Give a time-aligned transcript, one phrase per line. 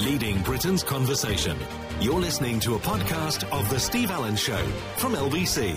[0.00, 1.56] leading Britain's conversation.
[2.00, 4.64] You're listening to a podcast of The Steve Allen Show
[4.96, 5.76] from LBC.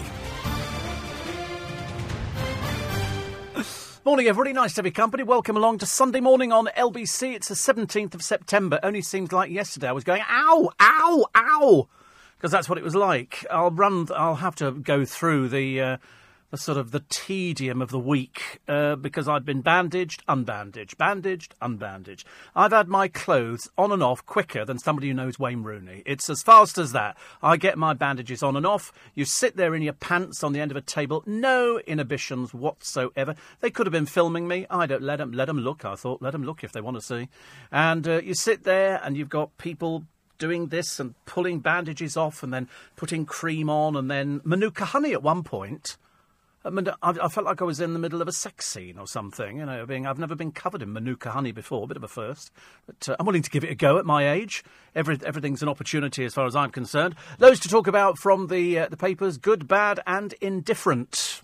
[4.06, 4.54] Morning, everybody.
[4.54, 5.24] Nice to your company.
[5.24, 7.34] Welcome along to Sunday morning on LBC.
[7.34, 8.80] It's the 17th of September.
[8.82, 11.88] Only seems like yesterday I was going, ow, ow, ow,
[12.38, 13.46] because that's what it was like.
[13.52, 15.82] I'll run, I'll have to go through the.
[15.82, 15.98] Uh,
[16.58, 22.24] sort of the tedium of the week uh, because I'd been bandaged, unbandaged, bandaged, unbandaged.
[22.56, 26.04] I've had my clothes on and off quicker than somebody who knows Wayne Rooney.
[26.06, 27.18] It's as fast as that.
[27.42, 28.92] I get my bandages on and off.
[29.16, 33.36] You sit there in your pants on the end of a table, no inhibitions whatsoever.
[33.62, 34.68] They could have been filming me.
[34.70, 35.86] I don't let them let them look.
[35.86, 37.30] I thought let them look if they want to see.
[37.72, 40.04] And uh, you sit there and you've got people
[40.38, 45.14] doing this and pulling bandages off and then putting cream on and then manuka honey
[45.14, 45.98] at one point.
[46.66, 48.98] I, mean, I, I, felt like I was in the middle of a sex scene
[48.98, 49.58] or something.
[49.58, 52.08] You know, being I've never been covered in manuka honey before, a bit of a
[52.08, 52.52] first,
[52.86, 54.64] but uh, I'm willing to give it a go at my age.
[54.96, 57.16] Every, everything's an opportunity as far as I'm concerned.
[57.40, 61.42] Loads to talk about from the uh, the papers: good, bad, and indifferent.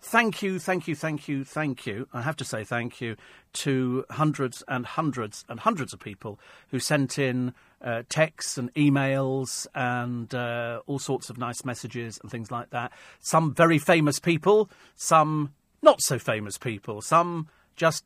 [0.00, 2.06] Thank you, thank you, thank you, thank you.
[2.12, 3.16] I have to say thank you
[3.54, 6.38] to hundreds and hundreds and hundreds of people
[6.70, 12.30] who sent in uh, texts and emails and uh, all sorts of nice messages and
[12.30, 12.92] things like that.
[13.20, 18.04] Some very famous people, some not so famous people, some just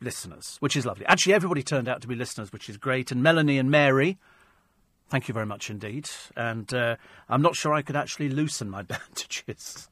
[0.00, 1.06] listeners, which is lovely.
[1.06, 3.10] Actually, everybody turned out to be listeners, which is great.
[3.10, 4.18] And Melanie and Mary,
[5.08, 6.08] thank you very much indeed.
[6.36, 6.96] And uh,
[7.28, 9.88] I'm not sure I could actually loosen my bandages.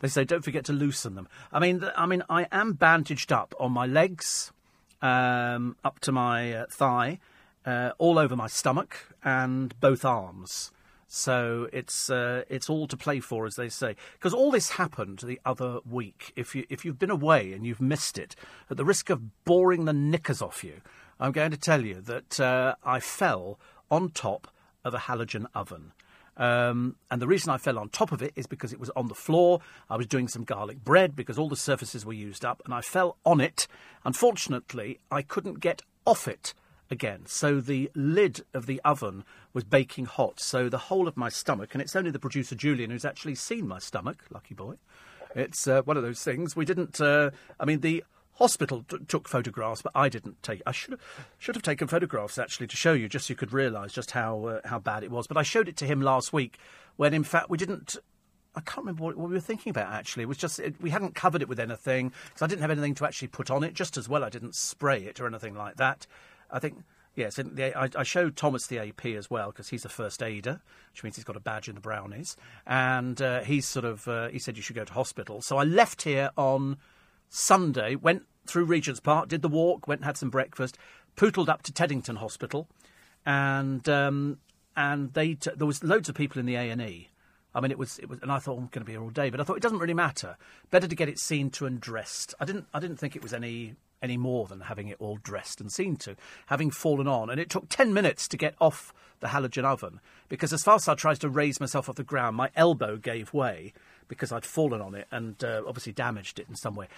[0.00, 1.28] they say don't forget to loosen them.
[1.52, 4.52] I mean, I mean, I am bandaged up on my legs,
[5.00, 7.20] um, up to my uh, thigh
[7.66, 10.70] uh, all over my stomach and both arms.
[11.08, 13.96] So it's uh, it's all to play for, as they say.
[14.14, 16.32] Because all this happened the other week.
[16.36, 18.34] If you if you've been away and you've missed it,
[18.70, 20.80] at the risk of boring the knickers off you,
[21.20, 23.58] I'm going to tell you that uh, I fell
[23.90, 24.48] on top
[24.84, 25.92] of a halogen oven.
[26.36, 29.06] Um, and the reason I fell on top of it is because it was on
[29.08, 29.60] the floor.
[29.88, 32.82] I was doing some garlic bread because all the surfaces were used up, and I
[32.82, 33.66] fell on it.
[34.04, 36.52] Unfortunately, I couldn't get off it
[36.90, 37.22] again.
[37.26, 40.40] So the lid of the oven was baking hot.
[40.40, 43.66] So the whole of my stomach, and it's only the producer Julian who's actually seen
[43.66, 44.74] my stomach, lucky boy.
[45.34, 46.56] It's uh, one of those things.
[46.56, 47.30] We didn't, uh,
[47.60, 48.04] I mean, the
[48.34, 50.62] hospital t- took photographs, but I didn't take.
[50.66, 51.00] I should have,
[51.38, 54.46] should have taken photographs actually to show you, just so you could realise just how
[54.46, 55.26] uh, how bad it was.
[55.26, 56.58] But I showed it to him last week,
[56.96, 57.96] when in fact we didn't.
[58.54, 60.22] I can't remember what, what we were thinking about actually.
[60.22, 62.94] It was just it, we hadn't covered it with anything because I didn't have anything
[62.94, 63.74] to actually put on it.
[63.74, 66.06] Just as well, I didn't spray it or anything like that.
[66.50, 66.82] I think
[67.14, 70.60] yes, I, I, showed Thomas the AP as well because he's a first aider,
[70.92, 72.36] which means he's got a badge in the brownies,
[72.66, 75.42] and uh, he's sort of uh, he said you should go to hospital.
[75.42, 76.76] So I left here on
[77.28, 80.78] Sunday, went through Regent's Park, did the walk, went and had some breakfast,
[81.16, 82.68] pootled up to Teddington Hospital,
[83.24, 84.38] and um,
[84.76, 87.08] and they t- there was loads of people in the A and E.
[87.54, 89.02] I mean, it was, it was, and I thought oh, I'm going to be here
[89.02, 90.36] all day, but I thought it doesn't really matter.
[90.70, 92.34] Better to get it seen to and dressed.
[92.38, 95.60] I didn't, I didn't think it was any any more than having it all dressed
[95.60, 97.30] and seen to, having fallen on.
[97.30, 100.88] And it took 10 minutes to get off the halogen oven because as fast as
[100.88, 103.72] I tried to raise myself off the ground, my elbow gave way
[104.08, 106.88] because I'd fallen on it and uh, obviously damaged it in some way.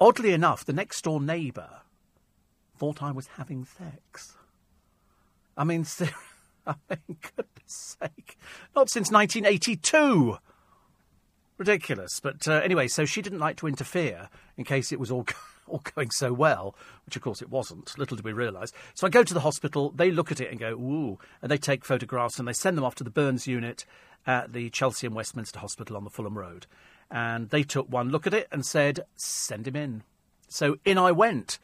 [0.00, 1.82] Oddly enough, the next door neighbour
[2.76, 4.36] thought I was having sex.
[5.56, 5.84] I mean,
[6.66, 8.38] I mean, goodness sake,
[8.74, 10.38] not since 1982
[11.60, 12.18] ridiculous.
[12.18, 15.26] But uh, anyway, so she didn't like to interfere in case it was all
[15.70, 16.74] all going so well,
[17.06, 17.96] which of course it wasn't.
[17.98, 18.72] Little did we realise.
[18.94, 21.58] So I go to the hospital, they look at it and go, ooh, and they
[21.58, 23.84] take photographs and they send them off to the burns unit
[24.26, 26.66] at the Chelsea and Westminster Hospital on the Fulham Road.
[27.10, 30.02] And they took one look at it and said, send him in.
[30.48, 31.58] So in I went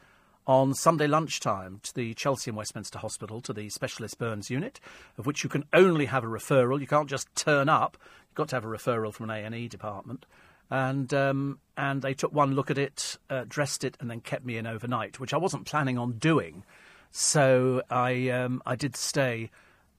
[0.46, 4.80] on Sunday lunchtime to the Chelsea and Westminster Hospital to the specialist burns unit,
[5.18, 6.80] of which you can only have a referral.
[6.80, 7.98] You can't just turn up.
[8.28, 10.24] You've got to have a referral from an A and E department
[10.70, 14.44] and um, and they took one look at it, uh, dressed it, and then kept
[14.44, 16.64] me in overnight, which I wasn't planning on doing.
[17.10, 19.50] So I um, I did stay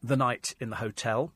[0.03, 1.31] the night in the hotel.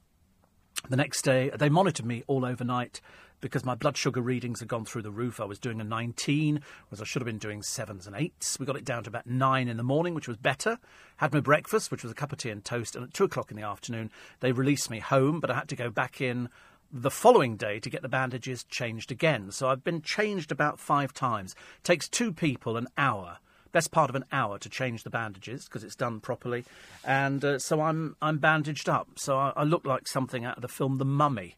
[0.90, 3.02] The next day, they monitored me all overnight
[3.42, 5.42] because my blood sugar readings had gone through the roof.
[5.42, 8.60] I was doing a 19, whereas I should have been doing sevens and eights.
[8.60, 10.78] We got it down to about nine in the morning, which was better.
[11.18, 13.52] Had my breakfast, which was a cup of tea and toast, and at two o'clock
[13.52, 16.50] in the afternoon, they released me home, but I had to go back in
[16.92, 19.52] the following day to get the bandages changed again.
[19.52, 21.56] So I've been changed about five times.
[21.78, 23.38] It takes two people an hour,
[23.72, 26.66] best part of an hour, to change the bandages because it's done properly.
[27.06, 29.08] And uh, so I'm I'm bandaged up.
[29.16, 31.56] So I, I, look like something out of the film The Mummy.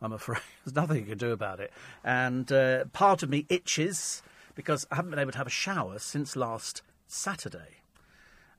[0.00, 1.72] I'm afraid there's nothing you can do about it.
[2.02, 4.22] And uh, part of me itches
[4.54, 7.79] because I haven't been able to have a shower since last Saturday.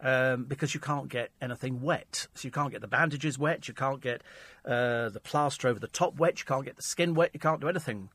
[0.04, 2.26] Um, because you can't get anything wet.
[2.34, 4.24] So you can't get the bandages wet, you can't get
[4.66, 7.62] uh, the plaster over the top wet, you can't get the skin wet, you can't
[7.62, 8.10] do anything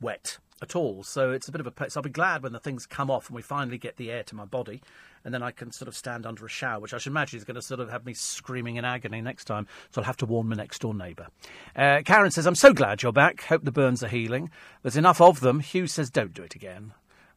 [0.00, 1.02] wet at all.
[1.02, 1.90] So it's a bit of a.
[1.90, 4.22] So I'll be glad when the things come off and we finally get the air
[4.24, 4.82] to my body,
[5.24, 7.44] and then I can sort of stand under a shower, which I should imagine is
[7.44, 9.66] going to sort of have me screaming in agony next time.
[9.90, 11.28] So I'll have to warn my next door neighbour.
[11.74, 13.42] Uh, Karen says, "I'm so glad you're back.
[13.42, 14.50] Hope the burns are healing.
[14.82, 16.92] There's enough of them." Hugh says, "Don't do it again."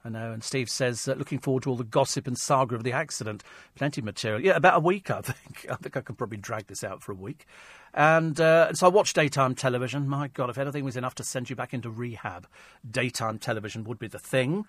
[0.09, 0.31] I know.
[0.31, 3.43] And Steve says, uh, looking forward to all the gossip and saga of the accident.
[3.75, 4.41] Plenty of material.
[4.41, 5.67] Yeah, about a week, I think.
[5.71, 7.45] I think I can probably drag this out for a week.
[7.93, 10.07] And, uh, and so I watched daytime television.
[10.07, 12.47] My God, if anything was enough to send you back into rehab,
[12.89, 14.65] daytime television would be the thing.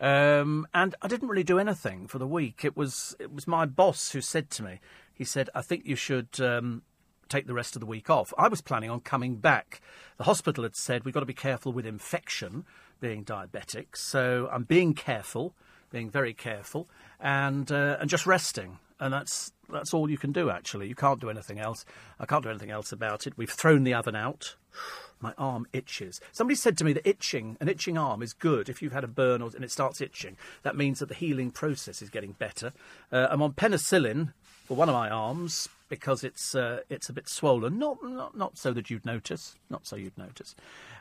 [0.00, 2.64] Um, and I didn't really do anything for the week.
[2.64, 4.80] It was it was my boss who said to me,
[5.12, 6.82] he said, I think you should um,
[7.28, 8.34] take the rest of the week off.
[8.36, 9.80] I was planning on coming back.
[10.16, 12.64] The hospital had said we've got to be careful with infection
[13.00, 13.96] being diabetic.
[13.96, 15.54] So I'm being careful,
[15.90, 16.88] being very careful,
[17.18, 18.78] and uh, and just resting.
[18.98, 20.50] And that's that's all you can do.
[20.50, 21.84] Actually, you can't do anything else.
[22.18, 23.36] I can't do anything else about it.
[23.36, 24.56] We've thrown the oven out.
[25.22, 26.18] My arm itches.
[26.32, 29.08] Somebody said to me that itching, an itching arm, is good if you've had a
[29.08, 30.38] burn or, and it starts itching.
[30.62, 32.72] That means that the healing process is getting better.
[33.12, 34.32] Uh, I'm on penicillin
[34.64, 37.78] for one of my arms because it's uh, it's a bit swollen.
[37.78, 39.56] Not, not not so that you'd notice.
[39.68, 40.54] Not so you'd notice.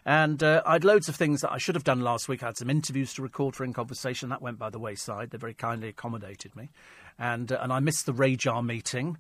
[0.06, 2.44] And uh, I had loads of things that I should have done last week.
[2.44, 4.28] I had some interviews to record for In Conversation.
[4.28, 5.30] That went by the wayside.
[5.30, 6.72] They very kindly accommodated me,
[7.18, 9.18] and uh, and I missed the RAJAR meeting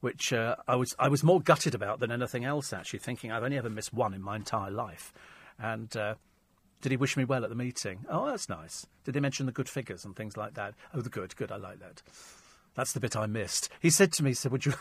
[0.00, 2.72] which uh, I was I was more gutted about than anything else.
[2.72, 5.12] Actually, thinking I've only ever missed one in my entire life.
[5.58, 6.14] And uh,
[6.80, 8.06] did he wish me well at the meeting?
[8.08, 8.86] Oh, that's nice.
[9.04, 10.74] Did they mention the good figures and things like that?
[10.94, 11.50] Oh, the good, good.
[11.50, 12.02] I like that.
[12.78, 13.68] That's the bit I missed.
[13.80, 14.74] He said to me, he said, "Would you?"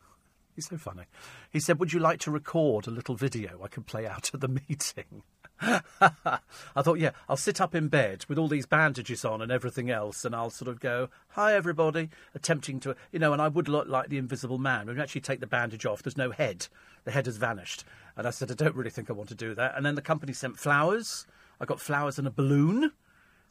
[0.56, 1.04] He's so funny.
[1.52, 4.40] He said, "Would you like to record a little video I could play out at
[4.40, 5.22] the meeting?"
[5.60, 9.88] I thought, yeah, I'll sit up in bed with all these bandages on and everything
[9.88, 13.68] else, and I'll sort of go, "Hi, everybody," attempting to, you know, and I would
[13.68, 14.88] look like the Invisible Man.
[14.88, 16.66] When you actually take the bandage off, there's no head;
[17.04, 17.84] the head has vanished.
[18.16, 19.76] And I said, I don't really think I want to do that.
[19.76, 21.24] And then the company sent flowers.
[21.60, 22.90] I got flowers and a balloon.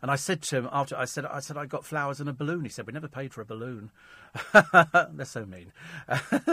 [0.04, 2.34] And I said to him after I said I said I got flowers and a
[2.34, 2.66] balloon.
[2.66, 3.90] He said we never paid for a balloon.
[4.52, 5.72] They're so mean.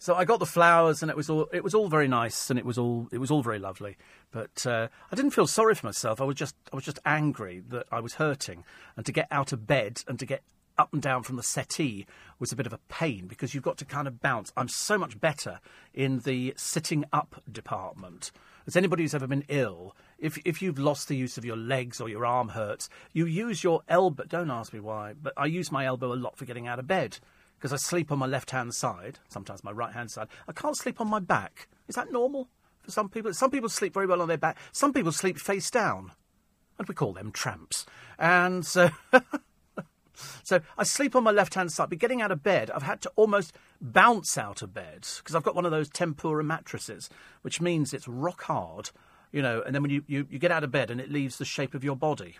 [0.00, 2.58] so I got the flowers, and it was all it was all very nice, and
[2.58, 3.96] it was all it was all very lovely.
[4.32, 6.20] But uh, I didn't feel sorry for myself.
[6.20, 8.64] I was just I was just angry that I was hurting,
[8.96, 10.42] and to get out of bed and to get
[10.76, 12.06] up and down from the settee
[12.40, 14.52] was a bit of a pain because you've got to kind of bounce.
[14.56, 15.60] I'm so much better
[15.94, 18.32] in the sitting up department.
[18.66, 22.00] As anybody who's ever been ill, if if you've lost the use of your legs
[22.00, 24.24] or your arm hurts, you use your elbow.
[24.24, 26.86] Don't ask me why, but I use my elbow a lot for getting out of
[26.86, 27.18] bed
[27.58, 30.28] because I sleep on my left hand side, sometimes my right hand side.
[30.48, 31.68] I can't sleep on my back.
[31.88, 32.48] Is that normal
[32.80, 33.32] for some people?
[33.34, 34.58] Some people sleep very well on their back.
[34.72, 36.12] Some people sleep face down,
[36.78, 37.86] and we call them tramps.
[38.18, 38.90] And so.
[40.42, 43.00] So I sleep on my left hand side, but getting out of bed, I've had
[43.02, 47.08] to almost bounce out of bed because I've got one of those Tempur mattresses,
[47.42, 48.90] which means it's rock hard,
[49.32, 51.38] you know, and then when you, you, you get out of bed and it leaves
[51.38, 52.36] the shape of your body.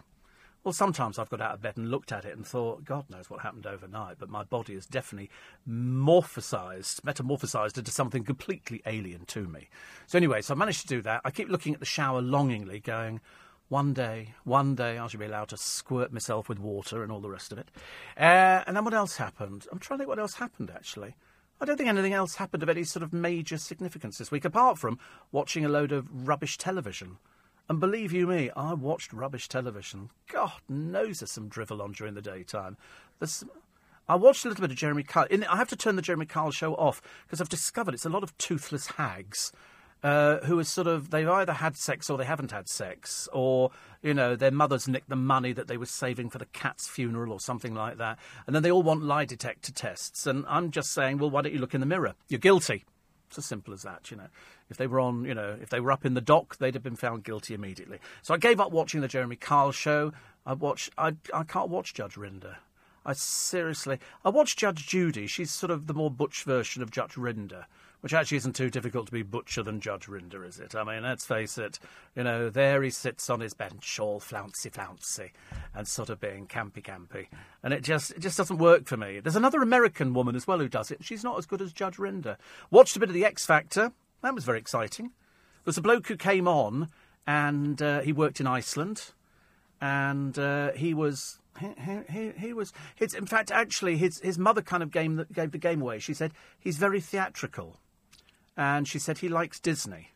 [0.63, 3.31] Well, sometimes I've got out of bed and looked at it and thought, God knows
[3.31, 5.31] what happened overnight, but my body is definitely
[5.67, 9.71] morphosized, metamorphosized into something completely alien to me.
[10.07, 11.23] So, anyway, so I managed to do that.
[11.25, 13.21] I keep looking at the shower longingly, going,
[13.71, 17.21] one day, one day I should be allowed to squirt myself with water and all
[17.21, 17.71] the rest of it.
[18.19, 19.67] Uh, and then what else happened?
[19.71, 21.15] I'm trying to think what else happened, actually.
[21.61, 24.79] I don't think anything else happened of any sort of major significance this week, apart
[24.79, 24.99] from
[25.31, 27.19] watching a load of rubbish television.
[27.69, 30.11] And believe you me, I watched rubbish television.
[30.33, 32.77] God knows there's some drivel on during the daytime.
[33.21, 33.45] There's,
[34.09, 35.29] I watched a little bit of Jeremy Kyle.
[35.31, 38.25] I have to turn the Jeremy Kyle show off because I've discovered it's a lot
[38.25, 39.53] of toothless hags
[40.03, 43.71] uh, who are sort of they've either had sex or they haven't had sex, or
[44.03, 47.33] you know their mothers nicked the money that they were saving for the cat's funeral
[47.33, 50.27] or something like that, and then they all want lie detector tests.
[50.27, 52.15] And I'm just saying, well, why don't you look in the mirror?
[52.29, 52.85] You're guilty.
[53.29, 54.27] It's as simple as that, you know.
[54.71, 56.83] If they were on, you know, if they were up in the dock, they'd have
[56.83, 57.99] been found guilty immediately.
[58.23, 60.13] So I gave up watching the Jeremy Kyle show.
[60.45, 60.91] I watch.
[60.99, 62.57] I I can't watch Judge Rinder.
[63.05, 63.99] I seriously.
[64.25, 65.27] I watch Judge Judy.
[65.27, 67.65] She's sort of the more butch version of Judge Rinder
[68.01, 70.75] which actually isn't too difficult to be butcher than Judge Rinder, is it?
[70.75, 71.79] I mean, let's face it,
[72.15, 75.33] you know, there he sits on his bench, all flouncy flouncy,
[75.75, 77.27] and sort of being campy campy,
[77.63, 79.21] and it just it just doesn't work for me.
[79.21, 81.05] There's another American woman as well who does it.
[81.05, 82.37] She's not as good as Judge Rinder.
[82.71, 83.93] Watched a bit of the X Factor.
[84.23, 85.13] That was very exciting.
[85.65, 86.89] There's a bloke who came on,
[87.27, 89.13] and uh, he worked in Iceland,
[89.81, 92.73] and uh, he was he, he, he was.
[92.99, 95.99] In fact, actually, his his mother kind of gave the, gave the game away.
[95.99, 97.77] She said he's very theatrical
[98.61, 100.09] and she said he likes Disney.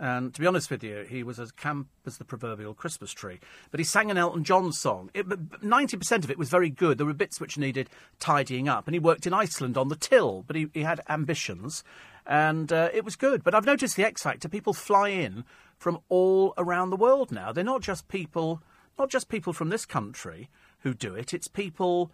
[0.00, 3.38] And to be honest with you, he was as camp as the proverbial Christmas tree.
[3.70, 5.10] But he sang an Elton John song.
[5.14, 6.98] It, 90% of it was very good.
[6.98, 8.88] There were bits which needed tidying up.
[8.88, 11.84] And he worked in Iceland on the till, but he, he had ambitions.
[12.26, 13.44] And uh, it was good.
[13.44, 15.44] But I've noticed the X Factor, people fly in
[15.76, 17.52] from all around the world now.
[17.52, 18.60] They're not just people,
[18.98, 21.32] not just people from this country who do it.
[21.32, 22.10] It's people,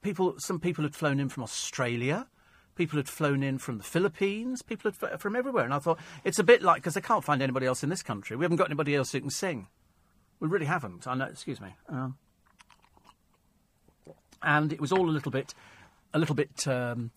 [0.00, 0.36] people.
[0.38, 2.26] Some people had flown in from Australia.
[2.74, 4.62] People had flown in from the Philippines.
[4.62, 7.40] People had from everywhere, and I thought it's a bit like because they can't find
[7.40, 8.36] anybody else in this country.
[8.36, 9.68] We haven't got anybody else who can sing.
[10.40, 11.06] We really haven't.
[11.06, 11.26] I know.
[11.26, 11.68] Excuse me.
[11.88, 12.16] Um,
[14.42, 15.54] and it was all a little bit,
[16.12, 17.10] a little bit, um,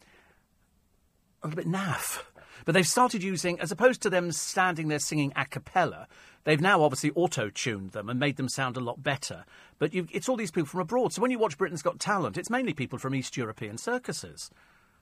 [1.43, 2.23] a little bit naff.
[2.65, 6.07] But they've started using, as opposed to them standing there singing a cappella,
[6.43, 9.45] they've now obviously auto tuned them and made them sound a lot better.
[9.79, 11.13] But it's all these people from abroad.
[11.13, 14.49] So when you watch Britain's Got Talent, it's mainly people from East European circuses.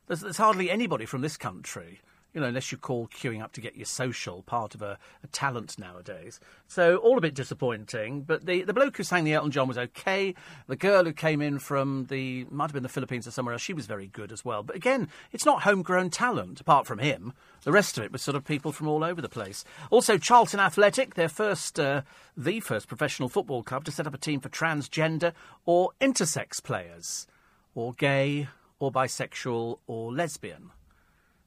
[0.08, 2.02] There's, there's hardly anybody from this country
[2.36, 5.28] you know, unless you call queuing up to get your social part of a, a,
[5.28, 6.42] talent nowadays.
[6.68, 8.24] So all a bit disappointing.
[8.24, 10.36] But the, the bloke who sang the Elton John was okay.
[10.68, 13.62] The girl who came in from the might have been the Philippines or somewhere else,
[13.62, 14.64] she was very good as well.
[14.64, 17.32] But again, it's not homegrown talent apart from him.
[17.64, 19.64] The rest of it was sort of people from all over the place.
[19.90, 22.02] Also, Charlton Athletic, their first, uh,
[22.36, 25.32] the first professional football club to set up a team for transgender
[25.66, 27.28] or intersex players,
[27.74, 28.50] or gay,
[28.86, 30.72] or bisexual, or lesbian.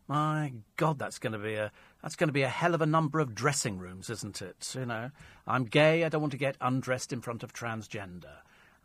[0.09, 1.71] My God, that's going to be a
[2.03, 4.75] that's going to be a hell of a number of dressing rooms, isn't it?
[4.75, 5.11] You know,
[5.47, 6.05] I'm gay.
[6.05, 8.39] I don't want to get undressed in front of transgender.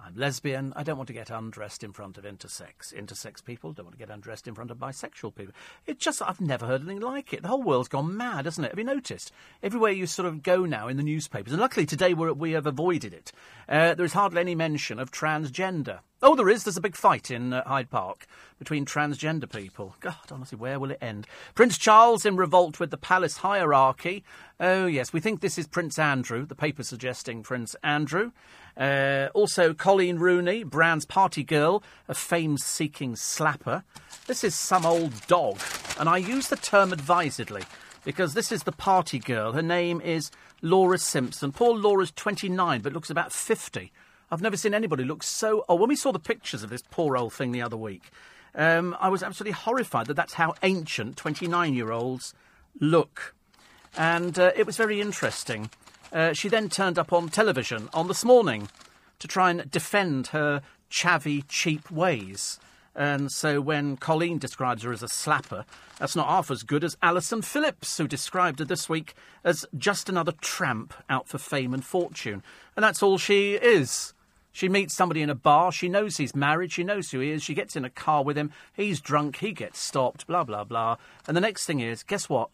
[0.05, 0.74] I'm lesbian.
[0.75, 2.93] I don't want to get undressed in front of intersex.
[2.93, 5.53] Intersex people don't want to get undressed in front of bisexual people.
[5.86, 7.41] It's just, I've never heard anything like it.
[7.41, 8.72] The whole world's gone mad, hasn't it?
[8.72, 9.31] Have you noticed?
[9.62, 13.13] Everywhere you sort of go now in the newspapers, and luckily today we have avoided
[13.13, 13.31] it,
[13.69, 16.00] uh, there is hardly any mention of transgender.
[16.25, 16.63] Oh, there is.
[16.63, 18.27] There's a big fight in uh, Hyde Park
[18.58, 19.98] between transgender people.
[20.00, 21.27] God, honestly, where will it end?
[21.53, 24.24] Prince Charles in revolt with the palace hierarchy.
[24.58, 28.32] Oh, yes, we think this is Prince Andrew, the paper suggesting Prince Andrew.
[28.77, 33.84] Uh, also, Coleen Rooney, Brown's party girl, a fame seeking slapper.
[34.25, 35.60] This is some old dog,
[36.00, 37.63] and I use the term advisedly
[38.06, 39.51] because this is the party girl.
[39.51, 41.51] Her name is Laura Simpson.
[41.51, 43.92] Poor Laura's 29, but looks about 50.
[44.34, 45.80] I've never seen anybody look so old.
[45.80, 48.10] When we saw the pictures of this poor old thing the other week,
[48.56, 52.34] um, I was absolutely horrified that that's how ancient 29 year olds
[52.80, 53.36] look.
[53.96, 55.70] And uh, it was very interesting.
[56.12, 58.70] Uh, she then turned up on television on This Morning
[59.20, 62.60] to try and defend her chavvy, cheap ways.
[62.96, 65.63] And so when Coleen describes her as a slapper,
[66.00, 69.13] that's not half as good as Alison Phillips, who described her this week
[69.44, 72.42] as just another tramp out for fame and fortune.
[72.75, 74.12] And that's all she is.
[74.53, 75.72] She meets somebody in a bar.
[75.72, 76.72] She knows he's married.
[76.72, 77.41] She knows who he is.
[77.41, 78.51] She gets in a car with him.
[78.72, 79.38] He's drunk.
[79.38, 80.27] He gets stopped.
[80.27, 80.98] Blah, blah, blah.
[81.27, 82.51] And the next thing is, guess what?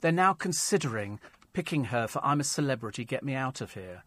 [0.00, 1.20] They're now considering
[1.52, 4.02] picking her for I'm a Celebrity, Get Me Out of Here.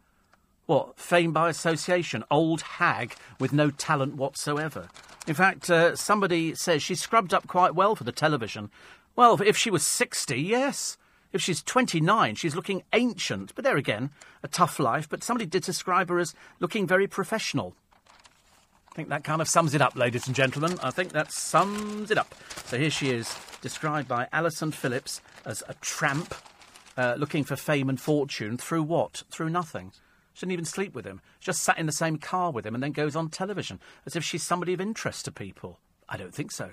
[0.65, 0.99] What?
[0.99, 2.25] Fame by association.
[2.29, 4.89] Old hag with no talent whatsoever.
[5.25, 8.69] In fact, uh, somebody says she scrubbed up quite well for the television.
[9.15, 10.97] Well, if she was 60, yes.
[11.33, 13.53] If she's 29, she's looking ancient.
[13.55, 14.11] But there again,
[14.43, 15.07] a tough life.
[15.09, 17.75] But somebody did describe her as looking very professional.
[18.91, 20.79] I think that kind of sums it up, ladies and gentlemen.
[20.81, 22.33] I think that sums it up.
[22.65, 26.33] So here she is, described by Alison Phillips as a tramp
[26.97, 29.23] uh, looking for fame and fortune through what?
[29.29, 29.91] Through nothing.
[30.33, 31.21] She didn't even sleep with him.
[31.39, 34.15] She just sat in the same car with him and then goes on television as
[34.15, 35.79] if she's somebody of interest to people.
[36.09, 36.71] I don't think so.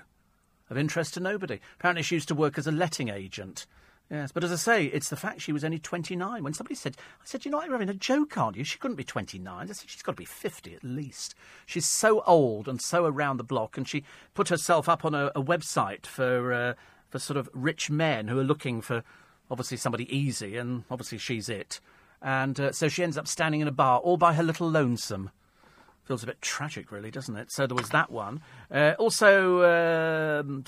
[0.69, 1.59] Of interest to nobody.
[1.79, 3.67] Apparently, she used to work as a letting agent.
[4.09, 6.43] Yes, but as I say, it's the fact she was only 29.
[6.43, 8.63] When somebody said, I said, you know, you're having a joke, aren't you?
[8.63, 9.47] She couldn't be 29.
[9.47, 11.33] I said, she's got to be 50 at least.
[11.65, 14.03] She's so old and so around the block, and she
[14.35, 16.73] put herself up on a, a website for, uh,
[17.09, 19.03] for sort of rich men who are looking for,
[19.49, 21.79] obviously, somebody easy, and obviously she's it.
[22.21, 25.31] And uh, so she ends up standing in a bar all by her little lonesome.
[26.03, 27.51] Feels a bit tragic, really, doesn't it?
[27.51, 28.41] So there was that one.
[28.69, 29.63] Uh, also,
[30.43, 30.63] um,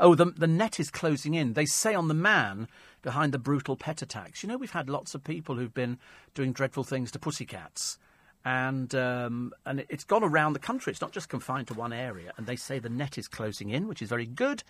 [0.00, 1.54] Oh, the, the net is closing in.
[1.54, 2.68] They say on the man
[3.02, 4.42] behind the brutal pet attacks.
[4.42, 5.98] You know, we've had lots of people who've been
[6.34, 7.98] doing dreadful things to pussycats.
[8.44, 10.92] And um, and it's gone around the country.
[10.92, 12.32] It's not just confined to one area.
[12.36, 14.62] And they say the net is closing in, which is very good.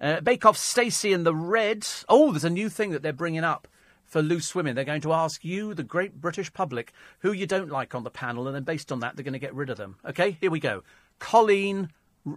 [0.00, 1.86] Uh, Bake Off Stacey and the Red.
[2.08, 3.68] Oh, there's a new thing that they're bringing up
[4.04, 4.74] for loose women.
[4.74, 8.10] They're going to ask you, the great British public, who you don't like on the
[8.10, 9.96] panel, and then based on that, they're going to get rid of them.
[10.04, 10.82] Okay, here we go.
[11.18, 11.88] Coleen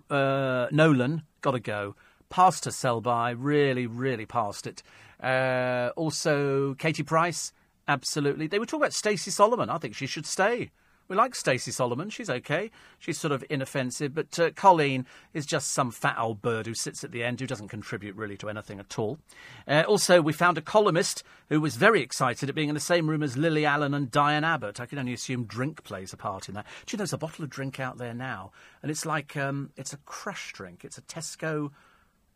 [0.10, 1.96] uh, Nolan, got to go
[2.29, 4.84] past to sell by, really, really past it.
[5.22, 7.53] Uh, also, Katie Price,
[7.88, 8.48] absolutely.
[8.48, 9.70] They were talking about Stacey Solomon.
[9.70, 10.72] I think she should stay.
[11.08, 12.10] We like Stacey Solomon.
[12.10, 12.72] She's okay.
[12.98, 14.15] She's sort of inoffensive.
[14.15, 15.05] But uh, Coleen
[15.36, 18.38] is just some fat old bird who sits at the end who doesn't contribute really
[18.38, 19.20] to anything at all.
[19.67, 23.08] Uh, also, we found a columnist who was very excited at being in the same
[23.08, 24.79] room as Lily Allen and Diane Abbott.
[24.79, 26.65] I can only assume drink plays a part in that.
[26.88, 28.51] Do you know there's a bottle of drink out there now?
[28.82, 30.84] And it's like, um, it's a crush drink.
[30.84, 31.70] It's a Tesco.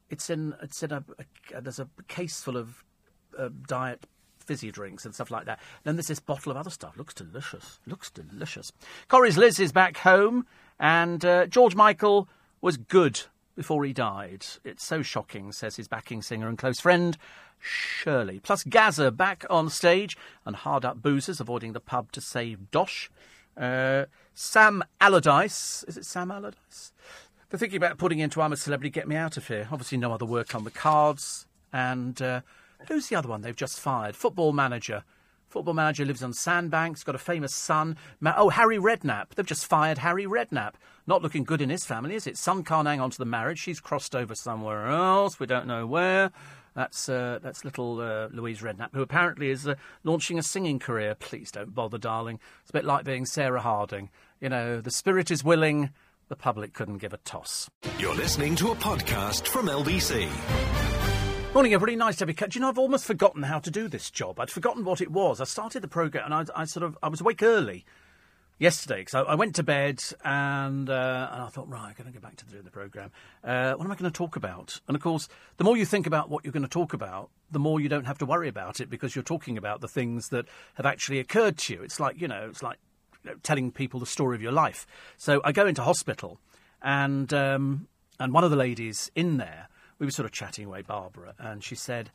[0.09, 1.03] It's in, it's in a,
[1.53, 2.83] a there's a case full of
[3.37, 4.05] uh, diet
[4.49, 5.59] fizzy drinks and stuff like that.
[5.83, 6.97] Then there's this bottle of other stuff.
[6.97, 7.79] Looks delicious.
[7.85, 8.71] Looks delicious.
[9.07, 10.47] Corrie's Liz is back home,
[10.79, 12.27] and uh, George Michael
[12.59, 13.21] was good
[13.55, 14.45] before he died.
[14.63, 17.15] It's so shocking, says his backing singer and close friend,
[17.59, 18.39] Shirley.
[18.39, 23.11] Plus, Gazza back on stage, and hard up boozers avoiding the pub to save Dosh.
[23.55, 25.83] Uh, Sam Allardyce.
[25.87, 26.93] Is it Sam Allardyce?
[27.49, 29.67] They're thinking about putting into I'm a Celebrity, Get Me Out of Here.
[29.71, 31.47] Obviously, no other work on the cards.
[31.73, 32.41] And uh,
[32.87, 34.15] Who's the other one they've just fired?
[34.15, 35.03] Football manager.
[35.49, 37.97] Football manager lives on Sandbanks, got a famous son.
[38.19, 39.29] Ma- oh, Harry Redknapp.
[39.29, 40.75] They've just fired Harry Redknapp.
[41.07, 42.37] Not looking good in his family, is it?
[42.37, 43.59] Son can't hang on to the marriage.
[43.59, 45.39] She's crossed over somewhere else.
[45.39, 46.31] We don't know where.
[46.75, 51.15] That's uh, that's little uh, Louise Redknapp, who apparently is uh, launching a singing career.
[51.15, 52.39] Please don't bother, darling.
[52.61, 54.11] It's a bit like being Sarah Harding.
[54.39, 55.89] You know, the spirit is willing,
[56.29, 57.69] the public couldn't give a toss.
[57.97, 60.29] You're listening to a podcast from LBC.
[61.53, 61.95] Morning, everybody.
[61.95, 62.33] Nice to be.
[62.33, 64.39] Do you know I've almost forgotten how to do this job?
[64.39, 65.41] I'd forgotten what it was.
[65.41, 67.83] I started the program and I, I sort of I was awake early
[68.59, 72.11] yesterday because I, I, went to bed and, uh, and I thought, right, I'm going
[72.13, 73.09] to go back to doing the program.
[73.43, 74.79] Uh, what am I going to talk about?
[74.87, 77.59] And of course, the more you think about what you're going to talk about, the
[77.59, 80.45] more you don't have to worry about it because you're talking about the things that
[80.75, 81.81] have actually occurred to you.
[81.81, 82.77] It's like you know, it's like
[83.43, 84.85] telling people the story of your life.
[85.17, 86.39] So I go into hospital
[86.81, 87.87] and um,
[88.19, 89.67] and one of the ladies in there
[89.99, 92.09] we were sort of chatting away, Barbara, and she said,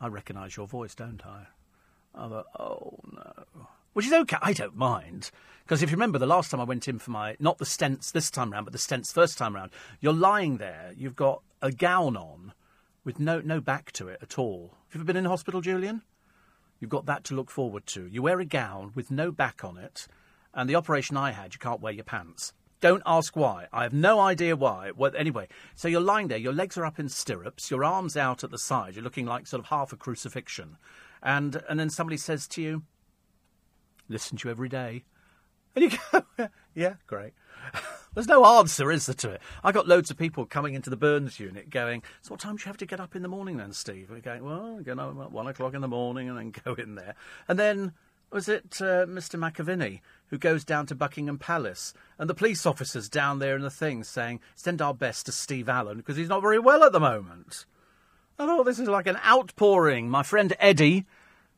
[0.00, 1.46] I recognise your voice, don't I?
[2.14, 3.44] I thought, oh no.
[3.92, 5.30] Which is okay, I don't mind.
[5.64, 8.12] Because if you remember the last time I went in for my, not the stents
[8.12, 9.70] this time round, but the stents first time round,
[10.00, 12.52] you're lying there, you've got a gown on
[13.04, 14.74] with no, no back to it at all.
[14.88, 16.02] Have you ever been in hospital, Julian?
[16.80, 18.06] You've got that to look forward to.
[18.06, 20.06] You wear a gown with no back on it,
[20.56, 22.52] and the operation I had, you can't wear your pants.
[22.80, 23.66] Don't ask why.
[23.72, 24.90] I have no idea why.
[24.96, 28.42] Well, anyway, so you're lying there, your legs are up in stirrups, your arms out
[28.42, 30.78] at the side, you're looking like sort of half a crucifixion.
[31.22, 32.82] And, and then somebody says to you,
[34.08, 35.04] listen to you every day.
[35.74, 37.32] And you go, yeah, great.
[38.14, 39.42] There's no answer, is there, to it?
[39.62, 42.62] I got loads of people coming into the Burns unit going, so what time do
[42.62, 44.08] you have to get up in the morning then, Steve?
[44.10, 46.74] We're going, well, I get up at one o'clock in the morning and then go
[46.74, 47.14] in there.
[47.46, 47.92] And then
[48.30, 49.38] was it uh, Mr.
[49.38, 53.70] McAviney who goes down to Buckingham Palace and the police officers down there in the
[53.70, 57.00] thing saying, send our best to Steve Allen because he's not very well at the
[57.00, 57.64] moment?
[58.38, 60.10] I thought this is like an outpouring.
[60.10, 61.06] My friend Eddie,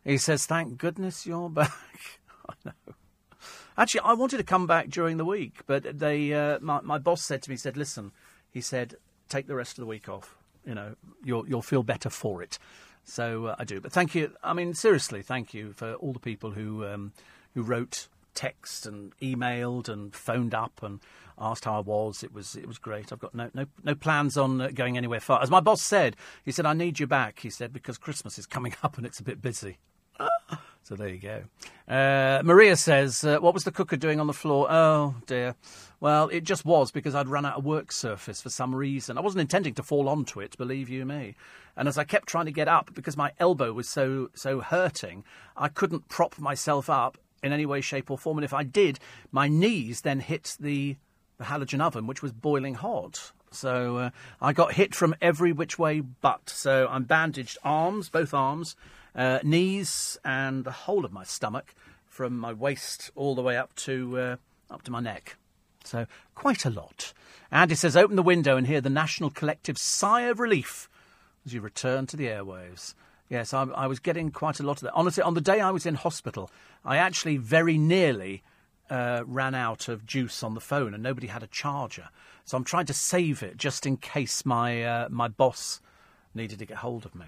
[0.04, 1.72] he says, thank goodness you're back.
[2.48, 2.94] I know.
[3.76, 7.22] Actually, I wanted to come back during the week, but they, uh, my, my boss
[7.22, 8.12] said to me, said, listen,
[8.50, 8.96] he said,
[9.28, 10.36] take the rest of the week off.
[10.66, 12.58] You know, you'll, you'll feel better for it.
[13.08, 13.80] So uh, I do.
[13.80, 14.32] But thank you.
[14.42, 17.12] I mean, seriously, thank you for all the people who um,
[17.54, 21.00] who wrote text and emailed and phoned up and
[21.40, 22.22] asked how I was.
[22.22, 23.12] It was it was great.
[23.12, 25.42] I've got no no no plans on uh, going anywhere far.
[25.42, 27.40] As my boss said, he said I need you back.
[27.40, 29.78] He said because Christmas is coming up and it's a bit busy.
[30.84, 31.42] so there you go.
[31.92, 35.56] Uh, Maria says, uh, "What was the cooker doing on the floor?" Oh dear.
[36.00, 39.18] Well, it just was because I'd run out of work surface for some reason.
[39.18, 41.34] I wasn't intending to fall onto it, believe you me.
[41.76, 45.24] And as I kept trying to get up because my elbow was so so hurting,
[45.56, 48.38] I couldn't prop myself up in any way, shape, or form.
[48.38, 48.98] And if I did,
[49.30, 50.96] my knees then hit the,
[51.38, 53.32] the halogen oven, which was boiling hot.
[53.50, 56.50] So uh, I got hit from every which way but.
[56.50, 58.76] So I'm bandaged arms, both arms,
[59.14, 61.74] uh, knees, and the whole of my stomach
[62.06, 64.36] from my waist all the way up to uh,
[64.70, 65.36] up to my neck.
[65.84, 67.14] So, quite a lot.
[67.50, 70.88] Andy says, open the window and hear the national collective sigh of relief
[71.46, 72.94] as you return to the airwaves.
[73.28, 74.94] Yes, I, I was getting quite a lot of that.
[74.94, 76.50] Honestly, on the day I was in hospital,
[76.84, 78.42] I actually very nearly
[78.88, 82.08] uh, ran out of juice on the phone and nobody had a charger.
[82.44, 85.80] So I'm trying to save it just in case my, uh, my boss
[86.34, 87.26] needed to get hold of me.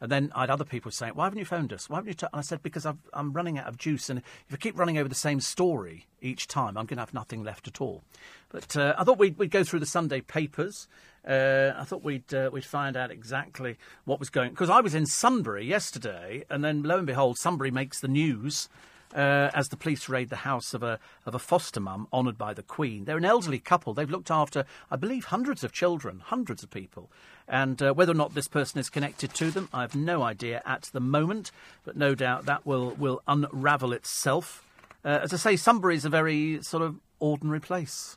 [0.00, 1.88] And then I had other people saying, "Why haven't you phoned us?
[1.88, 2.26] Why haven't you?" T-?
[2.30, 4.98] And I said, "Because i am running out of juice, and if I keep running
[4.98, 8.04] over the same story each time, I'm going to have nothing left at all."
[8.50, 10.86] But uh, I thought we'd, we'd, go through the Sunday papers.
[11.26, 14.94] Uh, I thought we'd uh, we'd find out exactly what was going because I was
[14.94, 18.68] in Sunbury yesterday, and then lo and behold, Sunbury makes the news
[19.14, 22.54] uh, as the police raid the house of a of a foster mum honoured by
[22.54, 23.04] the Queen.
[23.04, 23.94] They're an elderly couple.
[23.94, 27.10] They've looked after, I believe, hundreds of children, hundreds of people.
[27.48, 30.62] And uh, whether or not this person is connected to them, I have no idea
[30.64, 31.50] at the moment.
[31.84, 34.62] But no doubt that will will unravel itself.
[35.04, 38.16] Uh, as I say, Sunbury's a very sort of ordinary place.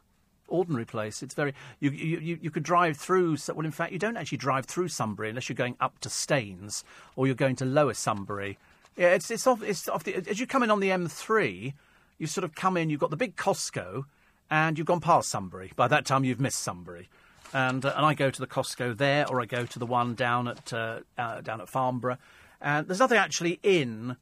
[0.50, 1.24] Ordinary place.
[1.24, 1.54] It's very.
[1.80, 3.38] You, you, you could drive through.
[3.54, 6.84] Well, in fact, you don't actually drive through Sunbury unless you're going up to Staines
[7.16, 8.58] or you're going to Lower Sunbury.
[8.98, 9.64] Yeah, it's it's off.
[9.64, 11.74] It's off the, as you come in on the M3,
[12.18, 12.90] you sort of come in.
[12.90, 14.06] You've got the big Costco,
[14.52, 15.72] and you've gone past Sunbury.
[15.76, 17.10] By that time, you've missed Sunbury.
[17.54, 20.16] And uh, and I go to the Costco there, or I go to the one
[20.16, 22.18] down at uh, uh, down at Farnborough.
[22.62, 24.18] And there's nothing actually in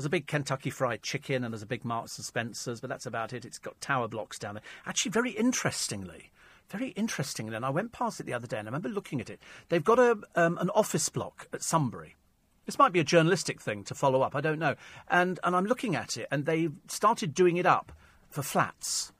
[0.00, 3.04] there's a big Kentucky Fried Chicken and there's a big Marks and Spencers, but that's
[3.04, 3.44] about it.
[3.44, 4.62] It's got tower blocks down there.
[4.86, 6.30] Actually, very interestingly,
[6.70, 9.28] very interestingly, and I went past it the other day and I remember looking at
[9.28, 9.42] it.
[9.68, 12.16] They've got a um, an office block at Sunbury.
[12.64, 14.34] This might be a journalistic thing to follow up.
[14.34, 14.74] I don't know.
[15.06, 17.92] And and I'm looking at it, and they started doing it up
[18.30, 19.12] for flats.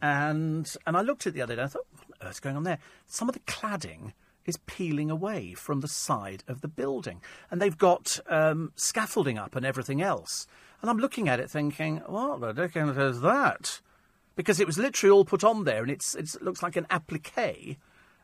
[0.00, 1.62] And and I looked at it the other day.
[1.62, 2.78] and I thought, what on earth's going on there?
[3.08, 4.12] Some of the cladding
[4.46, 7.20] is peeling away from the side of the building.
[7.50, 10.46] And they've got um, scaffolding up and everything else.
[10.80, 13.80] And I'm looking at it thinking, what the dickens is that?
[14.34, 17.78] Because it was literally all put on there and it's, it looks like an applique.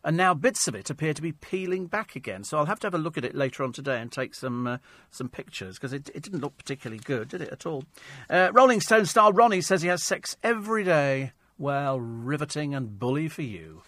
[0.04, 2.44] And now bits of it appear to be peeling back again.
[2.44, 4.66] So I'll have to have a look at it later on today and take some
[4.66, 4.78] uh,
[5.11, 7.85] some pictures because it, it didn't look particularly good, did it at all?
[8.31, 11.33] Uh, Rolling Stone star Ronnie says he has sex every day.
[11.59, 13.83] Well, riveting and bully for you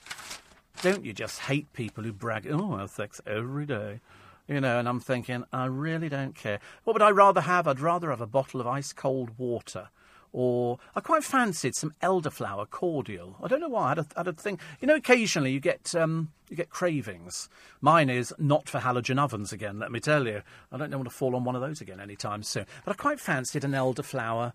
[0.83, 4.01] don't you just hate people who brag, oh, I have sex every day?
[4.49, 6.59] You know, and I'm thinking, I really don't care.
[6.85, 7.69] What would I rather have?
[7.69, 9.90] I'd rather have a bottle of ice cold water.
[10.33, 13.37] Or I quite fancied some elderflower cordial.
[13.43, 13.93] I don't know why.
[13.93, 14.59] I had a, thing.
[14.81, 17.49] You know, occasionally you get um, you get cravings.
[17.81, 19.79] Mine is not for halogen ovens again.
[19.79, 20.43] Let me tell you.
[20.73, 22.64] I don't want to fall on one of those again anytime soon.
[22.85, 24.53] But I quite fancied an elderflower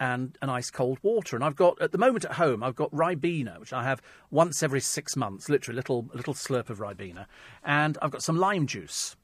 [0.00, 1.36] and an ice cold water.
[1.36, 4.62] And I've got at the moment at home, I've got Ribena, which I have once
[4.62, 7.26] every six months, literally a little little slurp of Ribena,
[7.62, 9.14] and I've got some lime juice.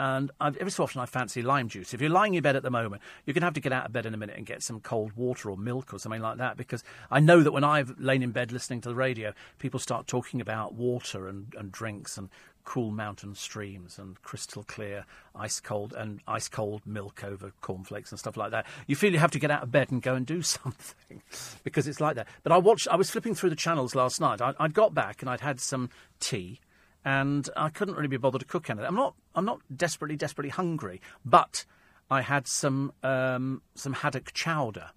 [0.00, 1.92] And I've, every so often I fancy lime juice.
[1.92, 3.86] If you're lying in bed at the moment, you're going to have to get out
[3.86, 6.38] of bed in a minute and get some cold water or milk or something like
[6.38, 6.56] that.
[6.56, 10.06] Because I know that when I've lain in bed listening to the radio, people start
[10.06, 12.28] talking about water and, and drinks and
[12.68, 18.18] cool mountain streams and crystal clear ice cold and ice cold milk over cornflakes and
[18.18, 18.66] stuff like that.
[18.86, 21.22] You feel you have to get out of bed and go and do something
[21.64, 22.28] because it's like that.
[22.42, 22.86] But I watched.
[22.88, 24.42] I was flipping through the channels last night.
[24.42, 25.88] I, would got back and I'd had some
[26.20, 26.60] tea,
[27.06, 28.86] and I couldn't really be bothered to cook anything.
[28.86, 29.14] I'm not.
[29.34, 31.64] I'm not desperately, desperately hungry, but
[32.10, 34.90] I had some um, some haddock chowder,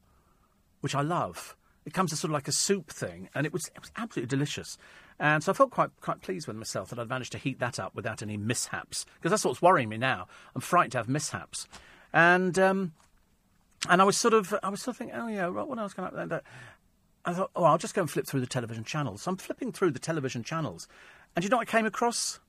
[0.82, 1.56] which I love.
[1.86, 4.28] It comes as sort of like a soup thing, and it was it was absolutely
[4.28, 4.78] delicious.
[5.20, 7.80] And so I felt quite quite pleased with myself that I'd managed to heat that
[7.80, 9.06] up without any mishaps.
[9.16, 10.28] Because that's what's worrying me now.
[10.56, 11.68] I'm frightened to have mishaps.
[12.14, 12.94] And um,
[13.90, 16.06] and I was sort of I was sort of thinking, oh yeah, what else can
[16.06, 16.40] I?
[17.24, 19.22] I thought, oh, I'll just go and flip through the television channels.
[19.22, 20.88] So I'm flipping through the television channels,
[21.36, 22.40] and you know what I came across?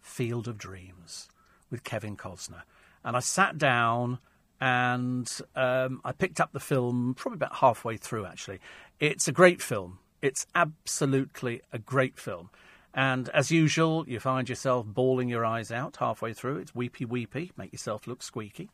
[0.00, 1.28] Field of Dreams
[1.70, 2.62] with Kevin Costner.
[3.04, 4.18] And I sat down
[4.60, 8.60] and um, I picked up the film probably about halfway through, actually.
[9.00, 9.98] It's a great film.
[10.24, 12.48] It's absolutely a great film.
[12.94, 16.56] And as usual, you find yourself bawling your eyes out halfway through.
[16.56, 18.70] It's weepy, weepy, make yourself look squeaky.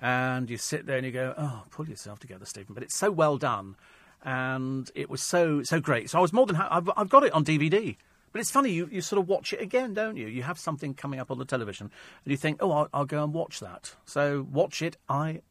[0.00, 2.72] And you sit there and you go, oh, pull yourself together, Stephen.
[2.72, 3.76] But it's so well done.
[4.22, 6.08] And it was so, so great.
[6.08, 6.70] So I was more than happy.
[6.70, 7.96] I've, I've got it on DVD.
[8.32, 10.26] But it's funny, you, you sort of watch it again, don't you?
[10.26, 11.90] You have something coming up on the television
[12.24, 13.94] and you think, oh, I'll, I'll go and watch that.
[14.06, 14.96] So watch it.
[15.06, 15.42] I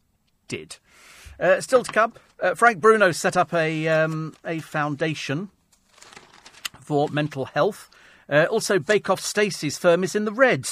[0.47, 0.77] did.
[1.43, 5.49] Uh, still to come, uh, Frank Bruno set up a, um, a foundation
[6.79, 7.89] for mental health.
[8.29, 10.65] Uh, also, Bake Off Stacey's firm is in the red.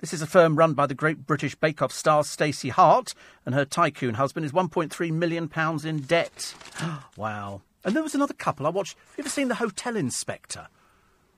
[0.00, 3.12] This is a firm run by the great British Bake Off star Stacey Hart,
[3.44, 5.50] and her tycoon husband is £1.3 million
[5.84, 6.54] in debt.
[7.18, 7.60] wow.
[7.84, 8.96] And there was another couple I watched.
[8.96, 10.66] Have you ever seen The Hotel Inspector?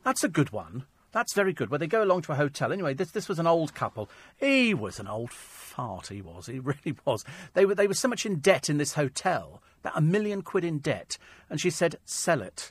[0.04, 0.84] That's a good one.
[1.16, 1.70] That's very good.
[1.70, 2.74] Where they go along to a hotel.
[2.74, 4.10] Anyway, this this was an old couple.
[4.36, 6.08] He was an old fart.
[6.08, 6.44] He was.
[6.44, 7.24] He really was.
[7.54, 10.62] They were they were so much in debt in this hotel, about a million quid
[10.62, 11.16] in debt,
[11.48, 12.70] and she said, "Sell it."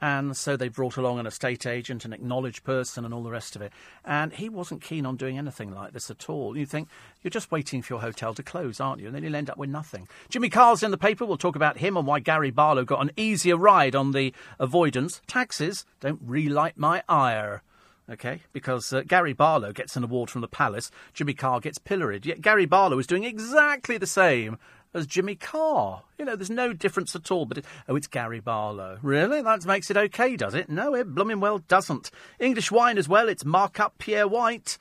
[0.00, 3.54] And so they brought along an estate agent, an acknowledged person, and all the rest
[3.54, 3.72] of it.
[4.04, 6.58] And he wasn't keen on doing anything like this at all.
[6.58, 6.88] You think,
[7.22, 9.06] you're just waiting for your hotel to close, aren't you?
[9.06, 10.08] And then you'll end up with nothing.
[10.28, 11.24] Jimmy Carr's in the paper.
[11.24, 15.22] We'll talk about him and why Gary Barlow got an easier ride on the avoidance.
[15.28, 17.62] Taxes don't relight my ire
[18.10, 18.42] okay?
[18.52, 22.26] Because uh, Gary Barlow gets an award from the Palace, Jimmy Carr gets pilloried.
[22.26, 24.58] Yet Gary Barlow is doing exactly the same
[24.94, 26.02] as Jimmy Carr.
[26.18, 27.44] You know, there's no difference at all.
[27.44, 28.98] But it, oh, it's Gary Barlow.
[29.02, 29.42] Really?
[29.42, 30.68] That makes it okay, does it?
[30.68, 32.10] No, it blooming well doesn't.
[32.40, 33.28] English wine as well.
[33.28, 34.78] It's Marco Pierre White.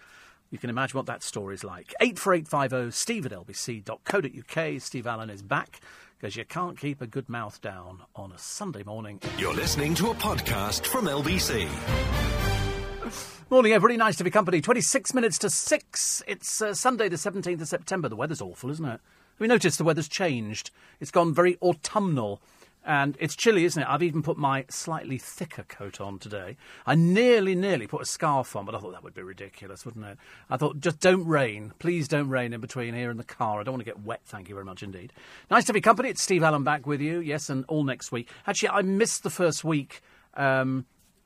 [0.52, 1.94] You can imagine what that story's like.
[2.00, 4.82] 84850 steve at lbc.co.uk.
[4.82, 5.82] Steve Allen is back
[6.18, 9.20] because you can't keep a good mouth down on a Sunday morning.
[9.38, 12.65] You're listening to a podcast from LBC.
[13.50, 13.98] Morning, everybody.
[13.98, 14.62] Nice to be company.
[14.62, 16.24] 26 minutes to 6.
[16.28, 18.10] It's uh, Sunday, the 17th of September.
[18.10, 19.00] The weather's awful, isn't it?
[19.38, 20.72] we noticed the weather's changed?
[21.00, 22.42] It's gone very autumnal.
[22.88, 23.88] And it's chilly, isn't it?
[23.90, 26.56] I've even put my slightly thicker coat on today.
[26.86, 30.06] I nearly, nearly put a scarf on, but I thought that would be ridiculous, wouldn't
[30.06, 30.18] it?
[30.52, 31.74] I thought, just don't rain.
[31.80, 33.60] Please don't rain in between here and the car.
[33.60, 35.14] I don't want to get wet, thank you very much indeed.
[35.50, 36.10] Nice to be company.
[36.10, 37.20] It's Steve Allen back with you.
[37.20, 38.30] Yes, and all next week.
[38.46, 40.02] Actually, I missed the first week.
[40.36, 40.86] Um,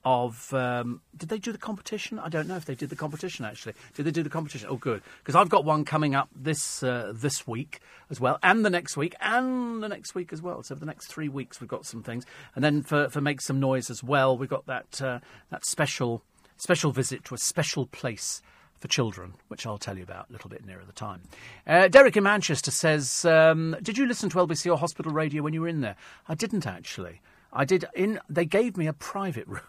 [0.09, 2.17] of um, did they do the competition?
[2.17, 3.73] I don't know if they did the competition actually.
[3.93, 4.67] Did they do the competition?
[4.71, 8.65] Oh, good, because I've got one coming up this uh, this week as well, and
[8.65, 10.63] the next week, and the next week as well.
[10.63, 13.39] So for the next three weeks, we've got some things, and then for for make
[13.39, 15.19] some noise as well, we've got that uh,
[15.51, 16.23] that special
[16.57, 18.41] special visit to a special place
[18.79, 21.21] for children, which I'll tell you about a little bit nearer the time.
[21.67, 25.53] Uh, Derek in Manchester says, um, "Did you listen to LBC or Hospital Radio when
[25.53, 27.21] you were in there?" I didn't actually.
[27.51, 27.85] I did.
[27.95, 29.61] In they gave me a private room.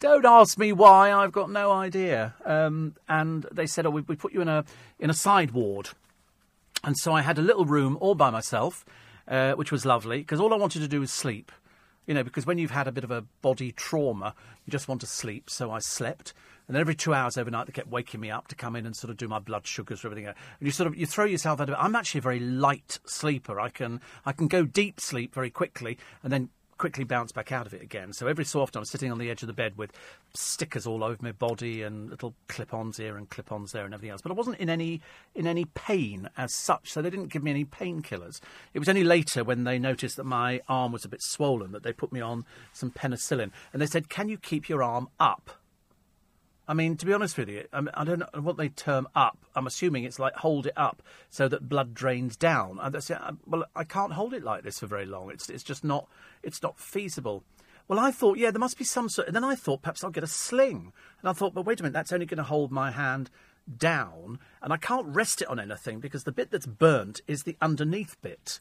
[0.00, 1.12] Don't ask me why.
[1.12, 2.34] I've got no idea.
[2.46, 4.64] Um, and they said, "Oh, we, we put you in a
[4.98, 5.90] in a side ward."
[6.82, 8.86] And so I had a little room all by myself,
[9.28, 11.52] uh, which was lovely because all I wanted to do was sleep.
[12.06, 14.34] You know, because when you've had a bit of a body trauma,
[14.64, 15.50] you just want to sleep.
[15.50, 16.32] So I slept,
[16.66, 18.96] and then every two hours overnight, they kept waking me up to come in and
[18.96, 20.28] sort of do my blood sugars and everything.
[20.28, 21.78] And you sort of you throw yourself out of it.
[21.78, 23.60] I'm actually a very light sleeper.
[23.60, 26.48] I can I can go deep sleep very quickly, and then
[26.80, 28.10] quickly bounce back out of it again.
[28.14, 29.92] So every so often I'm sitting on the edge of the bed with
[30.32, 34.22] stickers all over my body and little clip-ons here and clip-ons there and everything else.
[34.22, 35.02] But I wasn't in any
[35.34, 38.40] in any pain as such, so they didn't give me any painkillers.
[38.72, 41.82] It was only later when they noticed that my arm was a bit swollen that
[41.82, 45.59] they put me on some penicillin and they said, "Can you keep your arm up?"
[46.70, 49.08] I mean, to be honest with you, I, mean, I don't know what they term
[49.16, 49.36] up.
[49.56, 52.78] I'm assuming it's like hold it up so that blood drains down.
[52.92, 55.32] That's, uh, well, I can't hold it like this for very long.
[55.32, 56.06] It's it's just not
[56.44, 57.42] it's not feasible.
[57.88, 59.26] Well, I thought, yeah, there must be some sort.
[59.26, 60.92] And then I thought perhaps I'll get a sling.
[61.20, 63.30] And I thought, but wait a minute, that's only going to hold my hand
[63.76, 67.56] down, and I can't rest it on anything because the bit that's burnt is the
[67.60, 68.60] underneath bit.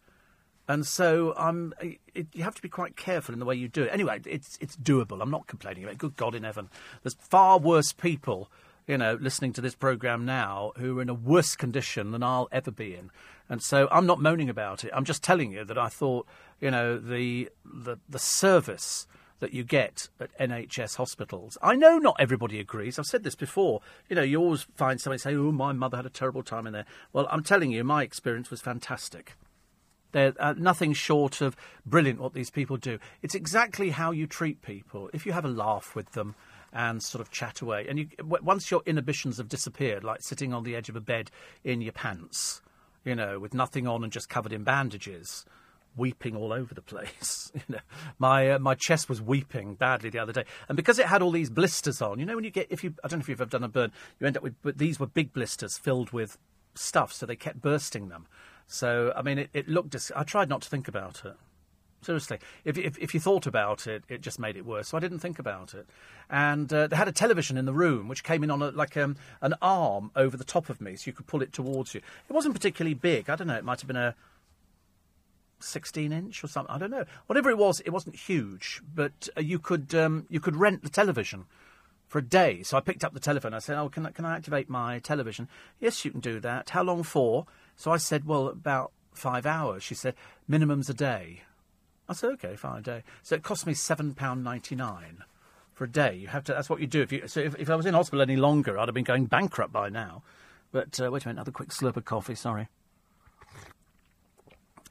[0.70, 3.84] And so um, it, you have to be quite careful in the way you do
[3.84, 3.90] it.
[3.92, 5.20] Anyway, it's it's doable.
[5.20, 5.98] I'm not complaining about it.
[5.98, 6.70] Good God in heaven.
[7.02, 8.52] There's far worse people,
[8.86, 12.48] you know, listening to this programme now who are in a worse condition than I'll
[12.52, 13.10] ever be in.
[13.50, 14.92] And so I'm not moaning about it.
[14.94, 16.28] I'm just telling you that I thought,
[16.62, 19.08] you know, the the, the service
[19.40, 21.58] that you get at NHS hospitals.
[21.64, 23.00] I know not everybody agrees.
[23.00, 23.82] I've said this before.
[24.08, 26.74] You know, you always find somebody say, "Oh, my mother had a terrible time in
[26.74, 29.34] there." Well, I'm telling you, my experience was fantastic.
[30.12, 33.00] They're uh, nothing short of brilliant what these people do.
[33.22, 35.10] It's exactly how you treat people.
[35.14, 36.36] If you have a laugh with them
[36.72, 40.64] and sort of chat away, and you, once your inhibitions have disappeared, like sitting on
[40.64, 41.32] the edge of a bed
[41.64, 42.62] in your pants,
[43.04, 45.46] you know, with nothing on and just covered in bandages,
[45.96, 47.52] weeping all over the place.
[47.56, 47.80] you know,
[48.18, 51.32] my uh, my chest was weeping badly the other day, and because it had all
[51.32, 53.42] these blisters on, you know, when you get if you I don't know if you've
[53.42, 56.38] ever done a burn, you end up with but these were big blisters filled with
[56.76, 58.28] stuff, so they kept bursting them.
[58.72, 59.90] So, I mean, it, it looked.
[59.90, 61.34] Dis- I tried not to think about it.
[62.04, 64.90] Seriously, if, if, if you thought about it, it just made it worse.
[64.90, 65.90] So I didn't think about it.
[66.30, 68.96] And uh, they had a television in the room, which came in on a, like
[68.96, 72.02] um, an arm over the top of me, so you could pull it towards you.
[72.30, 73.30] It wasn't particularly big.
[73.30, 73.58] I don't know.
[73.58, 74.16] It might have been a
[75.60, 76.74] 16 inch or something.
[76.74, 77.06] I don't know.
[77.26, 80.90] Whatever it was, it wasn't huge, but uh, you could um, you could rent the
[80.90, 81.46] television
[82.08, 82.62] for a day.
[82.64, 83.54] So I picked up the telephone.
[83.56, 86.70] I said, "Oh, can I, can I activate my television?" Yes, you can do that.
[86.70, 87.48] How long for?
[87.80, 89.84] So I said, well, about five hours.
[89.84, 90.14] She said,
[90.50, 91.44] minimum's a day.
[92.10, 93.04] I said, okay, fine, a day.
[93.24, 95.04] So it cost me £7.99
[95.76, 96.14] for a day.
[96.14, 97.02] You have to, that's what you do.
[97.02, 99.28] If you, so if, if I was in hospital any longer, I'd have been going
[99.28, 100.24] bankrupt by now.
[100.74, 102.68] But uh, wait a minute, another quick slurp of coffee, sorry.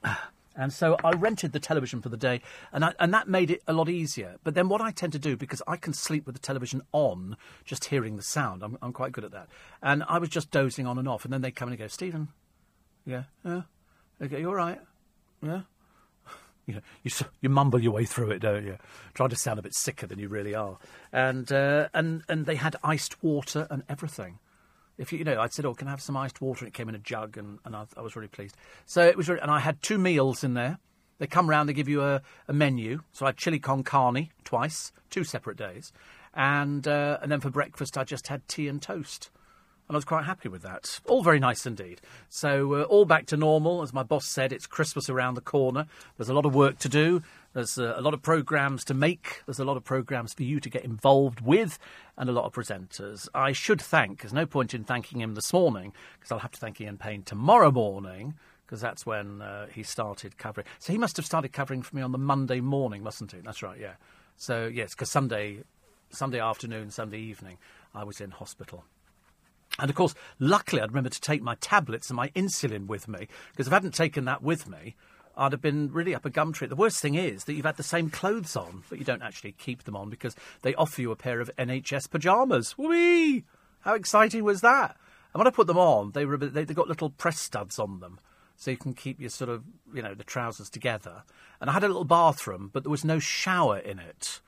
[0.55, 2.41] And so I rented the television for the day,
[2.73, 4.35] and, I, and that made it a lot easier.
[4.43, 7.37] But then what I tend to do, because I can sleep with the television on,
[7.63, 9.47] just hearing the sound, I'm, I'm quite good at that.
[9.81, 12.27] And I was just dozing on and off, and then they'd come and go, Stephen,
[13.09, 13.61] yeah, yeah.
[14.21, 14.79] Okay, you all right?
[15.41, 15.61] Yeah.
[16.67, 17.09] You, you,
[17.41, 18.77] you mumble your way through it, don't you?
[19.15, 20.77] Try to sound a bit sicker than you really are.
[21.11, 24.37] And uh, and and they had iced water and everything.
[24.95, 26.75] If you, you know, I said, "Oh, can I have some iced water?" And it
[26.75, 28.55] came in a jug, and, and I, I was really pleased.
[28.85, 30.77] So it was, really, and I had two meals in there.
[31.17, 33.01] They come round, they give you a, a menu.
[33.13, 35.91] So I had chili con carne twice, two separate days,
[36.35, 39.31] and uh, and then for breakfast I just had tea and toast
[39.89, 40.99] and I was quite happy with that.
[41.07, 41.99] All very nice indeed.
[42.29, 43.81] So, uh, all back to normal.
[43.81, 45.87] As my boss said, it's Christmas around the corner.
[46.15, 47.23] There's a lot of work to do.
[47.53, 49.41] There's uh, a lot of programmes to make.
[49.47, 51.79] There's a lot of programmes for you to get involved with,
[52.17, 53.27] and a lot of presenters.
[53.33, 56.59] I should thank, there's no point in thanking him this morning, because I'll have to
[56.59, 58.35] thank Ian Payne tomorrow morning,
[58.67, 60.67] because that's when uh, he started covering.
[60.77, 63.39] So, he must have started covering for me on the Monday morning, mustn't he?
[63.39, 63.93] That's right, yeah.
[64.37, 65.63] So, yes, because Sunday,
[66.11, 67.57] Sunday afternoon, Sunday evening,
[67.95, 68.83] I was in hospital.
[69.79, 73.27] And of course, luckily, I'd remember to take my tablets and my insulin with me,
[73.51, 74.95] because if I hadn't taken that with me,
[75.39, 76.67] I'd have been really up a gum tree.
[76.67, 79.53] The worst thing is that you've had the same clothes on, but you don't actually
[79.53, 82.77] keep them on because they offer you a pair of NHS pyjamas.
[82.77, 83.45] Whee!
[83.81, 84.97] How exciting was that?
[85.33, 88.01] And when I put them on, they were they, they got little press studs on
[88.01, 88.19] them,
[88.57, 89.63] so you can keep your sort of
[89.93, 91.23] you know the trousers together.
[91.61, 94.41] And I had a little bathroom, but there was no shower in it.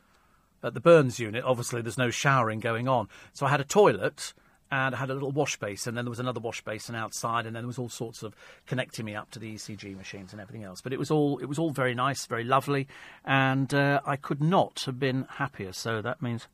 [0.63, 4.33] At the Burns unit, obviously, there's no showering going on, so I had a toilet
[4.71, 5.95] and I had a little wash basin.
[5.95, 8.33] Then there was another wash basin outside, and then there was all sorts of
[8.65, 10.81] connecting me up to the ECG machines and everything else.
[10.81, 12.87] But it was all it was all very nice, very lovely,
[13.25, 15.73] and uh, I could not have been happier.
[15.73, 16.47] So that means,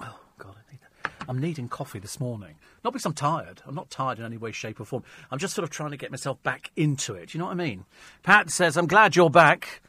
[0.00, 1.12] oh God, I need that.
[1.28, 2.54] I'm needing coffee this morning.
[2.84, 3.60] Not because I'm tired.
[3.66, 5.02] I'm not tired in any way, shape, or form.
[5.32, 7.34] I'm just sort of trying to get myself back into it.
[7.34, 7.84] You know what I mean?
[8.22, 9.82] Pat says, "I'm glad you're back."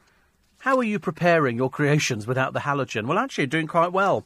[0.63, 3.06] How are you preparing your creations without the halogen?
[3.06, 4.26] Well, actually, doing quite well.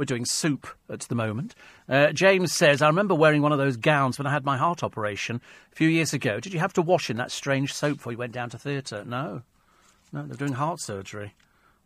[0.00, 1.54] We're doing soup at the moment.
[1.86, 4.82] Uh, James says, I remember wearing one of those gowns when I had my heart
[4.82, 6.40] operation a few years ago.
[6.40, 9.04] Did you have to wash in that strange soap before you went down to theatre?
[9.04, 9.42] No.
[10.10, 11.34] No, they're doing heart surgery.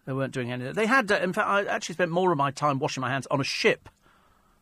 [0.06, 0.70] They weren't doing any.
[0.70, 3.26] They had, uh, in fact, I actually spent more of my time washing my hands
[3.32, 3.88] on a ship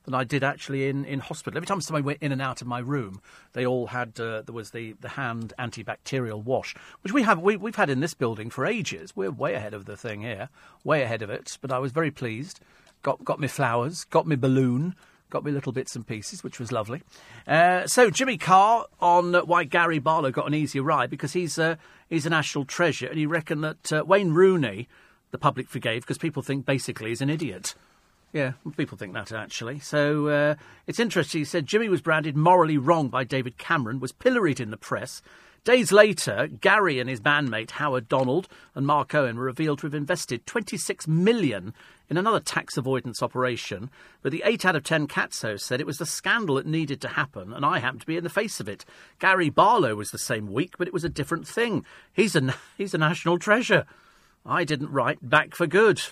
[0.05, 1.59] than I did actually in, in hospital.
[1.59, 3.21] Every time somebody went in and out of my room,
[3.53, 7.59] they all had uh, there was the, the hand antibacterial wash, which we have we,
[7.59, 9.15] we've had in this building for ages.
[9.15, 10.49] We're way ahead of the thing here,
[10.85, 11.59] way ahead of it.
[11.61, 12.59] But I was very pleased
[13.03, 14.95] got got me flowers, got me balloon,
[15.31, 17.03] got me little bits and pieces, which was lovely.
[17.47, 21.77] Uh, so Jimmy Carr on why Gary Barlow got an easier ride because he's uh,
[22.09, 24.88] he's a national treasure, and he reckoned that uh, Wayne Rooney,
[25.31, 27.75] the public forgave because people think basically he's an idiot.
[28.33, 29.79] Yeah, people think that actually.
[29.81, 30.55] So uh,
[30.87, 31.43] it's interesting.
[31.43, 35.21] He said Jimmy was branded morally wrong by David Cameron, was pilloried in the press,
[35.65, 39.95] Days later, Gary and his bandmate Howard Donald and Mark Owen were revealed to have
[39.95, 41.73] invested 26 million
[42.12, 43.90] in another tax avoidance operation.
[44.20, 47.09] But the 8 out of 10 Catso said it was the scandal that needed to
[47.09, 48.85] happen, and I happened to be in the face of it.
[49.18, 51.87] Gary Barlow was the same week, but it was a different thing.
[52.12, 53.87] He's a, he's a national treasure.
[54.44, 56.03] I didn't write back for good.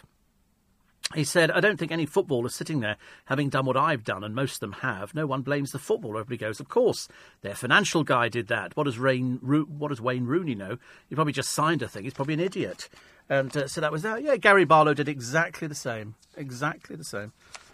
[1.15, 4.35] He said, I don't think any footballer sitting there having done what I've done, and
[4.35, 5.15] most of them have.
[5.15, 6.21] No one blames the footballer.
[6.21, 7.09] Everybody goes, Of course,
[7.43, 8.75] their financial guy did that.
[8.75, 10.79] What does, Rain, what does Wayne Rooney know?
[11.11, 12.05] He probably just signed a thing.
[12.05, 12.89] He's probably an idiot.
[13.31, 14.23] And uh, so that was that.
[14.23, 16.17] Yeah, Gary Barlow did exactly the same.
[16.37, 17.33] Exactly the same.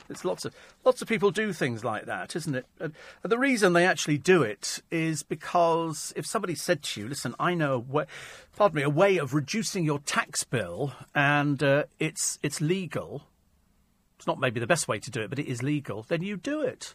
[0.08, 2.66] It's lots of lots of people do things like that, isn't it?
[2.78, 2.92] And
[3.22, 7.54] the reason they actually do it is because if somebody said to you, "Listen, I
[7.54, 8.04] know a way,
[8.54, 13.22] pardon me, a way of reducing your tax bill, and uh, it's it's legal.
[14.18, 16.04] It's not maybe the best way to do it, but it is legal.
[16.06, 16.94] Then you do it."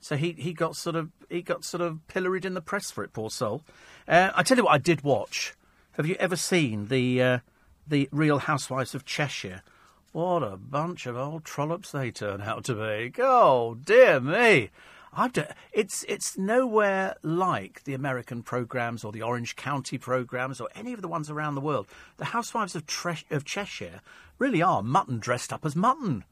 [0.00, 3.02] So he, he got sort of he got sort of pilloried in the press for
[3.02, 3.64] it, poor soul.
[4.06, 5.54] Uh, I tell you what, I did watch.
[5.92, 7.38] Have you ever seen the uh,
[7.92, 9.62] the Real Housewives of Cheshire?
[10.12, 13.12] What a bunch of old trollops they turn out to be.
[13.22, 14.70] Oh, dear me.
[15.74, 21.02] It's it's nowhere like the American programs or the Orange County programs or any of
[21.02, 21.86] the ones around the world.
[22.16, 24.00] The Housewives of, Tre- of Cheshire
[24.38, 26.24] really are mutton dressed up as mutton.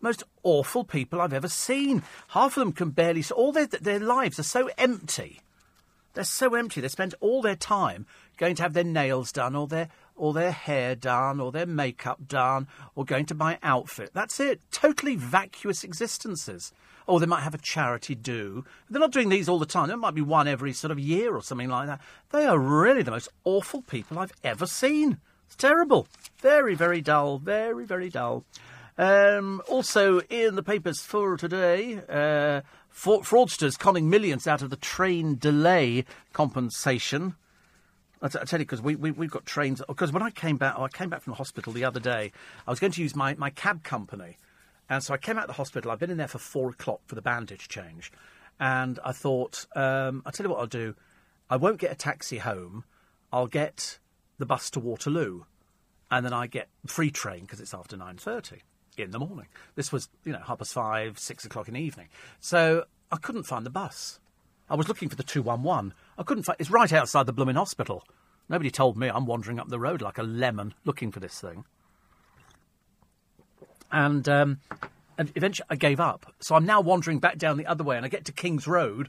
[0.00, 2.02] Most awful people I've ever seen.
[2.28, 3.22] Half of them can barely.
[3.36, 5.40] All their their lives are so empty.
[6.14, 6.80] They're so empty.
[6.80, 8.06] They spend all their time
[8.38, 12.26] going to have their nails done or their or their hair done, or their makeup
[12.26, 14.10] done, or going to buy an outfit.
[14.12, 14.60] That's it.
[14.70, 16.72] Totally vacuous existences.
[17.06, 18.64] Or they might have a charity do.
[18.88, 19.88] They're not doing these all the time.
[19.88, 22.00] There might be one every sort of year or something like that.
[22.30, 25.18] They are really the most awful people I've ever seen.
[25.46, 26.06] It's terrible.
[26.38, 27.38] Very, very dull.
[27.38, 28.44] Very, very dull.
[28.96, 32.60] Um, also, in the papers for today, uh,
[32.94, 37.34] fraudsters conning millions out of the train delay compensation.
[38.24, 39.82] I, t- I tell you, because we, we, we've got trains.
[39.86, 42.32] Because when I came back, oh, I came back from the hospital the other day,
[42.66, 44.38] I was going to use my, my cab company.
[44.88, 45.90] And so I came out of the hospital.
[45.90, 48.10] I've been in there for four o'clock for the bandage change.
[48.58, 50.94] And I thought, um, I'll tell you what I'll do.
[51.50, 52.84] I won't get a taxi home.
[53.30, 53.98] I'll get
[54.38, 55.42] the bus to Waterloo.
[56.10, 58.60] And then I get free train because it's after 9.30
[58.96, 59.48] in the morning.
[59.74, 62.08] This was, you know, half past five, six o'clock in the evening.
[62.40, 64.18] So I couldn't find the bus.
[64.68, 65.92] I was looking for the 211.
[66.18, 68.04] I couldn't find It's right outside the blooming hospital.
[68.48, 71.64] Nobody told me I'm wandering up the road like a lemon looking for this thing.
[73.90, 74.60] And, um,
[75.16, 76.32] and eventually I gave up.
[76.40, 79.08] So I'm now wandering back down the other way and I get to King's Road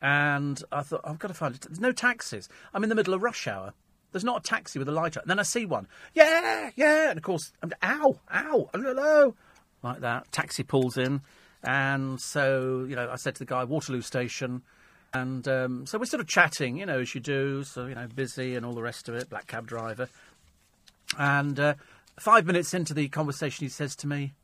[0.00, 1.62] and I thought, I've got to find it.
[1.62, 2.48] There's no taxis.
[2.72, 3.72] I'm in the middle of rush hour.
[4.12, 5.22] There's not a taxi with a light on.
[5.22, 5.88] And then I see one.
[6.14, 7.10] Yeah, yeah.
[7.10, 9.34] And of course, I'm, ow, ow, hello.
[9.82, 10.30] Like that.
[10.32, 11.22] Taxi pulls in.
[11.62, 14.62] And so, you know, I said to the guy, Waterloo Station.
[15.12, 18.06] And um, so we're sort of chatting, you know, as you do, so, you know,
[18.14, 20.08] busy and all the rest of it, black cab driver.
[21.18, 21.74] And uh,
[22.18, 24.34] five minutes into the conversation, he says to me,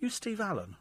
[0.00, 0.76] You Steve Allen?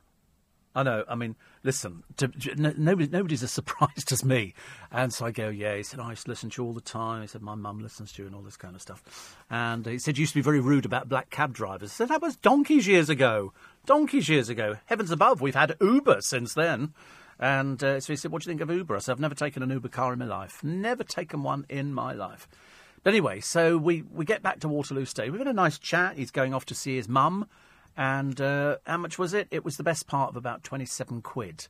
[0.77, 1.03] I know.
[1.09, 4.53] I mean, listen, to, no, nobody, nobody's as surprised as me.
[4.91, 5.75] And so I go, yeah.
[5.75, 7.21] He said, I used to listen to you all the time.
[7.21, 9.35] He said, my mum listens to you and all this kind of stuff.
[9.49, 11.89] And he said, you used to be very rude about black cab drivers.
[11.89, 13.53] I said, that was donkeys years ago.
[13.87, 14.77] Donkeys years ago.
[14.85, 16.93] Heavens above, we've had Uber since then.
[17.39, 18.95] And uh, so he said, what do you think of Uber?
[18.95, 20.63] I said, I've never taken an Uber car in my life.
[20.63, 22.47] Never taken one in my life.
[23.03, 25.31] But anyway, so we, we get back to Waterloo Station.
[25.31, 26.17] We've had a nice chat.
[26.17, 27.47] He's going off to see his mum.
[27.95, 29.47] And uh, how much was it?
[29.51, 31.67] It was the best part of about 27 quid,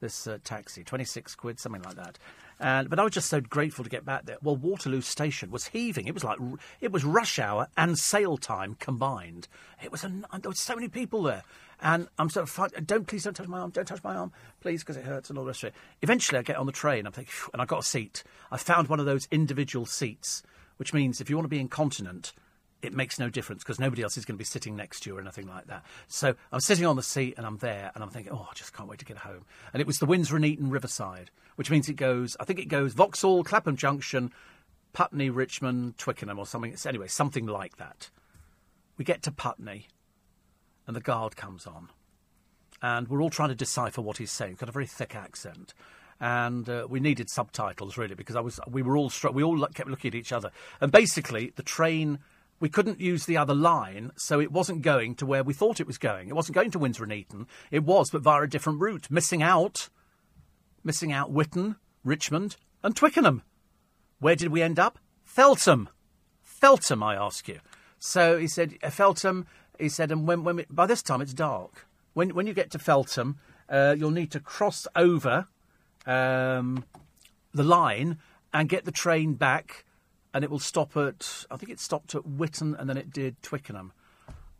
[0.00, 0.82] this uh, taxi.
[0.84, 2.18] 26 quid, something like that.
[2.60, 4.38] And, but I was just so grateful to get back there.
[4.42, 6.08] Well, Waterloo Station was heaving.
[6.08, 6.38] It was like
[6.80, 9.46] it was rush hour and sale time combined.
[9.82, 11.44] It was a, there were so many people there,
[11.80, 14.82] and I'm sort of don't please don't touch my arm, don't touch my arm, please,
[14.82, 15.74] because it hurts and all the rest of it.
[16.02, 17.06] Eventually, I get on the train.
[17.06, 18.24] I'm thinking, and I got a seat.
[18.50, 20.42] I found one of those individual seats,
[20.76, 22.32] which means if you want to be incontinent,
[22.82, 25.16] it makes no difference because nobody else is going to be sitting next to you
[25.16, 25.84] or anything like that.
[26.06, 28.72] So I'm sitting on the seat and I'm there and I'm thinking, oh, I just
[28.72, 29.44] can't wait to get home.
[29.72, 32.68] And it was the Windsor and Eton Riverside, which means it goes, I think it
[32.68, 34.32] goes Vauxhall, Clapham Junction,
[34.92, 36.72] Putney, Richmond, Twickenham or something.
[36.72, 38.10] It's, Anyway, something like that.
[38.96, 39.88] We get to Putney
[40.88, 41.90] and the guard comes on.
[42.82, 44.52] And we're all trying to decipher what he's saying.
[44.52, 45.74] He's got a very thick accent
[46.20, 49.88] and uh, we needed subtitles really because I was we were all we all kept
[49.88, 52.18] looking at each other and basically the train
[52.60, 55.86] we couldn't use the other line, so it wasn't going to where we thought it
[55.86, 56.28] was going.
[56.28, 57.46] It wasn't going to Windsor and Eton.
[57.70, 59.88] It was, but via a different route, missing out,
[60.82, 63.42] missing out Whitton, Richmond, and Twickenham.
[64.18, 64.98] Where did we end up?
[65.22, 65.88] Feltham.
[66.42, 67.60] Feltham, I ask you.
[68.00, 69.46] So he said, uh, Feltham,
[69.78, 71.86] he said, and when, when we, by this time it's dark.
[72.14, 75.46] When, when you get to Feltham, uh, you'll need to cross over
[76.06, 76.84] um,
[77.52, 78.18] the line
[78.52, 79.84] and get the train back
[80.34, 83.40] and it will stop at, I think it stopped at Whitton and then it did
[83.42, 83.92] Twickenham.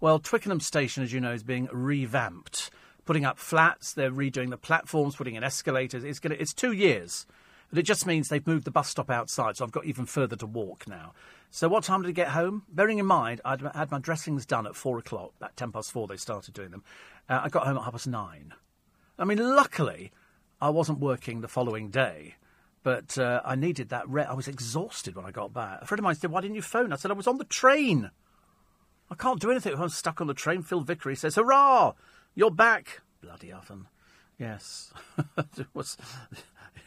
[0.00, 2.70] Well, Twickenham station, as you know, is being revamped,
[3.04, 6.04] putting up flats, they're redoing the platforms, putting in escalators.
[6.04, 7.26] It's, gonna, it's two years,
[7.70, 10.36] but it just means they've moved the bus stop outside, so I've got even further
[10.36, 11.12] to walk now.
[11.50, 12.64] So, what time did I get home?
[12.70, 16.06] Bearing in mind, I'd had my dressings done at four o'clock, at ten past four,
[16.06, 16.84] they started doing them.
[17.28, 18.54] Uh, I got home at half past nine.
[19.18, 20.12] I mean, luckily,
[20.60, 22.36] I wasn't working the following day.
[22.82, 24.08] But uh, I needed that.
[24.08, 25.82] Re- I was exhausted when I got back.
[25.82, 27.44] A friend of mine said, "Why didn't you phone?" I said, "I was on the
[27.44, 28.10] train.
[29.10, 31.92] I can't do anything if I'm stuck on the train." Phil Vickery says, "Hurrah!
[32.34, 33.88] You're back!" Bloody oven.
[34.38, 34.92] Yes,
[35.36, 35.96] it was.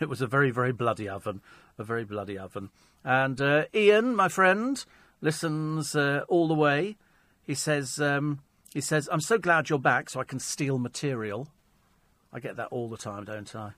[0.05, 1.41] It was a very, very bloody oven.
[1.77, 2.69] A very bloody oven.
[3.03, 4.83] And uh, Ian, my friend,
[5.21, 6.97] listens uh, all the way.
[7.43, 8.39] He says, um,
[8.73, 11.49] he says, I'm so glad you're back, so I can steal material.
[12.33, 13.73] I get that all the time, don't I?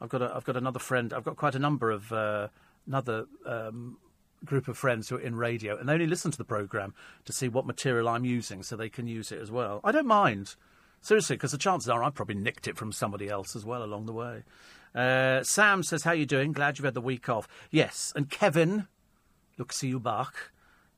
[0.00, 1.14] I've got a, I've got another friend.
[1.14, 2.48] I've got quite a number of uh,
[2.86, 3.96] another um,
[4.44, 6.92] group of friends who are in radio, and they only listen to the program
[7.24, 9.80] to see what material I'm using, so they can use it as well.
[9.84, 10.56] I don't mind
[11.02, 14.06] seriously, because the chances are I've probably nicked it from somebody else as well along
[14.06, 14.44] the way.
[14.94, 16.52] Uh, Sam says, "How you doing?
[16.52, 18.88] Glad you've had the week off." Yes, and Kevin,
[19.58, 20.34] look, see you back.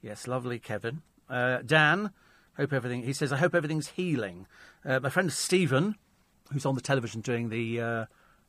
[0.03, 1.03] Yes, lovely, Kevin.
[1.29, 2.11] Uh, Dan,
[2.57, 3.03] hope everything.
[3.03, 4.47] He says, "I hope everything's healing."
[4.85, 5.97] Uh, my friend Stephen,
[6.53, 8.07] who's on the television doing the uh,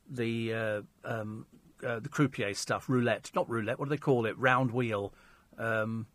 [0.08, 1.46] the uh, um,
[1.84, 3.78] uh, the croupier stuff, roulette, not roulette.
[3.78, 4.36] What do they call it?
[4.38, 5.14] Round wheel,
[5.58, 6.06] um,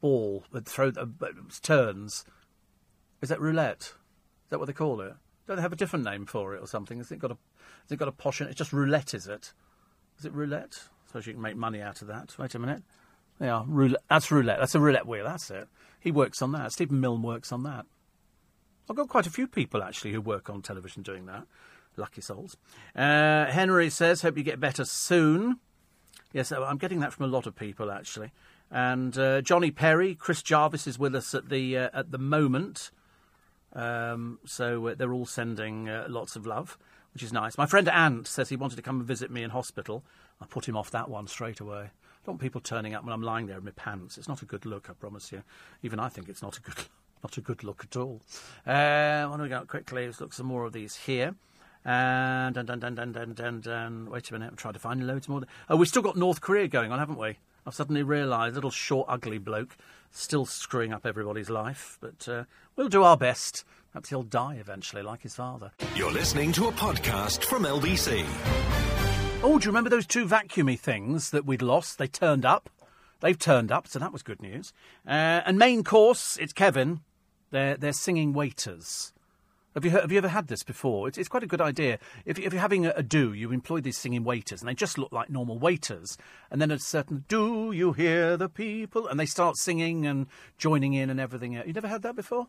[0.00, 0.90] ball throw
[1.62, 2.24] turns.
[3.20, 3.82] Is that roulette?
[3.82, 5.14] Is that what they call it?
[5.46, 6.98] Don't they have a different name for it or something?
[6.98, 7.36] Has it got a
[7.82, 8.40] has it got a posh?
[8.40, 9.52] It's just roulette, is it?
[10.18, 10.84] Is it roulette?
[10.84, 12.36] I suppose you can make money out of that.
[12.38, 12.82] Wait a minute.
[13.40, 14.02] Yeah, roulette.
[14.08, 14.58] That's roulette.
[14.60, 15.24] That's a roulette wheel.
[15.24, 15.68] That's it.
[15.98, 16.72] He works on that.
[16.72, 17.86] Stephen Milne works on that.
[18.88, 21.46] I've got quite a few people actually who work on television doing that.
[21.96, 22.56] Lucky souls.
[22.96, 25.58] Uh, Henry says, hope you get better soon.
[26.32, 28.32] Yes, uh, I'm getting that from a lot of people, actually.
[28.70, 32.90] And uh, Johnny Perry, Chris Jarvis is with us at the uh, at the moment.
[33.74, 36.78] Um, so uh, they're all sending uh, lots of love,
[37.14, 37.58] which is nice.
[37.58, 40.02] My friend Ant says he wanted to come and visit me in hospital.
[40.40, 41.90] I put him off that one straight away.
[42.22, 44.16] I don't want people turning up when I'm lying there in my pants.
[44.16, 45.42] It's not a good look, I promise you.
[45.82, 46.76] Even I think it's not a good,
[47.22, 48.20] not a good look at all.
[48.66, 50.06] Uh, what do we got quickly?
[50.06, 51.34] Let's look some more of these here.
[51.84, 54.10] And dun, dun, dun, dun, dun, dun, dun.
[54.10, 55.42] wait a minute, I'm trying to find loads more.
[55.68, 57.38] Oh, we've still got North Korea going on, haven't we?
[57.66, 59.76] I've suddenly realised, little short, ugly bloke,
[60.10, 61.98] still screwing up everybody's life.
[62.00, 62.44] But uh,
[62.76, 63.64] we'll do our best.
[63.92, 65.70] Perhaps he'll die eventually, like his father.
[65.94, 68.24] You're listening to a podcast from LBC.
[69.42, 71.98] Oh, do you remember those two vacuumy things that we'd lost?
[71.98, 72.70] They turned up.
[73.20, 74.72] They've turned up, so that was good news.
[75.06, 77.00] Uh, and main course, it's Kevin.
[77.50, 79.12] They're, they're singing waiters.
[79.74, 81.06] Have you, heard, have you ever had this before?
[81.08, 81.98] It's, it's quite a good idea.
[82.24, 84.96] If, if you're having a, a, do, you employ these singing waiters, and they just
[84.96, 86.16] look like normal waiters.
[86.50, 89.06] And then at a certain, do you hear the people?
[89.06, 91.52] And they start singing and joining in and everything.
[91.52, 92.48] You never had that before?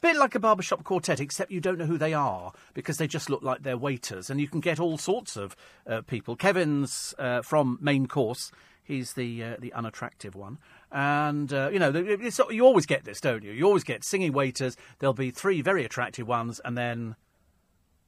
[0.00, 3.28] Bit like a barbershop quartet, except you don't know who they are because they just
[3.28, 5.56] look like they're waiters, and you can get all sorts of
[5.88, 6.36] uh, people.
[6.36, 8.52] Kevin's uh, from Main Course.
[8.84, 10.58] He's the uh, the unattractive one,
[10.92, 13.52] and uh, you know you always get this, don't you?
[13.52, 14.76] You always get singing waiters.
[15.00, 17.16] There'll be three very attractive ones, and then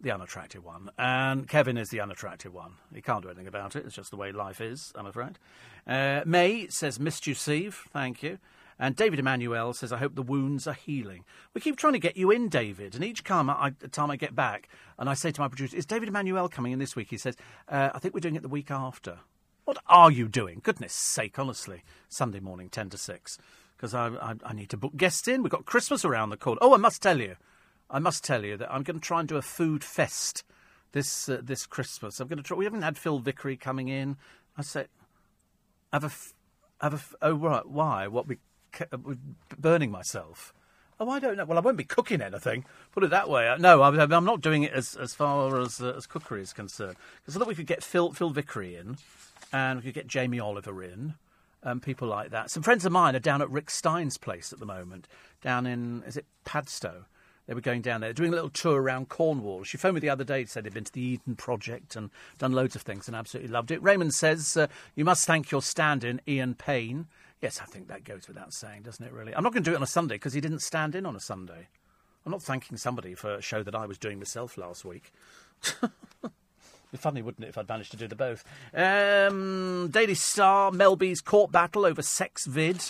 [0.00, 0.90] the unattractive one.
[0.98, 2.74] And Kevin is the unattractive one.
[2.94, 3.84] He can't do anything about it.
[3.84, 5.38] It's just the way life is, I'm afraid.
[5.86, 7.82] Uh, May says, Missed you, Steve.
[7.92, 8.38] Thank you.
[8.82, 11.26] And David Emmanuel says, I hope the wounds are healing.
[11.52, 12.94] We keep trying to get you in, David.
[12.94, 15.84] And each time I, time I get back and I say to my producer, Is
[15.84, 17.08] David Emmanuel coming in this week?
[17.10, 17.36] He says,
[17.68, 19.18] uh, I think we're doing it the week after.
[19.66, 20.60] What are you doing?
[20.62, 21.84] Goodness sake, honestly.
[22.08, 23.38] Sunday morning, 10 to 6.
[23.76, 25.42] Because I, I, I need to book guests in.
[25.42, 26.60] We've got Christmas around the corner.
[26.62, 27.36] Oh, I must tell you.
[27.90, 30.42] I must tell you that I'm going to try and do a food fest
[30.92, 32.18] this uh, this Christmas.
[32.18, 32.56] I'm going to try.
[32.56, 34.16] We haven't had Phil Vickery coming in.
[34.56, 34.88] I said,
[35.92, 36.10] have a,
[36.84, 37.26] have a.
[37.26, 38.06] Oh right, why?
[38.06, 38.38] What we
[39.58, 40.52] burning myself.
[41.00, 41.46] Oh, I don't know.
[41.46, 42.66] Well, I won't be cooking anything.
[42.92, 43.48] Put it that way.
[43.48, 46.52] Uh, no, I'm, I'm not doing it as, as far as uh, as cookery is
[46.52, 46.96] concerned.
[47.22, 48.98] Because I thought we could get Phil Phil Vickery in,
[49.50, 51.14] and we could get Jamie Oliver in,
[51.62, 52.50] and people like that.
[52.50, 55.08] Some friends of mine are down at Rick Stein's place at the moment,
[55.40, 57.06] down in is it Padstow.
[57.46, 59.64] They were going down there, doing a little tour around Cornwall.
[59.64, 62.52] She phoned me the other day say they'd been to the Eden Project and done
[62.52, 63.82] loads of things and absolutely loved it.
[63.82, 67.08] Raymond says, uh, You must thank your stand in, Ian Payne.
[67.40, 69.34] Yes, I think that goes without saying, doesn't it, really?
[69.34, 71.16] I'm not going to do it on a Sunday because he didn't stand in on
[71.16, 71.68] a Sunday.
[72.24, 75.12] I'm not thanking somebody for a show that I was doing myself last week.
[76.22, 78.44] be funny, wouldn't it, if I'd managed to do the both?
[78.74, 82.82] Um, Daily Star, Melby's court battle over sex vid.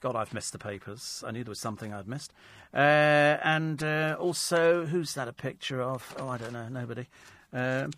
[0.00, 1.22] God, I've missed the papers.
[1.26, 2.32] I knew there was something I'd missed.
[2.72, 6.14] Uh, and uh, also, who's that a picture of?
[6.18, 6.68] Oh, I don't know.
[6.68, 7.06] Nobody.
[7.52, 7.90] Um,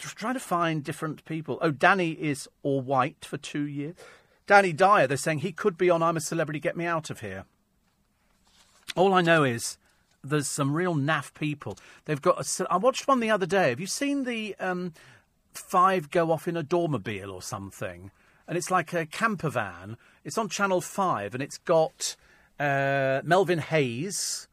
[0.00, 1.58] trying to find different people.
[1.60, 3.96] Oh, Danny is all white for two years.
[4.46, 7.20] Danny Dyer, they're saying he could be on I'm a Celebrity, Get Me Out of
[7.20, 7.44] Here.
[8.94, 9.76] All I know is
[10.22, 11.76] there's some real naff people.
[12.04, 12.38] They've got.
[12.60, 13.70] A, I watched one the other day.
[13.70, 14.94] Have you seen the um,
[15.52, 18.10] five go off in a dormobile or something?
[18.48, 19.96] And it's like a camper van.
[20.24, 22.14] It's on Channel Five, and it's got
[22.60, 24.46] uh, Melvin Hayes,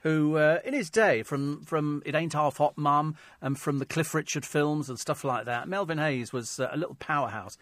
[0.00, 3.86] who uh, in his day from from It Ain't Half Hot Mum and from the
[3.86, 5.68] Cliff Richard films and stuff like that.
[5.68, 7.56] Melvin Hayes was uh, a little powerhouse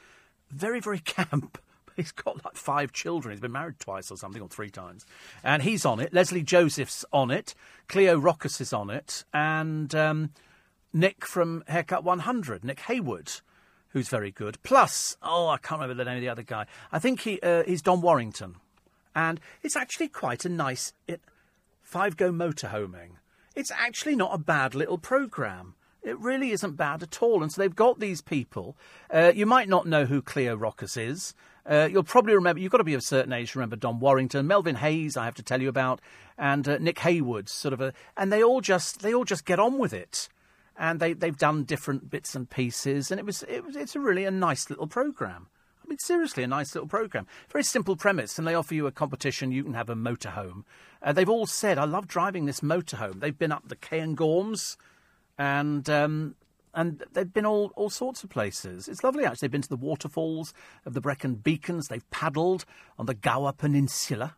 [0.50, 1.58] very, very camp.
[1.96, 3.32] He's got like five children.
[3.32, 5.04] He's been married twice or something, or three times.
[5.44, 6.14] And he's on it.
[6.14, 7.54] Lesley Joseph's on it.
[7.88, 9.24] Cleo Rocos is on it.
[9.34, 10.30] And um,
[10.94, 13.42] Nick from Haircut 100, Nick Heyward,
[13.88, 14.62] who's very good.
[14.62, 16.66] Plus, oh, I can't remember the name of the other guy.
[16.90, 18.56] I think he uh, he's Don Warrington.
[19.14, 21.20] And it's actually quite a nice it,
[21.82, 23.16] five go motorhoming.
[23.54, 25.74] It's actually not a bad little programme.
[26.02, 27.42] It really isn't bad at all.
[27.42, 28.76] And so they've got these people.
[29.10, 31.34] Uh, you might not know who Cleo Rocos is.
[31.66, 34.00] Uh, you'll probably remember, you've got to be of a certain age to remember Don
[34.00, 36.00] Warrington, Melvin Hayes, I have to tell you about,
[36.38, 39.60] and uh, Nick Heyward, sort of a, and they all just, they all just get
[39.60, 40.28] on with it.
[40.78, 44.00] And they, they've done different bits and pieces, and it was, it was, it's a
[44.00, 45.48] really a nice little programme.
[45.84, 47.26] I mean, seriously, a nice little programme.
[47.52, 49.52] Very simple premise, and they offer you a competition.
[49.52, 50.64] You can have a motorhome.
[51.02, 53.20] Uh, they've all said, I love driving this motorhome.
[53.20, 54.78] They've been up the Cairngorms
[55.40, 56.34] and um,
[56.74, 58.88] and they've been all, all sorts of places.
[58.88, 59.46] It's lovely, actually.
[59.46, 60.52] They've been to the waterfalls
[60.84, 61.88] of the Brecon Beacons.
[61.88, 62.66] They've paddled
[62.98, 64.36] on the Gower Peninsula,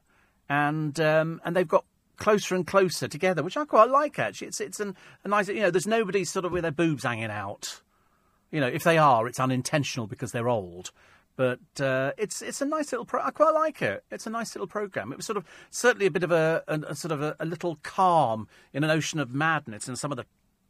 [0.48, 1.84] and um, and they've got
[2.18, 4.20] closer and closer together, which I quite like.
[4.20, 4.94] Actually, it's it's an,
[5.24, 5.48] a nice.
[5.48, 7.82] You know, there's nobody sort of with their boobs hanging out.
[8.52, 10.92] You know, if they are, it's unintentional because they're old.
[11.34, 13.06] But uh, it's it's a nice little.
[13.06, 14.04] Pro- I quite like it.
[14.12, 15.10] It's a nice little program.
[15.10, 17.44] It was sort of certainly a bit of a, a, a sort of a, a
[17.44, 20.26] little calm in an ocean of madness and some of the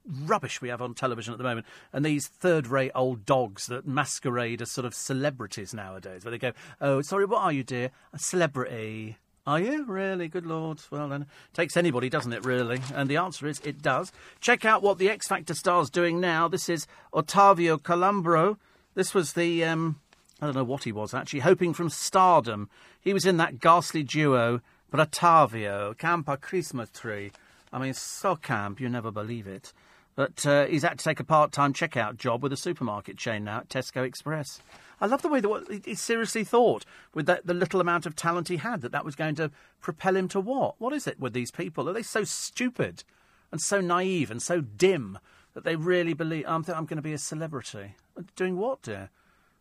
[0.06, 4.62] rubbish we have on television at the moment, and these third-rate old dogs that masquerade
[4.62, 7.90] as sort of celebrities nowadays, where they go, "Oh, sorry, what are you, dear?
[8.12, 9.84] A celebrity." Are you?
[9.86, 10.28] Really?
[10.28, 10.80] Good Lord.
[10.92, 12.80] Well, then, takes anybody, doesn't it, really?
[12.94, 14.12] And the answer is it does.
[14.40, 16.46] Check out what the X Factor star's doing now.
[16.46, 18.56] This is Ottavio Calabro.
[18.94, 20.00] This was the, um,
[20.40, 22.70] I don't know what he was actually, hoping from stardom.
[23.00, 24.60] He was in that ghastly duo,
[24.92, 27.32] Ottavio, Campa Christmas Tree.
[27.72, 29.72] I mean, so camp, you never believe it.
[30.14, 33.58] But uh, he's had to take a part-time checkout job with a supermarket chain now
[33.58, 34.60] at Tesco Express.
[35.00, 36.84] I love the way that he seriously thought,
[37.14, 39.50] with that, the little amount of talent he had, that that was going to
[39.80, 40.74] propel him to what?
[40.78, 41.88] What is it with these people?
[41.88, 43.04] Are they so stupid
[43.50, 45.18] and so naive and so dim
[45.54, 47.96] that they really believe I'm, th- I'm going to be a celebrity?
[48.36, 49.10] Doing what, dear?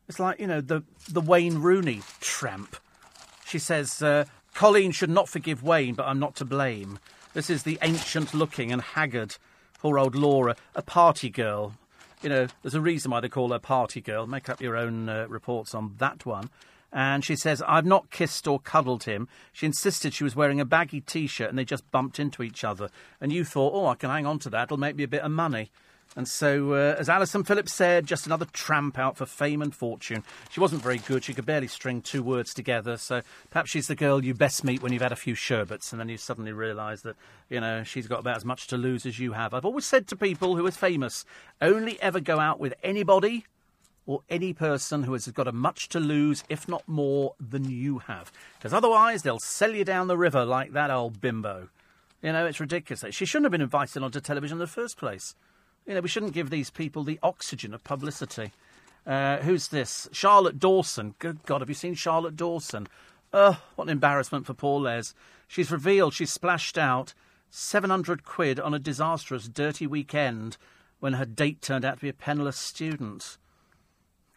[0.10, 2.76] It's like you know the the Wayne Rooney tramp.
[3.46, 7.00] She says uh, Coleen should not forgive Wayne, but I'm not to blame.
[7.34, 9.38] This is the ancient-looking and haggard
[9.82, 11.74] Poor old Laura, a party girl.
[12.22, 14.28] You know, there's a reason why they call her party girl.
[14.28, 16.52] Make up your own uh, reports on that one.
[16.94, 19.28] And she says, I've not kissed or cuddled him.
[19.52, 22.64] She insisted she was wearing a baggy t shirt and they just bumped into each
[22.64, 22.90] other.
[23.20, 24.66] And you thought, oh, I can hang on to that.
[24.66, 25.72] It'll make me a bit of money.
[26.16, 30.24] And so, uh, as Alison Phillips said, just another tramp out for fame and fortune.
[30.50, 31.24] She wasn't very good.
[31.24, 32.98] She could barely string two words together.
[32.98, 36.02] So perhaps she's the girl you best meet when you've had a few sherbets, and
[36.02, 37.16] then you suddenly realise that,
[37.50, 39.54] you know, she's got about as much to lose as you have.
[39.54, 41.24] I've always said to people who are famous,
[41.62, 43.46] only ever go out with anybody
[44.06, 48.00] or any person who has got a much to lose, if not more, than you
[48.00, 48.34] have.
[48.58, 51.70] Because otherwise, they'll sell you down the river like that old bimbo.
[52.22, 53.16] You know, it's ridiculous.
[53.16, 55.36] She shouldn't have been invited onto television in the first place.
[55.86, 58.52] You know, we shouldn't give these people the oxygen of publicity.
[59.06, 60.08] Uh, who's this?
[60.12, 61.16] Charlotte Dawson.
[61.20, 62.88] Good God, have you seen Charlotte Dawson?
[63.32, 65.14] What an embarrassment for poor Les.
[65.48, 67.14] She's revealed she's splashed out
[67.50, 70.58] 700 quid on a disastrous, dirty weekend
[71.00, 73.38] when her date turned out to be a penniless student.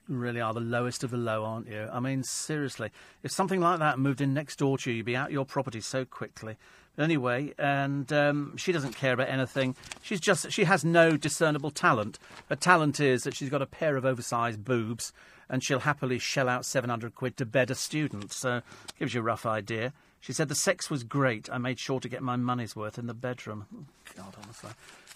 [0.09, 1.89] You really are the lowest of the low, aren't you?
[1.93, 2.91] I mean, seriously.
[3.23, 5.81] If something like that moved in next door to you, you'd be out your property
[5.81, 6.57] so quickly.
[6.97, 9.75] Anyway, and um, she doesn't care about anything.
[10.03, 12.19] She's just she has no discernible talent.
[12.49, 15.13] Her talent is that she's got a pair of oversized boobs,
[15.49, 18.33] and she'll happily shell out seven hundred quid to bed a student.
[18.33, 18.63] So
[18.99, 19.93] gives you a rough idea.
[20.21, 21.51] She said the sex was great.
[21.53, 23.67] I made sure to get my money's worth in the bedroom.
[23.77, 23.85] Oh,
[24.17, 24.71] God, honestly.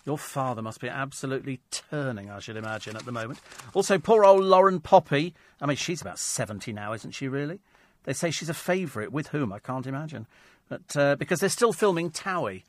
[0.05, 3.41] Your father must be absolutely turning, I should imagine, at the moment.
[3.73, 5.33] Also, poor old Lauren Poppy.
[5.63, 7.61] I mean, she's about 70 now, isn't she, really?
[8.05, 9.11] They say she's a favourite.
[9.11, 9.51] With whom?
[9.51, 10.27] I can't imagine.
[10.69, 12.65] But, uh, because they're still filming Towie.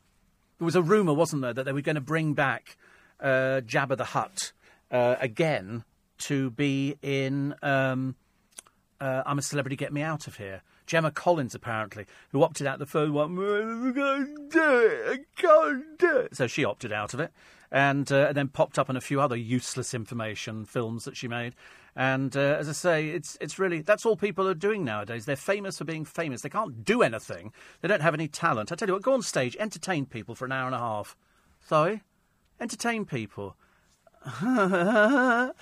[0.58, 2.76] There was a rumour, wasn't there, that they were going to bring back
[3.20, 4.52] uh, Jabba the Hutt
[4.90, 5.84] uh, again
[6.18, 8.14] to be in um,
[9.00, 10.62] uh, I'm a Celebrity, Get Me Out of Here.
[10.86, 13.38] Gemma Collins, apparently, who opted out the first one.
[13.38, 15.06] I can't do it.
[15.08, 16.36] I can't do it.
[16.36, 17.32] So she opted out of it
[17.70, 21.28] and, uh, and then popped up in a few other useless information films that she
[21.28, 21.54] made.
[21.96, 25.24] And uh, as I say, it's it's really that's all people are doing nowadays.
[25.26, 26.42] They're famous for being famous.
[26.42, 27.52] They can't do anything.
[27.80, 28.72] They don't have any talent.
[28.72, 31.16] I tell you what, go on stage, entertain people for an hour and a half.
[31.66, 32.02] Sorry,
[32.60, 33.56] entertain people.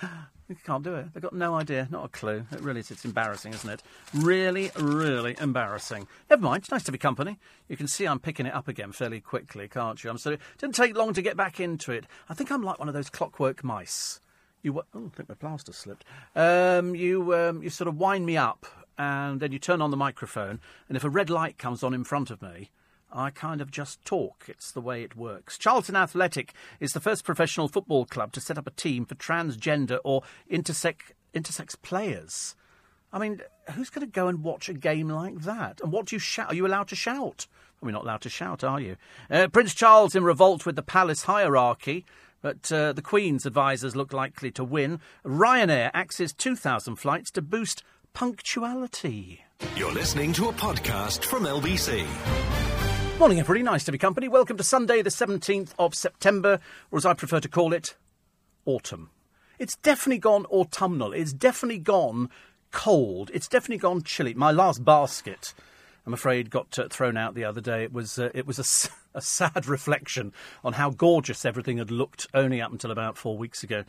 [0.49, 1.13] You can't do it.
[1.13, 2.43] They've got no idea, not a clue.
[2.51, 2.89] It really is.
[2.89, 3.83] It's embarrassing, isn't it?
[4.15, 6.07] Really, really embarrassing.
[6.27, 6.63] Never mind.
[6.63, 7.37] It's nice to be company.
[7.67, 10.09] You can see I'm picking it up again fairly quickly, can't you?
[10.09, 10.37] I'm sorry.
[10.37, 12.07] it didn't take long to get back into it.
[12.29, 14.19] I think I'm like one of those clockwork mice.
[14.61, 16.05] You oh, I think my plaster slipped.
[16.35, 18.65] Um, you um, you sort of wind me up,
[18.97, 22.03] and then you turn on the microphone, and if a red light comes on in
[22.03, 22.69] front of me,
[23.11, 24.45] I kind of just talk.
[24.47, 25.57] It's the way it works.
[25.57, 29.99] Charlton Athletic is the first professional football club to set up a team for transgender
[30.03, 30.97] or intersex,
[31.33, 32.55] intersex players.
[33.11, 33.41] I mean,
[33.71, 35.81] who's going to go and watch a game like that?
[35.81, 36.51] And what do you shout?
[36.51, 37.47] Are you allowed to shout?
[37.81, 38.97] We're not allowed to shout, are you?
[39.31, 42.05] Uh, Prince Charles in revolt with the palace hierarchy,
[42.41, 44.99] but uh, the Queen's advisers look likely to win.
[45.25, 47.83] Ryanair axes 2,000 flights to boost
[48.13, 49.41] punctuality.
[49.75, 52.05] You're listening to a podcast from LBC.
[53.19, 53.63] Morning, everybody.
[53.63, 54.29] Nice to be company.
[54.29, 56.59] Welcome to Sunday, the 17th of September,
[56.91, 57.95] or as I prefer to call it,
[58.65, 59.09] autumn.
[59.57, 61.11] It's definitely gone autumnal.
[61.11, 62.29] It's definitely gone
[62.71, 63.29] cold.
[63.33, 64.33] It's definitely gone chilly.
[64.33, 65.53] My last basket,
[66.09, 67.83] I'm afraid, got uh, thrown out the other day.
[67.83, 68.89] It was uh, it was a,
[69.19, 70.33] a, sad reflection
[70.63, 73.83] on how gorgeous everything had looked only up until about four weeks ago,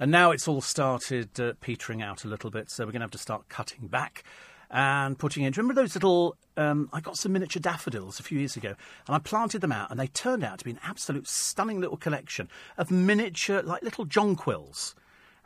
[0.00, 2.70] and now it's all started uh, petering out a little bit.
[2.70, 4.24] So we're going to have to start cutting back
[4.70, 5.52] and putting in.
[5.54, 6.38] Remember those little?
[6.56, 8.74] Um, I got some miniature daffodils a few years ago,
[9.06, 11.98] and I planted them out, and they turned out to be an absolute stunning little
[11.98, 12.48] collection
[12.78, 14.94] of miniature, like little jonquils.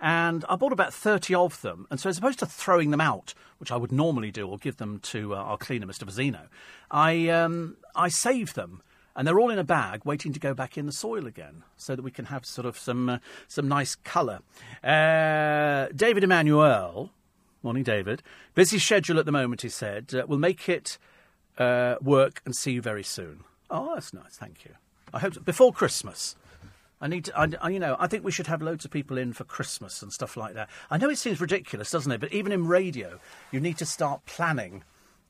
[0.01, 1.87] And I bought about 30 of them.
[1.91, 4.79] And so, as opposed to throwing them out, which I would normally do, or give
[4.79, 6.05] them to uh, our cleaner, Mr.
[6.05, 6.49] Vazino,
[6.91, 8.83] I, um, I saved them.
[9.17, 11.95] And they're all in a bag waiting to go back in the soil again so
[11.97, 14.39] that we can have sort of some, uh, some nice colour.
[14.83, 17.11] Uh, David Emmanuel,
[17.63, 18.23] Morning, David.
[18.55, 20.15] Busy schedule at the moment, he said.
[20.15, 20.97] Uh, we'll make it
[21.59, 23.45] uh, work and see you very soon.
[23.71, 24.37] Oh, that's nice.
[24.37, 24.73] Thank you.
[25.13, 25.41] I hope so.
[25.41, 26.37] before Christmas.
[27.01, 29.17] I need to, I, I, you know, I think we should have loads of people
[29.17, 30.69] in for Christmas and stuff like that.
[30.91, 32.21] I know it seems ridiculous, doesn't it?
[32.21, 33.19] But even in radio,
[33.51, 34.85] you need to start planning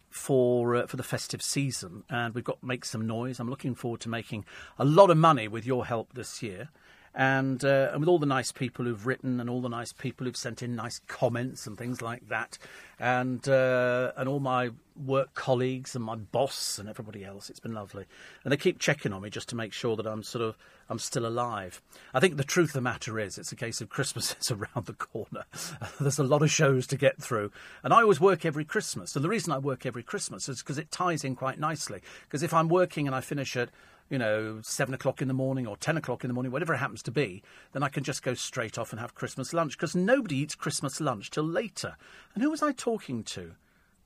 [0.09, 3.39] for uh, for the festive season, and we've got to make some noise.
[3.39, 4.45] I'm looking forward to making
[4.79, 6.71] a lot of money with your help this year
[7.15, 10.27] and, uh, and with all the nice people who've written and all the nice people
[10.27, 12.57] who've sent in nice comments and things like that,
[13.01, 17.73] and uh, and all my work colleagues and my boss and everybody else, it's been
[17.73, 18.05] lovely.
[18.45, 20.57] And they keep checking on me just to make sure that I'm sort of
[20.89, 21.81] I'm still alive.
[22.13, 24.87] I think the truth of the matter is, it's a case of Christmas is around
[24.87, 25.45] the corner.
[26.01, 27.51] There's a lot of shows to get through,
[27.83, 29.17] and I always work every Christmas.
[29.17, 32.03] And the reason I work every Christmas is because it ties in quite nicely.
[32.25, 33.71] Because if I'm working and I finish at
[34.11, 36.79] you know, seven o'clock in the morning or ten o'clock in the morning, whatever it
[36.79, 37.43] happens to be,
[37.73, 41.01] then I can just go straight off and have Christmas lunch because nobody eats Christmas
[41.01, 41.97] lunch till later.
[42.35, 43.53] And who was I talking to?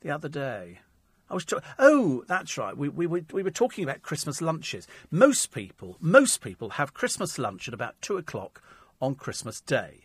[0.04, 0.80] the other day.
[1.28, 2.76] I was ta- oh, that's right.
[2.76, 4.86] We, we, we, we were talking about Christmas lunches.
[5.10, 8.62] Most people, most people have Christmas lunch at about two o'clock
[9.00, 10.03] on Christmas Day.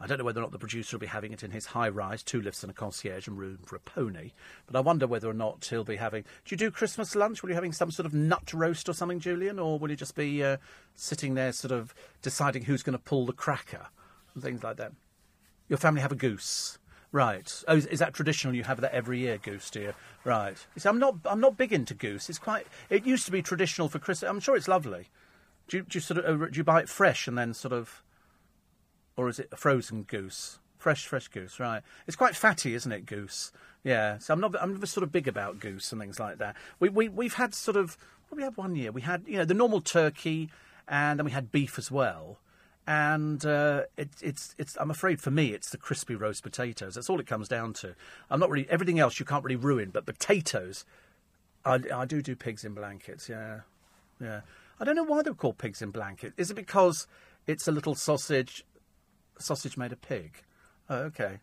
[0.00, 1.90] I don't know whether or not the producer will be having it in his high
[1.90, 4.32] rise, two lifts and a concierge and room for a pony.
[4.66, 6.22] But I wonder whether or not he'll be having.
[6.22, 7.42] Do you do Christmas lunch?
[7.42, 9.96] Will you be having some sort of nut roast or something, Julian, or will you
[9.96, 10.56] just be uh,
[10.94, 13.88] sitting there, sort of deciding who's going to pull the cracker
[14.34, 14.92] and things like that?
[15.68, 16.78] Your family have a goose.
[17.12, 17.62] Right.
[17.68, 18.54] Oh, is, that traditional?
[18.54, 19.94] You have that every year, goose, do you?
[20.24, 20.56] Right.
[20.76, 21.16] See, I'm not.
[21.24, 22.30] I'm not big into goose.
[22.30, 22.66] It's quite.
[22.88, 24.30] It used to be traditional for Christmas.
[24.30, 25.08] I'm sure it's lovely.
[25.68, 27.72] Do you, do you sort of uh, do you buy it fresh and then sort
[27.72, 28.02] of
[29.16, 30.58] or is it a frozen goose?
[30.78, 31.82] Fresh, fresh goose, right?
[32.06, 33.52] It's quite fatty, isn't it, goose?
[33.84, 34.18] Yeah.
[34.18, 34.54] So I'm not.
[34.60, 36.56] I'm never sort of big about goose and things like that.
[36.78, 37.96] We we we've had sort of.
[38.28, 38.92] What we had one year?
[38.92, 40.50] We had you know the normal turkey,
[40.88, 42.38] and then we had beef as well.
[42.86, 44.76] And uh, it, it's it's.
[44.80, 46.94] I'm afraid for me, it's the crispy roast potatoes.
[46.94, 47.94] That's all it comes down to.
[48.30, 49.18] I'm not really everything else.
[49.18, 50.84] You can't really ruin, but potatoes.
[51.64, 53.28] I, I do do pigs in blankets.
[53.28, 53.60] Yeah,
[54.20, 54.40] yeah.
[54.80, 56.34] I don't know why they're called pigs in blankets.
[56.38, 57.06] Is it because
[57.46, 58.64] it's a little sausage
[59.42, 60.42] sausage made of pig.
[60.88, 61.40] Oh, okay.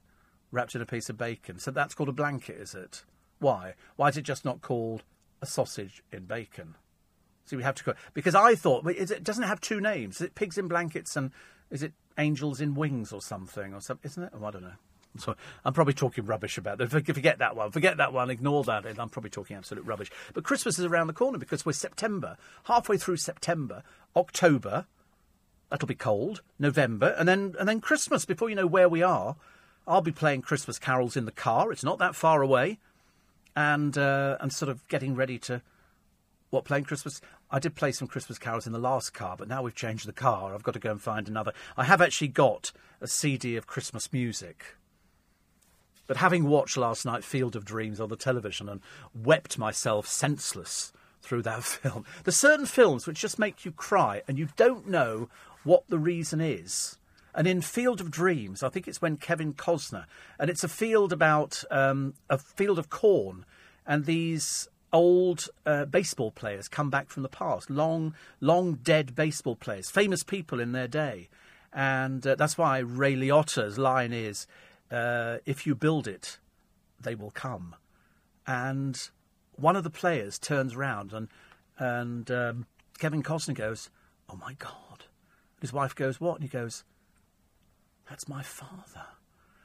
[0.52, 1.60] Wrapped in a piece of bacon.
[1.60, 3.04] So that's called a blanket, is it?
[3.40, 3.74] Why?
[3.96, 5.04] Why is it just not called
[5.42, 6.76] a sausage in bacon?
[7.46, 10.18] So we have to go because I thought is it doesn't it have two names?
[10.18, 11.32] Is it pigs in blankets and
[11.72, 14.10] is it angels in wings or something or something?
[14.10, 14.34] Isn't it?
[14.34, 14.74] Oh, I don't know.
[15.18, 15.36] So
[15.66, 16.90] I'm probably talking rubbish about that.
[16.90, 17.72] Forget that one.
[17.72, 18.30] Forget that one.
[18.30, 18.86] Ignore that.
[18.86, 20.12] I'm probably talking absolute rubbish.
[20.34, 23.84] But Christmas is around the corner because we're September, halfway through September,
[24.16, 24.86] October,
[25.70, 26.42] That'll be cold.
[26.60, 28.26] November, and then and then Christmas.
[28.26, 29.36] Before you know where we are,
[29.88, 31.72] I'll be playing Christmas carols in the car.
[31.72, 32.80] It's not that far away,
[33.56, 35.62] and uh, and sort of getting ready to
[36.50, 37.22] what playing Christmas.
[37.50, 40.14] I did play some Christmas carols in the last car, but now we've changed the
[40.14, 40.54] car.
[40.54, 41.54] I've got to go and find another.
[41.78, 44.76] I have actually got a CD of Christmas music.
[46.08, 48.82] But having watched last night Field of Dreams on the television and
[49.14, 54.38] wept myself senseless through that film, there's certain films which just make you cry and
[54.38, 55.30] you don't know
[55.64, 56.98] what the reason is.
[57.34, 60.06] And in Field of Dreams, I think it's when Kevin Costner,
[60.40, 63.46] and it's a field about um, a field of corn,
[63.86, 69.56] and these old uh, baseball players come back from the past, long, long dead baseball
[69.56, 71.30] players, famous people in their day,
[71.72, 74.48] and uh, that's why Ray Liotta's line is,
[74.90, 76.40] uh, "If you build it,
[77.00, 77.76] they will come,"
[78.48, 79.10] and
[79.56, 81.28] one of the players turns around and
[81.78, 82.66] and um,
[82.98, 83.90] Kevin Costner goes,
[84.30, 85.06] "Oh my God."
[85.62, 86.36] His wife goes, What?
[86.36, 86.84] And he goes,
[88.10, 89.06] That's my father.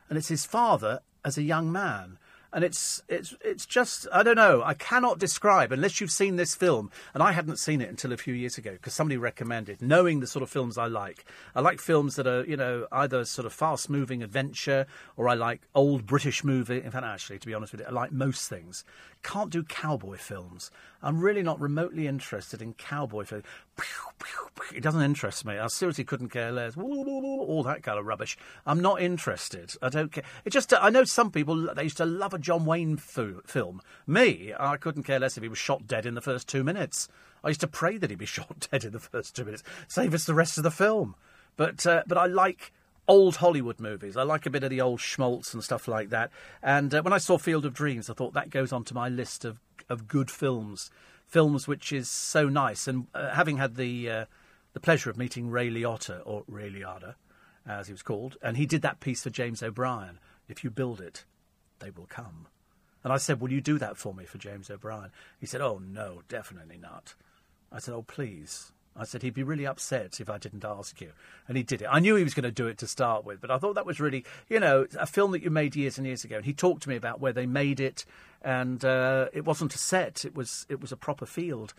[0.09, 2.18] And it's his father as a young man
[2.53, 4.62] and it's it's it's just I don't know.
[4.62, 8.16] I cannot describe unless you've seen this film, and I hadn't seen it until a
[8.16, 9.80] few years ago because somebody recommended.
[9.80, 11.24] Knowing the sort of films I like,
[11.55, 14.86] I like films that are you know either sort of fast moving adventure
[15.16, 16.82] or I like old British movie.
[16.82, 18.84] In fact, actually, to be honest with you, I like most things.
[19.23, 20.70] Can't do cowboy films.
[21.01, 23.45] I'm really not remotely interested in cowboy films.
[24.75, 25.59] It doesn't interest me.
[25.59, 26.77] I seriously couldn't care less.
[26.77, 28.37] All that kind of rubbish.
[28.66, 29.75] I'm not interested.
[29.81, 30.25] I don't care.
[30.45, 33.81] It just I know some people they used to love a John Wayne film.
[34.07, 37.09] Me, I couldn't care less if he was shot dead in the first two minutes.
[37.45, 39.62] I used to pray that he'd be shot dead in the first two minutes.
[39.89, 41.14] Save us the rest of the film.
[41.57, 42.73] But uh, but I like
[43.09, 44.16] old Hollywood movies.
[44.16, 46.30] I like a bit of the old schmaltz and stuff like that.
[46.62, 49.44] And uh, when I saw Field of Dreams, I thought that goes onto my list
[49.44, 50.90] of of good films,
[51.26, 52.86] films which is so nice.
[52.86, 54.24] And uh, having had the uh,
[54.72, 57.14] the pleasure of meeting Ray Liotta or Ray Liotta,
[57.66, 60.18] as he was called, and he did that piece for James O'Brien.
[60.48, 61.24] If you build it,
[61.78, 62.46] they will come.
[63.05, 65.11] And I said, Will you do that for me for James O'Brien?
[65.38, 67.14] He said, Oh, no, definitely not.
[67.70, 68.72] I said, Oh, please.
[68.97, 71.12] I said, He'd be really upset if I didn't ask you.
[71.49, 71.88] And he did it.
[71.90, 73.86] I knew he was going to do it to start with, but I thought that
[73.86, 76.36] was really, you know, a film that you made years and years ago.
[76.36, 78.05] And he talked to me about where they made it,
[78.43, 81.74] and uh, it wasn't a set, it was, it was a proper field.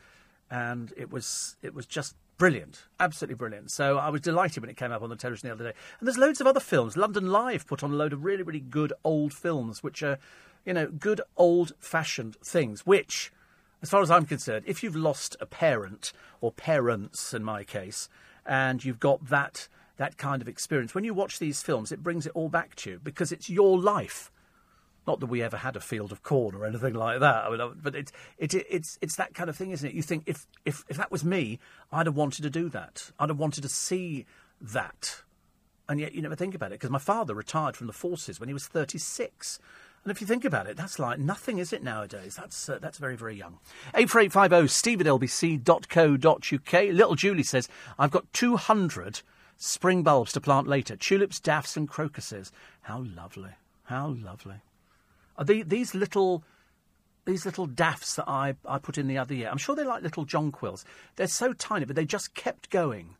[0.51, 3.69] And it was, it was just Brilliant, absolutely brilliant.
[3.69, 5.77] So I was delighted when it came up on the television the other day.
[5.99, 6.97] And there's loads of other films.
[6.97, 10.17] London Live put on a load of really, really good old films, which are,
[10.65, 13.31] you know, good old fashioned things, which,
[13.83, 18.07] as far as I'm concerned, if you've lost a parent, or parents in my case,
[18.45, 19.67] and you've got that
[19.97, 22.91] that kind of experience, when you watch these films, it brings it all back to
[22.91, 24.31] you because it's your life.
[25.05, 27.43] Not that we ever had a field of corn or anything like that.
[27.45, 29.93] I mean, uh, but it's it, it's it's that kind of thing, isn't it?
[29.93, 31.59] You think if, if if that was me,
[31.91, 33.11] I'd have wanted to do that.
[33.19, 34.25] I'd have wanted to see
[34.61, 35.23] that,
[35.89, 38.47] and yet you never think about it because my father retired from the forces when
[38.47, 39.59] he was thirty six.
[40.03, 42.35] And if you think about it, that's like nothing, is it, nowadays?
[42.35, 43.59] That's uh, that's very, very young.
[43.95, 46.93] 84850 steve at lbc.co.uk.
[46.93, 49.21] Little Julie says, I've got 200
[49.57, 50.97] spring bulbs to plant later.
[50.97, 52.51] Tulips, daffs and crocuses.
[52.81, 53.51] How lovely.
[53.85, 54.61] How lovely.
[55.37, 56.43] Are they, these little
[57.25, 59.49] these little daffs that I, I put in the other year.
[59.49, 60.83] I'm sure they're like little jonquils.
[61.15, 63.15] They're so tiny, but they just kept going.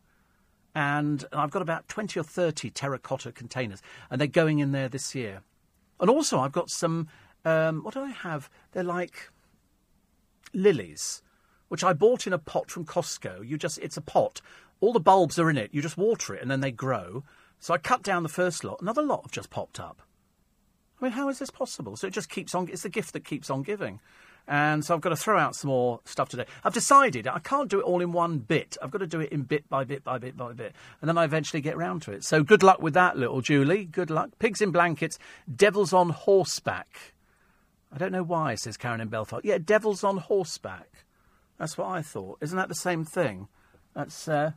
[0.74, 3.80] And I've got about 20 or 30 terracotta containers,
[4.10, 5.40] and they're going in there this year.
[6.00, 7.08] And also, I've got some,
[7.44, 8.50] um, what do I have?
[8.72, 9.30] They're like
[10.52, 11.22] lilies,
[11.68, 13.46] which I bought in a pot from Costco.
[13.46, 14.40] You just, it's a pot.
[14.80, 15.70] All the bulbs are in it.
[15.72, 17.24] You just water it, and then they grow.
[17.58, 18.80] So I cut down the first lot.
[18.80, 20.02] Another lot have just popped up.
[21.00, 21.96] I mean, how is this possible?
[21.96, 22.68] So it just keeps on.
[22.68, 24.00] It's the gift that keeps on giving.
[24.46, 26.44] And so I've got to throw out some more stuff today.
[26.62, 28.76] I've decided I can't do it all in one bit.
[28.82, 30.74] I've got to do it in bit by bit by bit by bit.
[31.00, 32.24] And then I eventually get round to it.
[32.24, 33.86] So good luck with that, little Julie.
[33.86, 34.30] Good luck.
[34.38, 35.18] Pigs in blankets,
[35.54, 37.14] devils on horseback.
[37.90, 39.44] I don't know why, says Karen in Belfast.
[39.44, 41.04] Yeah, devils on horseback.
[41.58, 42.38] That's what I thought.
[42.40, 43.48] Isn't that the same thing?
[43.94, 44.52] That's, uh...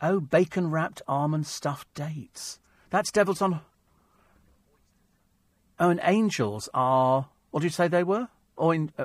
[0.00, 2.58] Oh, bacon wrapped almond stuffed dates.
[2.90, 3.60] That's devils on.
[5.78, 7.28] Oh, and angels are.
[7.52, 8.28] What did you say they were?
[8.56, 8.90] Or in.
[8.98, 9.04] Uh,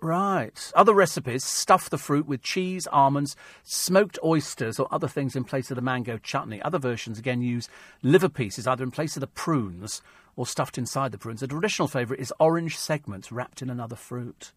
[0.00, 0.72] right.
[0.74, 5.70] Other recipes stuff the fruit with cheese, almonds, smoked oysters, or other things in place
[5.70, 6.60] of the mango chutney.
[6.62, 7.68] Other versions again use
[8.02, 10.02] liver pieces either in place of the prunes
[10.34, 11.42] or stuffed inside the prunes.
[11.42, 14.52] A traditional favourite is orange segments wrapped in another fruit.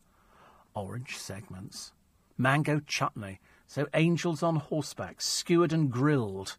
[0.74, 1.92] Orange segments.
[2.38, 3.40] Mango chutney.
[3.68, 6.58] So angels on horseback, skewered and grilled.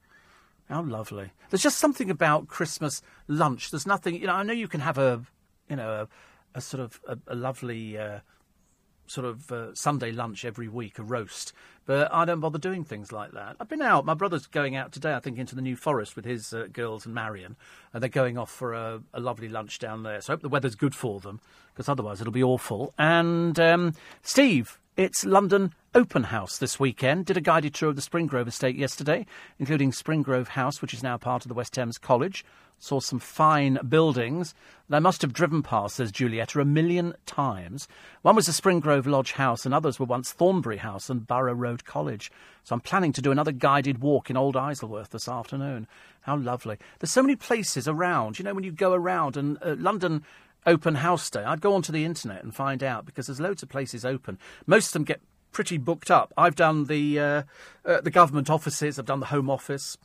[0.69, 1.33] How lovely.
[1.49, 3.71] There's just something about Christmas lunch.
[3.71, 5.23] There's nothing, you know, I know you can have a,
[5.71, 6.09] you know, a,
[6.59, 8.19] a sort of a, a lovely uh,
[9.07, 11.53] sort of uh, Sunday lunch every week, a roast,
[11.85, 13.57] but I don't bother doing things like that.
[13.59, 14.05] I've been out.
[14.05, 17.07] My brother's going out today, I think, into the New Forest with his uh, girls
[17.07, 17.57] and Marion.
[17.93, 20.21] And they're going off for a, a, lovely lunch down there.
[20.21, 21.41] So I hope the weather's good for them,
[21.75, 22.95] because otherwise it'll be awful.
[22.99, 27.27] And um, Steve, it's London Open House this weekend.
[27.27, 29.27] Did a guided tour of the Springgrove estate yesterday,
[29.59, 32.45] including Springgrove House, which is now part of the West Thames College.
[32.79, 34.55] Saw some fine buildings
[34.89, 37.89] I must have driven past, says Julietta, a million times.
[38.23, 41.85] One was the Springgrove Lodge House, and others were once Thornbury House and Borough Road
[41.85, 42.31] College.
[42.63, 45.89] So I'm planning to do another guided walk in Old Isleworth this afternoon.
[46.21, 46.79] How lovely.
[47.01, 48.39] There's so many places around.
[48.39, 50.23] You know, when you go around, and uh, London
[50.67, 53.69] open house day, I'd go onto the internet and find out because there's loads of
[53.69, 54.39] places open.
[54.67, 55.21] Most of them get
[55.53, 56.33] pretty booked up.
[56.37, 57.43] I've done the uh,
[57.85, 58.99] uh, the government offices.
[58.99, 59.97] I've done the Home Office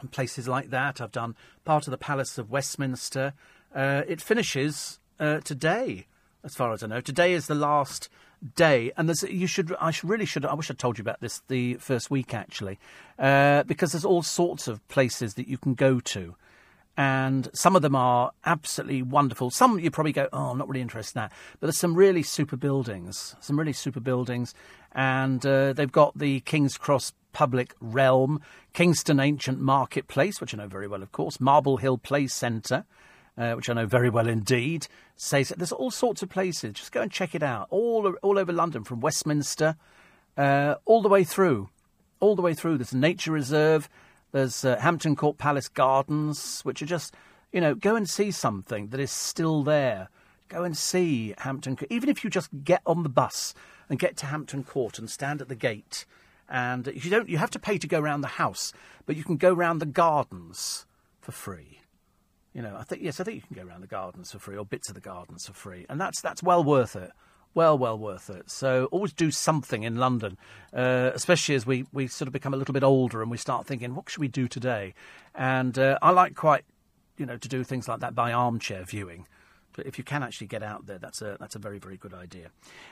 [0.00, 1.00] and places like that.
[1.00, 3.34] I've done part of the Palace of Westminster.
[3.74, 6.06] Uh, it finishes uh, today,
[6.44, 7.00] as far as I know.
[7.00, 8.08] Today is the last
[8.54, 11.20] day, and there's you should I should, really should I wish I'd told you about
[11.20, 12.78] this the first week actually,
[13.18, 16.36] uh, because there's all sorts of places that you can go to
[16.98, 19.50] and some of them are absolutely wonderful.
[19.50, 21.32] Some you probably go, oh, I'm not really interested in that.
[21.60, 24.52] But there's some really super buildings, some really super buildings,
[24.90, 28.40] and uh, they've got the King's Cross Public Realm,
[28.72, 32.84] Kingston Ancient Marketplace, which I know very well, of course, Marble Hill Play Centre.
[33.36, 36.72] Uh, which I know very well indeed, says there's all sorts of places.
[36.72, 37.68] Just go and check it out.
[37.70, 39.76] All all over London, from Westminster,
[40.36, 41.68] uh, all the way through,
[42.18, 42.78] all the way through.
[42.78, 43.88] There's a nature reserve.
[44.32, 47.14] There's uh, Hampton Court Palace Gardens, which are just,
[47.52, 50.08] you know, go and see something that is still there.
[50.48, 51.90] Go and see Hampton Court.
[51.90, 53.54] Even if you just get on the bus
[53.88, 56.04] and get to Hampton Court and stand at the gate,
[56.48, 58.72] and you don't, you have to pay to go around the house,
[59.06, 60.86] but you can go around the gardens
[61.20, 61.80] for free.
[62.54, 64.56] You know, I think yes, I think you can go around the gardens for free
[64.56, 67.12] or bits of the gardens for free, and that's that's well worth it
[67.58, 68.48] well, well worth it.
[68.48, 70.38] So always do something in London,
[70.72, 73.66] uh, especially as we, we sort of become a little bit older and we start
[73.66, 74.94] thinking, what should we do today?
[75.34, 76.64] And uh, I like quite,
[77.16, 79.26] you know, to do things like that by armchair viewing.
[79.74, 82.14] But if you can actually get out there, that's a that's a very very good
[82.14, 82.46] idea.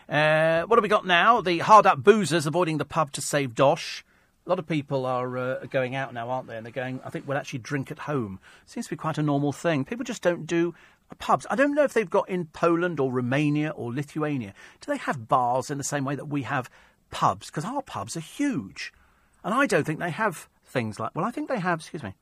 [0.08, 1.40] Uh, what have we got now?
[1.40, 4.04] The hard up boozers avoiding the pub to save dosh.
[4.46, 6.56] A lot of people are uh, going out now, aren't they?
[6.56, 8.38] And they're going, I think we'll actually drink at home.
[8.66, 9.84] Seems to be quite a normal thing.
[9.84, 10.74] People just don't do
[11.14, 11.46] pubs.
[11.50, 14.52] I don't know if they've got in Poland or Romania or Lithuania.
[14.80, 16.68] Do they have bars in the same way that we have
[17.11, 17.46] pubs?
[17.46, 18.92] Because our pubs are huge.
[19.44, 21.14] And I don't think they have things like.
[21.14, 21.80] Well, I think they have.
[21.80, 22.14] Excuse me.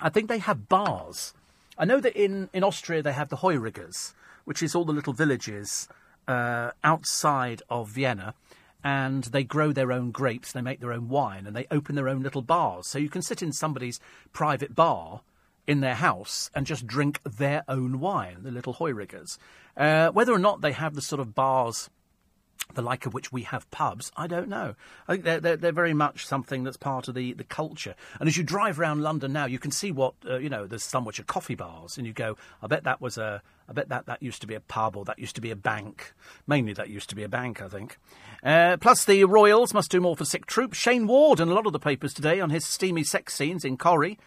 [0.00, 1.34] I think they have bars.
[1.78, 4.14] I know that in, in Austria they have the Heuriges,
[4.44, 5.88] which is all the little villages
[6.28, 8.34] uh, outside of Vienna,
[8.84, 12.08] and they grow their own grapes, they make their own wine, and they open their
[12.08, 12.86] own little bars.
[12.86, 14.00] So you can sit in somebody's
[14.32, 15.20] private bar
[15.66, 19.38] in their house and just drink their own wine, the little Heuriges.
[19.76, 21.90] Uh, whether or not they have the sort of bars
[22.74, 24.74] the like of which we have pubs, I don't know.
[25.06, 27.94] I think they're, they're, they're, very much something that's part of the, the culture.
[28.18, 30.82] And as you drive around London now, you can see what, uh, you know, there's
[30.82, 33.88] some which are coffee bars, and you go, I bet that was a, I bet
[33.90, 36.12] that, that used to be a pub or that used to be a bank.
[36.46, 37.98] Mainly that used to be a bank, I think.
[38.42, 40.76] Uh, plus, the Royals must do more for sick troops.
[40.76, 43.76] Shayne Ward and a lot of the papers today on his steamy sex scenes in
[43.76, 44.18] Corrie.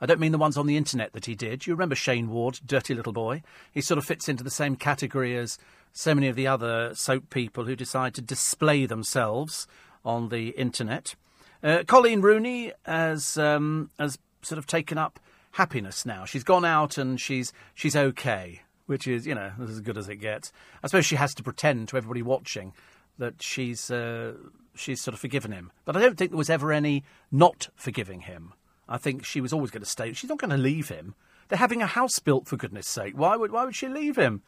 [0.00, 1.66] I don't mean the ones on the internet that he did.
[1.66, 3.42] You remember Shayne Ward, dirty little boy?
[3.70, 5.58] He sort of fits into the same category as
[5.92, 9.66] so many of the other soap people who decide to display themselves
[10.04, 11.14] on the internet.
[11.62, 15.20] Uh, Coleen Rooney has um, has sort of taken up
[15.52, 16.24] happiness now.
[16.24, 20.16] She's gone out and she's she's okay, which is you know as good as it
[20.16, 20.52] gets.
[20.82, 22.72] I suppose she has to pretend to everybody watching
[23.18, 24.32] that she's uh,
[24.74, 28.20] she's sort of forgiven him, but I don't think there was ever any not forgiving
[28.22, 28.54] him.
[28.90, 30.12] I think she was always going to stay.
[30.12, 31.14] She's not going to leave him.
[31.48, 33.14] They're having a house built for goodness sake.
[33.16, 34.42] Why would why would she leave him?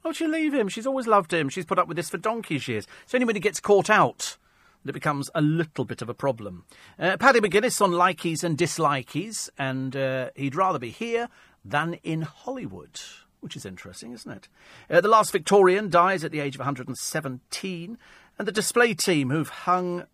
[0.00, 0.68] Why would she leave him?
[0.68, 1.48] She's always loved him.
[1.48, 2.86] She's put up with this for donkey's years.
[3.06, 4.36] So he gets caught out
[4.86, 6.64] it becomes a little bit of a problem.
[6.98, 11.28] Uh, Paddy McGuinness on likeys and dislikes, and uh, he'd rather be here
[11.64, 13.00] than in Hollywood,
[13.40, 14.48] which is interesting, isn't it?
[14.90, 17.98] Uh, the last Victorian dies at the age of 117,
[18.38, 20.06] and the display team who've hung,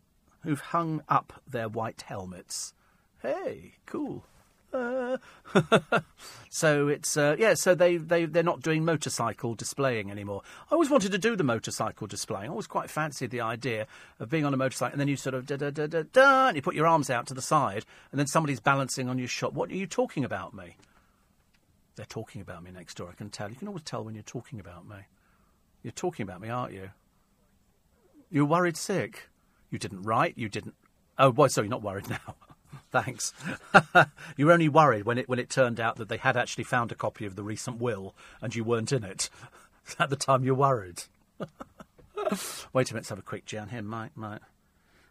[0.42, 2.74] who've hung up their white helmets.
[3.22, 4.24] Hey, cool.
[4.72, 5.16] Uh,
[6.50, 7.54] so it's uh, yeah.
[7.54, 10.42] So they they they're not doing motorcycle displaying anymore.
[10.70, 12.46] I always wanted to do the motorcycle displaying.
[12.46, 13.86] I always quite fancied the idea
[14.20, 16.48] of being on a motorcycle and then you sort of da da da da da,
[16.48, 19.28] and you put your arms out to the side, and then somebody's balancing on your
[19.28, 19.54] shot.
[19.54, 20.76] What are you talking about me?
[21.96, 23.08] They're talking about me next door.
[23.10, 23.48] I can tell.
[23.48, 24.96] You can always tell when you're talking about me.
[25.82, 26.90] You're talking about me, aren't you?
[28.30, 29.28] You're worried sick.
[29.70, 30.36] You didn't write.
[30.36, 30.74] You didn't.
[31.18, 32.34] Oh, boy, so you're not worried now.
[32.90, 33.32] Thanks.
[34.36, 36.92] you were only worried when it when it turned out that they had actually found
[36.92, 39.30] a copy of the recent will and you weren't in it.
[39.98, 41.04] At the time, you're worried.
[41.38, 41.48] Wait
[42.28, 42.34] a
[42.74, 43.82] minute, let's have a quick Jan here.
[43.82, 44.40] Might, might.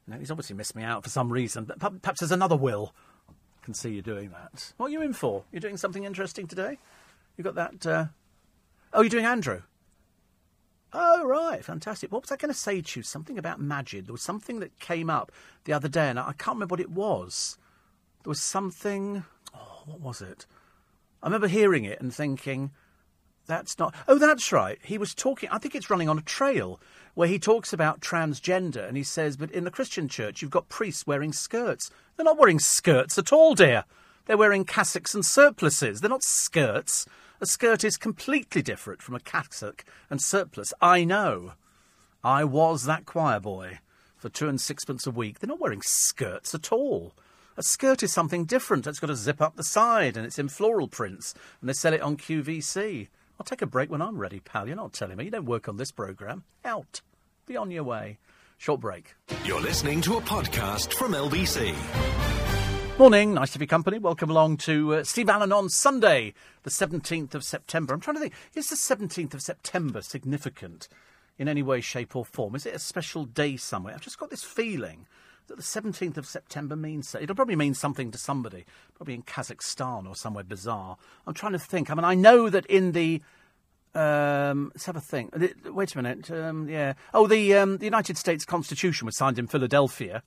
[0.07, 1.65] No, he's obviously missed me out for some reason.
[1.65, 2.93] Perhaps there's another will.
[3.29, 4.73] I can see you doing that.
[4.77, 5.43] What are you in for?
[5.51, 6.77] You're doing something interesting today?
[7.37, 7.85] You got that?
[7.85, 8.05] Uh...
[8.93, 9.61] Oh, you're doing Andrew.
[10.93, 12.11] Oh, right, fantastic.
[12.11, 13.03] What was I going to say to you?
[13.03, 14.05] Something about Maajid.
[14.05, 15.31] There was something that came up
[15.65, 17.57] the other day, and I can't remember what it was.
[18.23, 19.25] There was something.
[19.53, 20.45] Oh, what was it?
[21.21, 22.71] I remember hearing it and thinking,
[23.47, 23.93] that's not.
[24.07, 24.79] Oh, that's right.
[24.83, 25.49] He was talking.
[25.49, 26.79] I think it's running on a trail
[27.15, 30.69] where he talks about transgender and he says, but in the Christian church, you've got
[30.69, 31.89] priests wearing skirts.
[32.15, 33.85] They're not wearing skirts at all, dear.
[34.25, 36.01] They're wearing cassocks and surplices.
[36.01, 37.05] They're not skirts.
[37.39, 40.73] A skirt is completely different from a cassock and surplice.
[40.81, 41.53] I know.
[42.23, 43.79] I was that choir boy
[44.15, 45.39] for two and sixpence a week.
[45.39, 47.13] They're not wearing skirts at all.
[47.55, 48.88] A skirt is something different.
[48.88, 51.93] It's got a zip up the side and it's in floral prints and they sell
[51.93, 53.07] it on QVC.
[53.39, 54.65] I'll take a break when I'm ready, pal.
[54.67, 55.25] You're not telling me.
[55.25, 56.43] You don't work on this programme.
[56.65, 57.01] Out.
[57.45, 58.17] Be on your way.
[58.57, 59.13] Short break.
[59.45, 61.75] You're listening to a podcast from LBC.
[62.99, 63.99] Morning, nice to be company.
[63.99, 66.33] Welcome along to uh, Steve Allen on Sunday,
[66.63, 67.93] the 17th of September.
[67.93, 70.87] I'm trying to think, is the 17th of September significant
[71.37, 72.55] in any way, shape, or form?
[72.55, 73.93] Is it a special day somewhere?
[73.93, 75.05] I've just got this feeling
[75.45, 80.09] that the 17th of September means it'll probably mean something to somebody, probably in Kazakhstan
[80.09, 80.97] or somewhere bizarre.
[81.27, 81.91] I'm trying to think.
[81.91, 83.21] I mean, I know that in the
[83.93, 85.35] um, let's have a think.
[85.65, 86.31] Wait a minute.
[86.31, 86.93] Um, yeah.
[87.13, 90.23] Oh, the um, the United States Constitution was signed in Philadelphia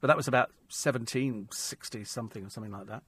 [0.00, 3.02] but that was about 1760 something or something like that.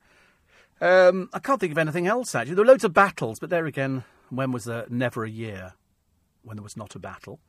[0.80, 2.55] Um, I can't think of anything else, actually.
[2.55, 5.74] There were loads of battles, but there again, when was there never a year
[6.43, 7.41] when there was not a battle?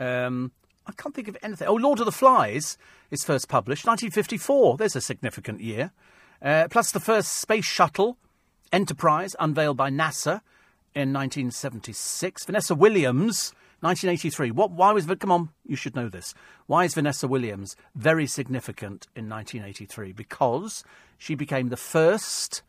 [0.00, 0.52] Um,
[0.86, 1.68] I can't think of anything.
[1.68, 2.76] Oh, Lord of the Flies
[3.10, 4.76] is first published, 1954.
[4.76, 5.92] There's a significant year.
[6.42, 8.18] Uh, plus the first space shuttle,
[8.72, 10.40] Enterprise, unveiled by NASA
[10.94, 12.44] in 1976.
[12.44, 13.52] Vanessa Williams
[13.84, 14.50] 1983.
[14.50, 14.70] What?
[14.70, 15.04] Why was?
[15.04, 16.32] Come on, you should know this.
[16.66, 20.12] Why is Vanessa Williams very significant in 1983?
[20.12, 20.82] Because
[21.18, 22.62] she became the first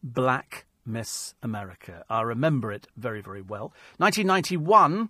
[0.00, 2.04] black Miss America.
[2.08, 3.72] I remember it very, very well.
[3.96, 5.08] 1991,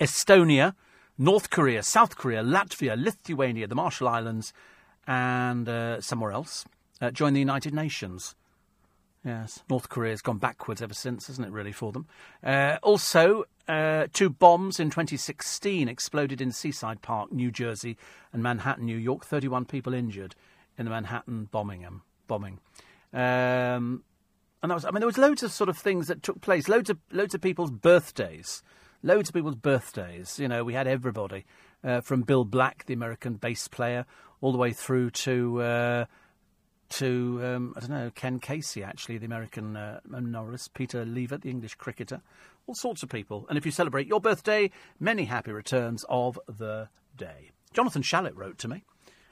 [0.00, 0.74] Estonia,
[1.18, 4.52] North Korea, South Korea, Latvia, Lithuania, the Marshall Islands,
[5.04, 6.64] and uh, somewhere else
[7.00, 8.36] uh, joined the United Nations.
[9.24, 12.06] Yes, North Korea's gone backwards ever since, hasn't it, really, for them?
[12.44, 17.96] Uh, also, uh, two bombs in 2016 exploded in Seaside Park, New Jersey,
[18.32, 19.24] and Manhattan, New York.
[19.24, 20.34] 31 people injured
[20.78, 21.86] in the Manhattan bombing.
[22.26, 22.60] Bombing.
[23.12, 24.02] Um,
[24.62, 26.68] and that was, I mean, there was loads of sort of things that took place,
[26.68, 28.62] loads of, loads of people's birthdays.
[29.02, 30.38] Loads of people's birthdays.
[30.38, 31.44] You know, we had everybody,
[31.84, 34.06] uh, from Bill Black, the American bass player,
[34.40, 36.04] all the way through to uh,
[36.90, 40.00] to, um, I don't know, Ken Casey, actually, the American uh,
[40.74, 42.22] Peter Lever, the English cricketer,
[42.68, 43.46] all sorts of people.
[43.48, 47.50] And if you celebrate your birthday, many happy returns of the day.
[47.72, 48.84] Jonathan Shalit wrote to me,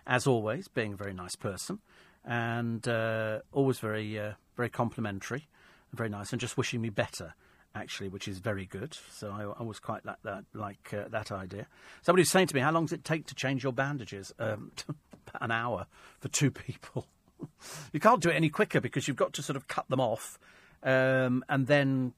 [0.07, 1.81] as always, being a very nice person,
[2.25, 5.49] and uh, always very, uh, very complimentary,
[5.93, 7.35] very nice, and just wishing me better
[7.75, 8.97] actually, which is very good.
[9.13, 11.67] So I, I was quite like that, like uh, that idea.
[12.01, 14.73] Somebody was saying to me, "How long does it take to change your bandages?" Um,
[15.43, 15.87] an hour
[16.19, 17.07] for two people.
[17.93, 20.39] you can't do it any quicker because you've got to sort of cut them off
[20.83, 22.15] um, and then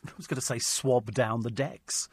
[0.06, 2.08] I was going to say swab down the decks.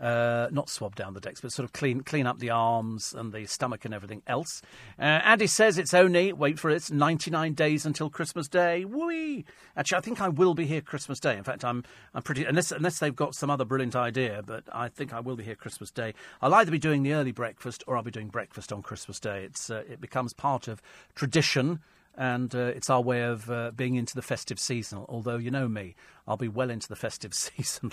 [0.00, 3.32] Uh, not swab down the decks, but sort of clean clean up the arms and
[3.32, 4.60] the stomach and everything else.
[4.98, 8.84] Uh, Andy says it's only wait for it, it's 99 days until Christmas Day.
[8.84, 9.44] Whee!
[9.76, 11.36] Actually, I think I will be here Christmas Day.
[11.36, 14.88] In fact, I'm I'm pretty unless unless they've got some other brilliant idea, but I
[14.88, 16.14] think I will be here Christmas Day.
[16.40, 19.44] I'll either be doing the early breakfast or I'll be doing breakfast on Christmas Day.
[19.44, 20.82] It's uh, it becomes part of
[21.14, 21.78] tradition
[22.16, 25.04] and uh, it's our way of uh, being into the festive season.
[25.08, 25.94] Although you know me,
[26.26, 27.92] I'll be well into the festive season.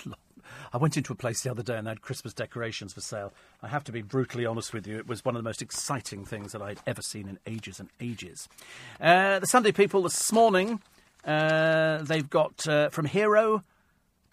[0.72, 3.32] I went into a place the other day and they had Christmas decorations for sale.
[3.62, 6.24] I have to be brutally honest with you; it was one of the most exciting
[6.24, 8.48] things that I'd ever seen in ages and ages.
[9.00, 10.80] Uh, the Sunday People this morning,
[11.24, 13.62] uh, they've got uh, from hero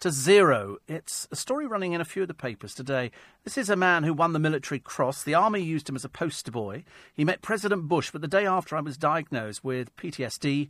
[0.00, 0.76] to zero.
[0.86, 3.10] It's a story running in a few of the papers today.
[3.44, 5.24] This is a man who won the Military Cross.
[5.24, 6.84] The army used him as a poster boy.
[7.12, 10.68] He met President Bush, but the day after I was diagnosed with PTSD,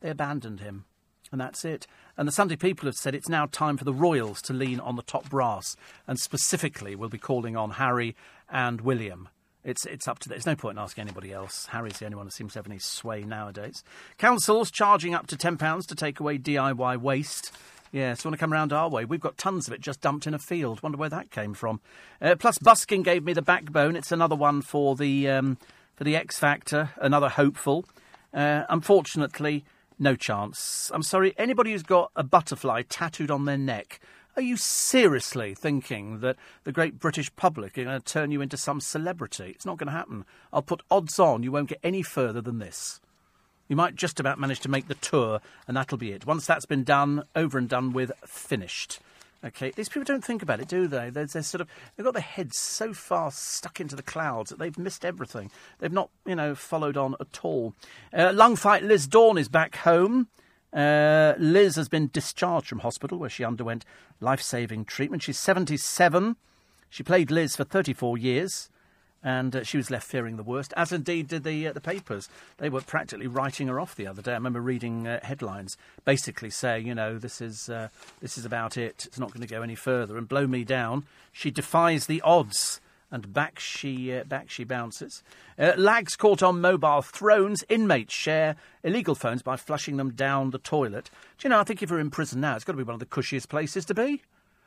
[0.00, 0.84] they abandoned him.
[1.30, 1.86] And that's it.
[2.16, 4.96] And the Sunday People have said it's now time for the royals to lean on
[4.96, 5.76] the top brass.
[6.06, 8.16] And specifically, we'll be calling on Harry
[8.48, 9.28] and William.
[9.62, 10.36] It's, it's up to them.
[10.36, 11.66] There's no point in asking anybody else.
[11.66, 13.84] Harry's the only one who seems to have any sway nowadays.
[14.16, 17.52] Councils charging up to £10 to take away DIY waste.
[17.92, 19.04] Yeah, so want to come around our way?
[19.04, 20.82] We've got tons of it just dumped in a field.
[20.82, 21.80] Wonder where that came from.
[22.20, 23.96] Uh, plus, busking gave me the backbone.
[23.96, 25.58] It's another one for the um,
[25.96, 26.90] for the X Factor.
[27.00, 27.86] Another hopeful.
[28.34, 29.64] Uh, unfortunately,
[29.98, 30.90] no chance.
[30.94, 31.34] I'm sorry.
[31.38, 34.00] Anybody who's got a butterfly tattooed on their neck,
[34.36, 38.56] are you seriously thinking that the great British public are going to turn you into
[38.56, 39.52] some celebrity?
[39.54, 40.24] It's not going to happen.
[40.52, 43.00] I'll put odds on you won't get any further than this.
[43.68, 46.26] You might just about manage to make the tour, and that'll be it.
[46.26, 48.98] Once that's been done, over and done with, finished.
[49.44, 51.10] Okay, these people don't think about it, do they?
[51.10, 54.58] They're, they're, sort of they've got their heads so far stuck into the clouds that
[54.58, 55.50] they've missed everything.
[55.78, 57.74] They've not, you know, followed on at all.
[58.12, 60.26] Uh, lung fight Liz Dawn is back home.
[60.72, 63.84] Uh, Liz has been discharged from hospital where she underwent
[64.20, 65.22] life-saving treatment.
[65.22, 66.36] She's 77.
[66.90, 68.70] She played Liz for 34 years
[69.22, 72.28] and uh, she was left fearing the worst, as indeed did the uh, the papers.
[72.58, 74.32] They were practically writing her off the other day.
[74.32, 77.88] I remember reading uh, headlines basically saying, you know, this is uh,
[78.20, 79.04] this is about it.
[79.06, 80.16] It's not going to go any further.
[80.16, 82.80] And blow me down, she defies the odds.
[83.10, 85.22] And back she uh, back she bounces.
[85.58, 87.64] Uh, lags caught on mobile thrones.
[87.70, 88.54] Inmates share
[88.84, 91.10] illegal phones by flushing them down the toilet.
[91.38, 91.58] Do you know?
[91.58, 93.48] I think if you're in prison now, it's got to be one of the cushiest
[93.48, 94.22] places to be.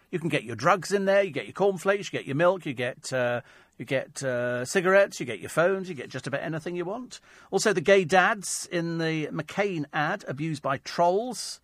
[0.09, 1.21] You can get your drugs in there.
[1.23, 2.11] You get your cornflakes.
[2.11, 2.65] You get your milk.
[2.65, 3.41] You get uh,
[3.81, 7.19] you get uh, cigarettes, you get your phones, you get just about anything you want.
[7.49, 11.59] Also, the gay dads in the McCain ad, abused by trolls.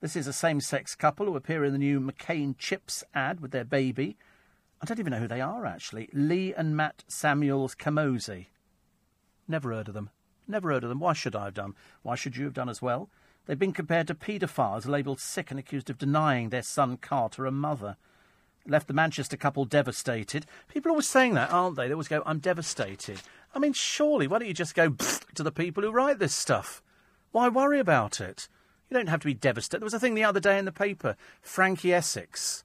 [0.00, 3.52] This is a same sex couple who appear in the new McCain Chips ad with
[3.52, 4.16] their baby.
[4.82, 6.10] I don't even know who they are, actually.
[6.12, 8.46] Lee and Matt Samuels Camozzi.
[9.46, 10.10] Never heard of them.
[10.48, 10.98] Never heard of them.
[10.98, 11.76] Why should I have done?
[12.02, 13.10] Why should you have done as well?
[13.46, 17.52] They've been compared to paedophiles labelled sick and accused of denying their son Carter a
[17.52, 17.96] mother
[18.66, 20.46] left the Manchester couple devastated.
[20.68, 21.86] People are always saying that, aren't they?
[21.86, 23.20] They always go, I'm devastated.
[23.54, 24.94] I mean, surely, why don't you just go
[25.34, 26.82] to the people who write this stuff?
[27.32, 28.48] Why worry about it?
[28.88, 29.80] You don't have to be devastated.
[29.80, 32.64] There was a thing the other day in the paper Frankie Essex,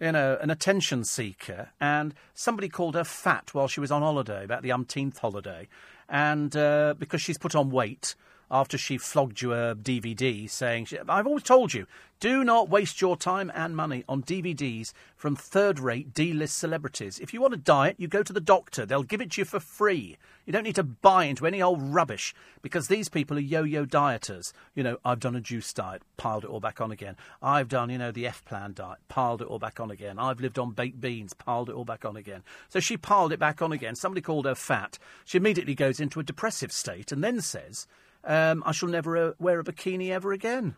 [0.00, 4.44] you know, an attention seeker, and somebody called her fat while she was on holiday,
[4.44, 5.68] about the umpteenth holiday.
[6.08, 8.14] And uh, because she's put on weight,
[8.50, 11.86] after she flogged you a DVD saying, I've always told you,
[12.20, 17.18] do not waste your time and money on DVDs from third rate D list celebrities.
[17.18, 18.86] If you want a diet, you go to the doctor.
[18.86, 20.16] They'll give it to you for free.
[20.46, 23.84] You don't need to buy into any old rubbish because these people are yo yo
[23.84, 24.52] dieters.
[24.74, 27.16] You know, I've done a juice diet, piled it all back on again.
[27.42, 30.18] I've done, you know, the F plan diet, piled it all back on again.
[30.18, 32.42] I've lived on baked beans, piled it all back on again.
[32.68, 33.96] So she piled it back on again.
[33.96, 34.98] Somebody called her fat.
[35.24, 37.86] She immediately goes into a depressive state and then says,
[38.26, 40.76] um, I shall never uh, wear a bikini ever again.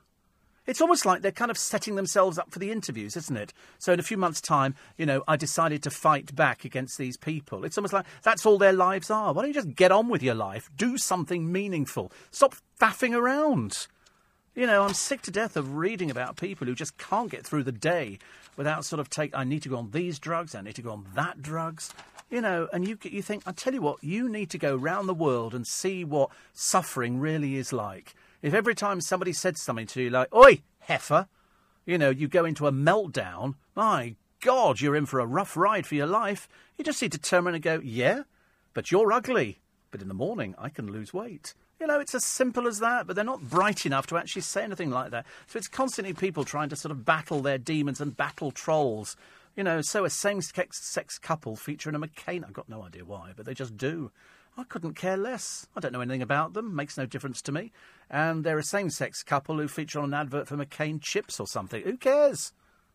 [0.66, 3.52] It's almost like they're kind of setting themselves up for the interviews, isn't it?
[3.78, 7.16] So in a few months' time, you know, I decided to fight back against these
[7.16, 7.64] people.
[7.64, 9.32] It's almost like that's all their lives are.
[9.32, 10.68] Why don't you just get on with your life?
[10.76, 12.10] Do something meaningful.
[12.32, 13.86] Stop faffing around.
[14.56, 17.64] You know, I'm sick to death of reading about people who just can't get through
[17.64, 18.18] the day
[18.56, 20.92] without sort of take, I need to go on these drugs, I need to go
[20.92, 21.92] on that drugs.
[22.28, 25.08] You know, and you, you think, I tell you what, you need to go round
[25.08, 28.14] the world and see what suffering really is like.
[28.42, 31.28] If every time somebody said something to you like, Oi, heifer,
[31.84, 35.86] you know, you go into a meltdown, my God, you're in for a rough ride
[35.86, 36.48] for your life.
[36.76, 38.22] You just need to turn around and go, Yeah,
[38.74, 39.60] but you're ugly.
[39.92, 41.54] But in the morning, I can lose weight.
[41.80, 44.64] You know, it's as simple as that, but they're not bright enough to actually say
[44.64, 45.26] anything like that.
[45.46, 49.14] So it's constantly people trying to sort of battle their demons and battle trolls
[49.56, 52.44] you know, so a same sex couple featuring a McCain.
[52.44, 54.12] I've got no idea why, but they just do.
[54.58, 55.66] I couldn't care less.
[55.76, 56.74] I don't know anything about them.
[56.74, 57.72] Makes no difference to me.
[58.10, 61.82] And they're a same-sex couple who feature on an advert for McCain chips or something.
[61.82, 62.52] Who cares?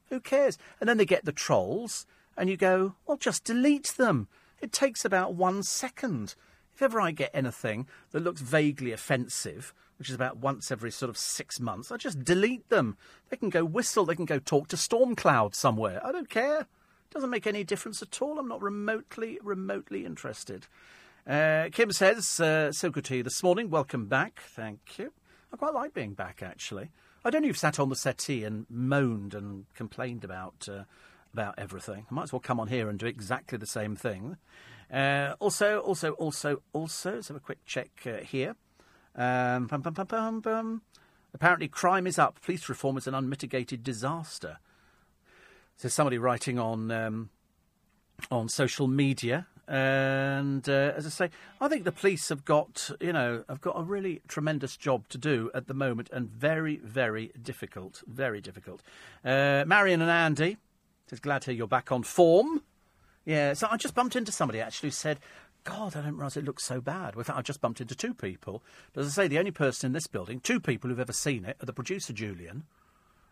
[0.09, 0.57] Who cares?
[0.79, 2.05] And then they get the trolls,
[2.37, 4.27] and you go, well, just delete them.
[4.59, 6.35] It takes about one second.
[6.73, 11.11] If ever I get anything that looks vaguely offensive, which is about once every sort
[11.11, 12.97] of six months, I just delete them.
[13.29, 16.01] They can go whistle, they can go talk to Storm Stormcloud somewhere.
[16.03, 16.61] I don't care.
[16.61, 18.39] It Doesn't make any difference at all.
[18.39, 20.65] I'm not remotely, remotely interested.
[21.27, 23.69] Uh, Kim says, uh, so good to you this morning.
[23.69, 24.41] Welcome back.
[24.43, 25.13] Thank you.
[25.53, 26.89] I quite like being back, actually.
[27.23, 30.85] I don't know if you've sat on the settee and moaned and complained about uh,
[31.31, 32.07] about everything.
[32.09, 34.37] I might as well come on here and do exactly the same thing.
[34.91, 38.55] Uh, also, also, also, also, let's have a quick check uh, here.
[39.15, 40.81] Um, bum, bum, bum,
[41.33, 42.41] Apparently, crime is up.
[42.41, 44.59] Police reform is an unmitigated disaster.
[45.81, 47.29] There's somebody writing on um,
[48.29, 51.29] on social media, and uh, as I say,
[51.59, 55.17] I think the police have got you know have got a really tremendous job to
[55.17, 58.81] do at the moment, and very very difficult, very difficult.
[59.25, 60.57] Uh, Marion and Andy,
[61.09, 62.61] just glad to hear you're back on form.
[63.25, 65.19] Yeah, so I just bumped into somebody actually who said,
[65.63, 67.15] God, I didn't realise it looked so bad.
[67.15, 68.63] In fact, I just bumped into two people.
[68.95, 71.57] As I say, the only person in this building, two people who've ever seen it,
[71.61, 72.63] are the producer, Julian,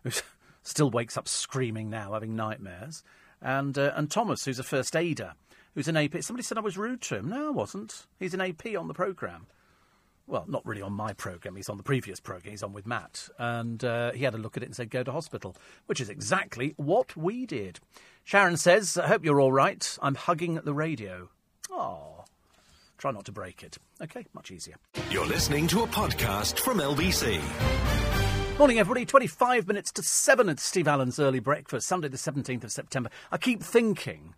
[0.03, 0.11] who
[0.63, 3.03] still wakes up screaming now, having nightmares,
[3.41, 5.33] and, uh, and Thomas, who's a first aider,
[5.73, 6.21] who's an AP.
[6.21, 7.29] Somebody said I was rude to him.
[7.29, 8.05] No, I wasn't.
[8.19, 9.47] He's an AP on the programme.
[10.27, 11.55] Well, not really on my programme.
[11.55, 12.51] He's on the previous programme.
[12.51, 13.29] He's on with Matt.
[13.39, 15.55] And uh, he had a look at it and said, go to hospital,
[15.87, 17.79] which is exactly what we did.
[18.23, 19.97] Sharon says, I hope you're all right.
[20.03, 21.29] I'm hugging the radio.
[21.71, 22.18] Oh,
[22.99, 23.77] try not to break it.
[24.01, 24.75] Okay, much easier.
[25.09, 27.41] You're listening to a podcast from LBC.
[28.59, 29.05] Morning, everybody.
[29.05, 33.09] 25 minutes to 7 at Steve Allen's early breakfast, Sunday, the 17th of September.
[33.31, 34.35] I keep thinking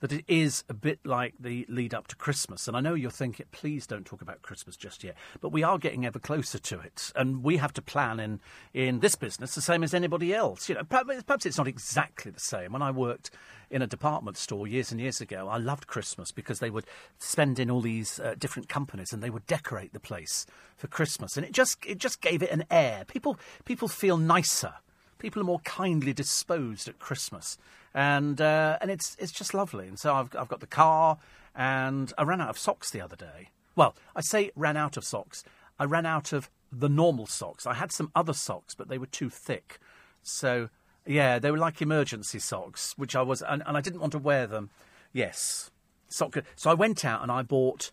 [0.00, 2.66] that it is a bit like the lead up to Christmas.
[2.66, 5.14] And I know you're thinking, please don't talk about Christmas just yet.
[5.40, 7.12] But we are getting ever closer to it.
[7.14, 8.40] And we have to plan in,
[8.72, 10.68] in this business the same as anybody else.
[10.68, 12.72] You know, perhaps it's not exactly the same.
[12.72, 13.30] When I worked
[13.70, 16.86] in a department store years and years ago, I loved Christmas because they would
[17.18, 20.46] spend in all these uh, different companies and they would decorate the place
[20.76, 21.36] for Christmas.
[21.36, 23.04] And it just, it just gave it an air.
[23.06, 24.74] People, people feel nicer
[25.20, 27.58] people are more kindly disposed at Christmas
[27.94, 29.88] and uh, and it's it's just lovely.
[29.88, 31.18] And so I've I've got the car,
[31.54, 33.50] and I ran out of socks the other day.
[33.76, 35.44] Well, I say ran out of socks.
[35.78, 37.66] I ran out of the normal socks.
[37.66, 39.78] I had some other socks, but they were too thick.
[40.22, 40.68] So
[41.06, 44.18] yeah, they were like emergency socks, which I was, and, and I didn't want to
[44.18, 44.70] wear them.
[45.12, 45.70] Yes,
[46.08, 46.36] sock.
[46.56, 47.90] So I went out and I bought.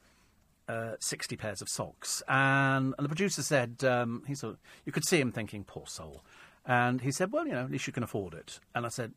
[0.70, 2.22] Uh, 60 pairs of socks.
[2.28, 6.26] And, and the producer said, um, he said, you could see him thinking, poor soul.
[6.66, 8.60] And he said, well, you know, at least you can afford it.
[8.76, 9.14] And I said,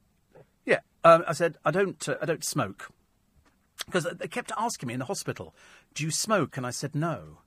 [0.70, 2.08] yeah, um, I said I don't.
[2.08, 2.90] Uh, I don't smoke
[3.86, 5.54] because they kept asking me in the hospital,
[5.94, 7.38] "Do you smoke?" And I said, "No,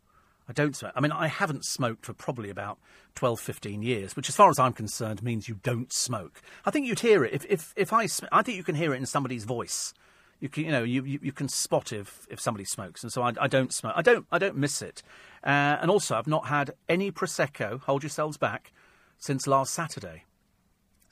[0.47, 2.79] I don't smoke." I mean, I haven't smoked for probably about
[3.15, 6.41] 12, 15 years, which, as far as I'm concerned, means you don't smoke.
[6.65, 8.07] I think you'd hear it if if, if I.
[8.31, 9.93] I think you can hear it in somebody's voice.
[10.41, 13.21] You can, you know, you, you, you can spot if, if somebody smokes, and so
[13.21, 13.93] I, I don't smoke.
[13.95, 15.01] I don't I don't miss it,
[15.45, 17.79] uh, and also I've not had any prosecco.
[17.83, 18.73] Hold yourselves back
[19.17, 20.25] since last Saturday.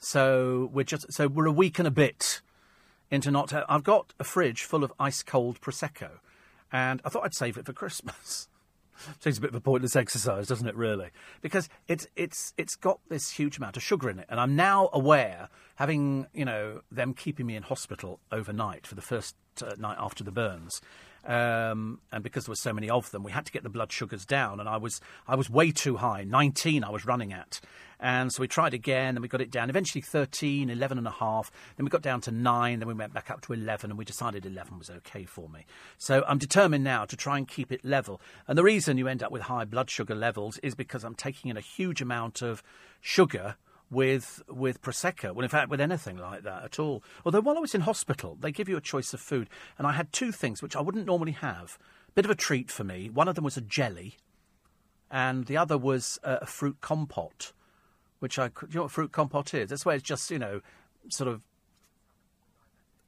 [0.04, 2.40] So we're just so we're a week and a bit
[3.08, 3.52] into not.
[3.68, 6.18] I've got a fridge full of ice cold prosecco,
[6.72, 8.48] and I thought I'd save it for Christmas.
[9.20, 10.74] Seems a bit of a pointless exercise, doesn't it?
[10.74, 11.10] Really,
[11.40, 14.90] because it's it's it's got this huge amount of sugar in it, and I'm now
[14.92, 19.98] aware, having you know them keeping me in hospital overnight for the first uh, night
[20.00, 20.80] after the burns,
[21.24, 23.92] um, and because there were so many of them, we had to get the blood
[23.92, 26.24] sugars down, and I was I was way too high.
[26.24, 27.60] 19 I was running at,
[28.00, 29.70] and so we tried again, and we got it down.
[29.70, 31.52] Eventually 13, 11 and a half.
[31.76, 32.80] Then we got down to nine.
[32.80, 35.64] Then we went back up to 11, and we decided 11 was okay for me.
[35.98, 38.20] So I'm determined now to try and keep it level.
[38.48, 41.50] And the reason you end up with high blood sugar levels is because I'm taking
[41.50, 42.62] in a huge amount of
[43.00, 43.56] sugar
[43.92, 45.34] with with prosecco.
[45.34, 47.04] Well, in fact, with anything like that at all.
[47.24, 49.48] Although while I was in hospital, they give you a choice of food,
[49.78, 51.78] and I had two things which I wouldn't normally have.
[52.14, 53.10] Bit of a treat for me.
[53.10, 54.16] One of them was a jelly,
[55.10, 57.52] and the other was a, fruit compote,
[58.18, 58.46] which I.
[58.46, 59.68] You know what fruit compote is?
[59.68, 60.60] That's where it's just you know,
[61.08, 61.42] sort of.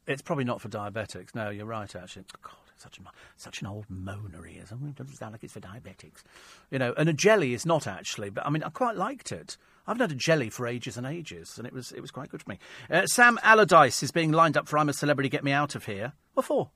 [0.06, 1.34] It's probably not for diabetics.
[1.34, 1.94] No, you're right.
[1.96, 3.06] Actually, God, such an
[3.38, 4.70] such an old moaner is.
[4.70, 6.22] I mean, it doesn't sound like it's for diabetics,
[6.70, 6.92] you know.
[6.98, 9.56] And a jelly is not actually, but I mean, I quite liked it.
[9.86, 12.42] I've had a jelly for ages and ages, and it was it was quite good
[12.42, 12.58] for me.
[12.90, 15.86] Uh, Sam Allardyce is being lined up for I'm a Celebrity, Get Me Out of
[15.86, 16.12] Here.
[16.34, 16.70] What for?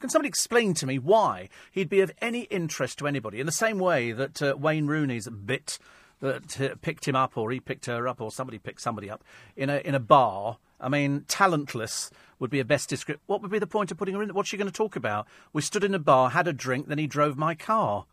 [0.00, 3.52] Can somebody explain to me why he'd be of any interest to anybody in the
[3.52, 5.78] same way that uh, Wayne Rooney's bit
[6.20, 9.24] that uh, picked him up, or he picked her up, or somebody picked somebody up
[9.56, 13.22] in a in a bar I mean, talentless would be a best description.
[13.26, 14.34] What would be the point of putting her in?
[14.34, 15.26] What's she going to talk about?
[15.52, 18.04] We stood in a bar, had a drink, then he drove my car.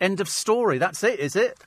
[0.00, 0.78] End of story.
[0.78, 1.58] That's it, is it?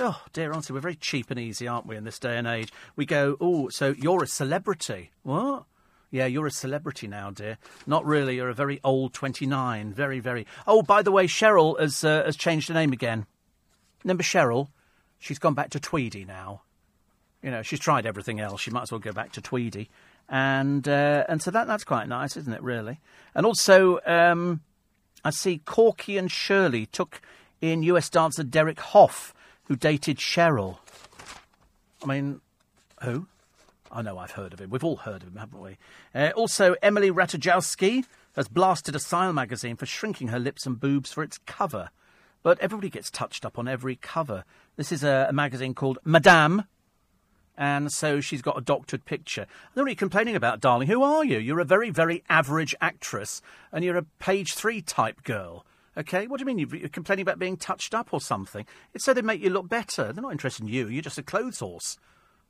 [0.00, 2.72] Oh, dear, auntie, we're very cheap and easy, aren't we, in this day and age?
[2.96, 5.12] We go, oh, so you're a celebrity.
[5.22, 5.64] What?
[6.10, 7.58] Yeah, you're a celebrity now, dear.
[7.86, 8.36] Not really.
[8.36, 9.92] You're a very old 29.
[9.92, 10.46] Very, very.
[10.66, 13.26] Oh, by the way, Cheryl has, uh, has changed her name again.
[14.02, 14.68] Remember Cheryl?
[15.18, 16.62] She's gone back to Tweedy now.
[17.42, 18.60] You know, she's tried everything else.
[18.60, 19.90] She might as well go back to Tweedy.
[20.28, 23.00] And, uh, and so that, that's quite nice, isn't it, really?
[23.34, 24.60] And also, um,
[25.24, 27.20] I see Corky and Shirley took
[27.60, 29.33] in US dancer Derek Hough
[29.64, 30.78] who dated Cheryl.
[32.02, 32.40] I mean,
[33.02, 33.26] who?
[33.90, 34.70] I know I've heard of him.
[34.70, 35.78] We've all heard of him, haven't we?
[36.14, 38.04] Uh, also, Emily Ratajkowski
[38.34, 41.90] has blasted a Style magazine for shrinking her lips and boobs for its cover.
[42.42, 44.44] But everybody gets touched up on every cover.
[44.76, 46.64] This is a, a magazine called Madame,
[47.56, 49.46] and so she's got a doctored picture.
[49.74, 50.88] They're really complaining about, darling.
[50.88, 51.38] Who are you?
[51.38, 53.40] You're a very, very average actress,
[53.72, 55.64] and you're a page three type girl.
[55.96, 56.58] Okay, what do you mean?
[56.58, 58.66] You're complaining about being touched up or something?
[58.92, 60.12] It's so they make you look better.
[60.12, 60.88] They're not interested in you.
[60.88, 61.96] You're just a clothes horse.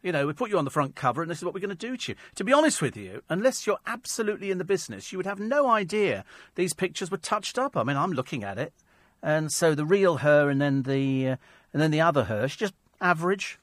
[0.02, 1.70] You know, we put you on the front cover, and this is what we're going
[1.70, 2.16] to do to you.
[2.36, 5.68] To be honest with you, unless you're absolutely in the business, you would have no
[5.68, 6.24] idea
[6.56, 7.76] these pictures were touched up.
[7.76, 8.74] I mean, I'm looking at it,
[9.22, 11.36] and so the real her, and then the uh,
[11.72, 13.58] and then the other her, she's just average,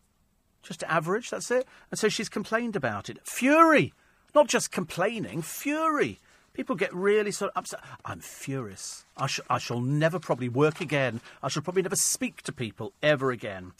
[0.63, 1.29] just average.
[1.29, 1.67] That's it.
[1.91, 3.19] And so she's complained about it.
[3.23, 3.93] Fury,
[4.33, 6.19] not just complaining, fury.
[6.53, 7.79] People get really sort of upset.
[8.03, 9.05] I'm furious.
[9.15, 11.21] I, sh- I shall never probably work again.
[11.41, 13.71] I shall probably never speak to people ever again.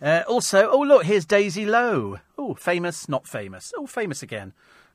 [0.00, 2.18] Uh, also, oh, look, here's Daisy Lowe.
[2.38, 3.72] Oh, famous, not famous.
[3.76, 4.52] Oh, famous again.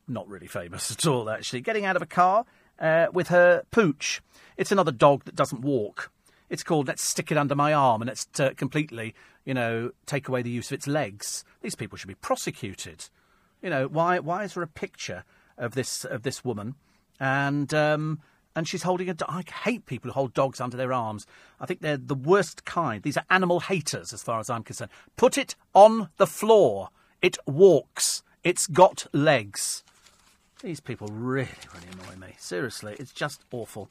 [0.08, 1.62] Not really famous at all, actually.
[1.62, 2.46] Getting out of a car
[2.80, 4.22] uh, with her pooch.
[4.56, 6.12] It's another dog that doesn't walk.
[6.50, 9.14] It's called Let's Stick It Under My Arm and let's uh, completely,
[9.44, 11.44] you know, take away the use of its legs.
[11.62, 13.10] These people should be prosecuted.
[13.62, 15.26] You know, why, why is there a picture
[15.58, 16.76] of this, of this woman?
[17.20, 18.20] And um,
[18.56, 19.14] and she's holding a.
[19.14, 21.28] Do- I hate people who hold dogs under their arms.
[21.60, 23.04] I think they're the worst kind.
[23.04, 24.92] These are animal haters, as far as I'm concerned.
[25.18, 26.90] Put it on the floor.
[27.22, 28.24] It walks.
[28.44, 29.84] It's got legs.
[30.62, 32.36] These people really, really annoy me.
[32.38, 33.90] Seriously, it's just awful.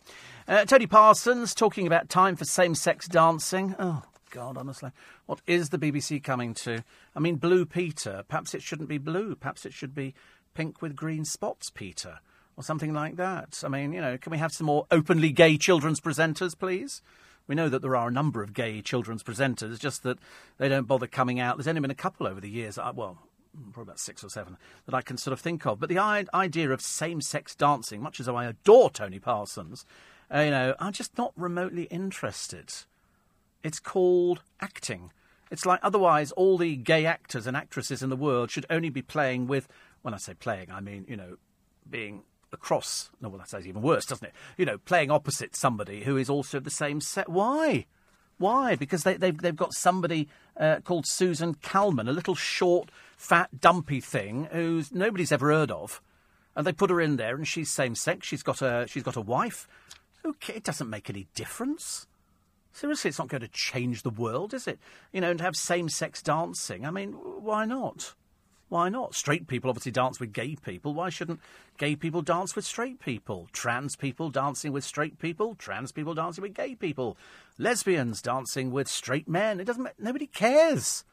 [0.48, 3.76] Uh, Tony Parsons talking about time for same-sex dancing.
[3.78, 4.90] Oh God, honestly,
[5.26, 6.82] what is the BBC coming to?
[7.14, 8.24] I mean, Blue Peter.
[8.28, 9.36] Perhaps it shouldn't be blue.
[9.36, 10.14] Perhaps it should be
[10.54, 12.20] pink with green spots, Peter
[12.56, 13.62] or something like that.
[13.64, 17.02] I mean, you know, can we have some more openly gay children's presenters, please?
[17.46, 20.18] We know that there are a number of gay children's presenters, just that
[20.56, 21.56] they don't bother coming out.
[21.56, 22.78] There's only been a couple over the years.
[22.78, 23.18] well,
[23.72, 24.56] probably about six or seven
[24.86, 25.78] that I can sort of think of.
[25.78, 29.84] But the idea of same-sex dancing, much as though I adore Tony Parsons,
[30.34, 32.72] uh, you know, I'm just not remotely interested.
[33.62, 35.12] It's called acting.
[35.50, 39.02] It's like otherwise all the gay actors and actresses in the world should only be
[39.02, 39.68] playing with.
[40.02, 41.36] When I say playing, I mean you know,
[41.88, 42.22] being
[42.54, 43.10] across.
[43.20, 44.34] No, well, that sounds even worse, doesn't it?
[44.56, 47.28] You know, playing opposite somebody who is also the same set.
[47.28, 47.86] Why?
[48.38, 48.74] Why?
[48.76, 54.00] Because they, they've, they've got somebody uh, called Susan Calman, a little short, fat, dumpy
[54.00, 56.00] thing who's nobody's ever heard of,
[56.56, 58.26] and they put her in there, and she's same sex.
[58.26, 59.68] She's got a she's got a wife.
[60.24, 62.06] Okay, it doesn't make any difference.
[62.72, 64.80] Seriously, it's not going to change the world, is it?
[65.12, 66.84] You know, and have same sex dancing.
[66.84, 68.14] I mean, why not?
[68.74, 69.14] Why not?
[69.14, 70.94] Straight people obviously dance with gay people.
[70.94, 71.38] Why shouldn't
[71.78, 73.48] gay people dance with straight people?
[73.52, 75.54] Trans people dancing with straight people.
[75.54, 77.16] Trans people dancing with gay people.
[77.56, 79.60] Lesbians dancing with straight men.
[79.60, 79.90] It doesn't.
[79.96, 81.04] Nobody cares.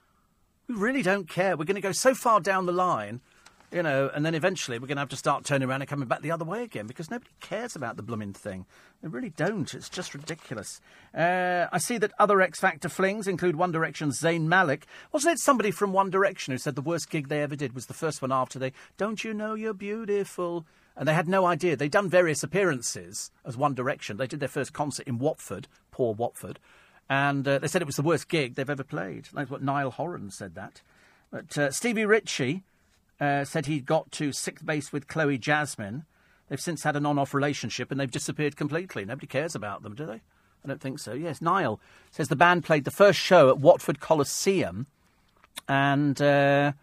[0.67, 1.55] We really don't care.
[1.55, 3.21] We're going to go so far down the line
[3.72, 6.07] you know, and then eventually we're going to have to start turning around and coming
[6.07, 8.65] back the other way again because nobody cares about the blooming thing.
[9.02, 9.73] They really don't.
[9.73, 10.81] It's just ridiculous.
[11.15, 14.85] Uh, I see that other X Factor flings include One Direction's Zayn Malik.
[15.11, 17.85] Wasn't it somebody from One Direction who said the worst gig they ever did was
[17.85, 20.65] the first one after they, Don't You Know You're Beautiful?
[20.98, 21.77] And they had no idea.
[21.77, 24.18] They'd done various appearances as One Direction.
[24.18, 26.60] They did their first concert in Watford, poor Watford.
[27.10, 29.30] And uh, they said it was the worst gig they've ever played.
[29.34, 30.81] That's what Niall Horan said that.
[31.31, 32.64] But uh, Stevie Ritchie
[33.22, 36.06] uh, said he'd got to sixth base with Chloe Jasmine.
[36.49, 39.06] They've since had an on off relationship and they've disappeared completely.
[39.06, 40.22] Nobody cares about them, do they?
[40.64, 41.14] I don't think so.
[41.14, 41.80] Yes, Niall
[42.10, 44.88] says the band played the first show at Watford Coliseum
[45.68, 46.73] and, uh,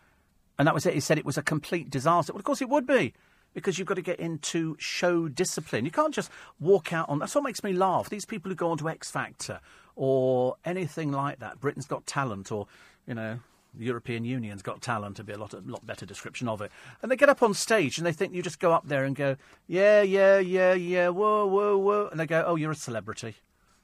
[0.59, 0.95] and that was it.
[0.95, 2.33] He said it was a complete disaster.
[2.33, 3.13] Well, of course it would be
[3.53, 5.85] because you've got to get into show discipline.
[5.85, 7.19] You can't just walk out on.
[7.19, 8.09] That's what makes me laugh.
[8.09, 9.61] These people who go on to X Factor
[9.97, 12.67] or anything like that, Britain's Got Talent, or
[13.07, 13.41] you know,
[13.79, 16.71] the European Union's got talent to be a lot, a lot better description of it.
[17.01, 19.15] And they get up on stage and they think you just go up there and
[19.15, 19.37] go,
[19.67, 22.09] yeah, yeah, yeah, yeah, whoa, whoa, whoa.
[22.09, 23.37] And they go, oh, you're a celebrity.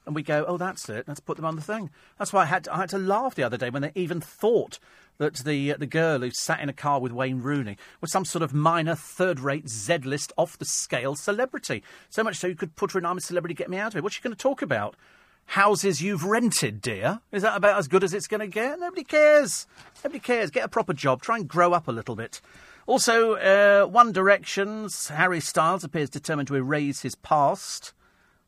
[0.05, 1.07] And we go, oh, that's it.
[1.07, 1.89] Let's put them on the thing.
[2.19, 4.21] That's why I had to, I had to laugh the other day when they even
[4.21, 4.77] thought
[5.17, 8.25] that the uh, the girl who sat in a car with Wayne Rooney was some
[8.25, 11.83] sort of minor third-rate Z-list off-the-scale celebrity.
[12.09, 13.97] So much so you could put her in "I'm a Celebrity, Get Me Out of
[13.97, 14.95] It." What's she going to talk about?
[15.45, 17.21] Houses you've rented, dear.
[17.31, 18.79] Is that about as good as it's going to get?
[18.79, 19.67] Nobody cares.
[20.03, 20.51] Nobody cares.
[20.51, 21.21] Get a proper job.
[21.21, 22.41] Try and grow up a little bit.
[22.87, 27.93] Also, uh, One Direction's Harry Styles appears determined to erase his past.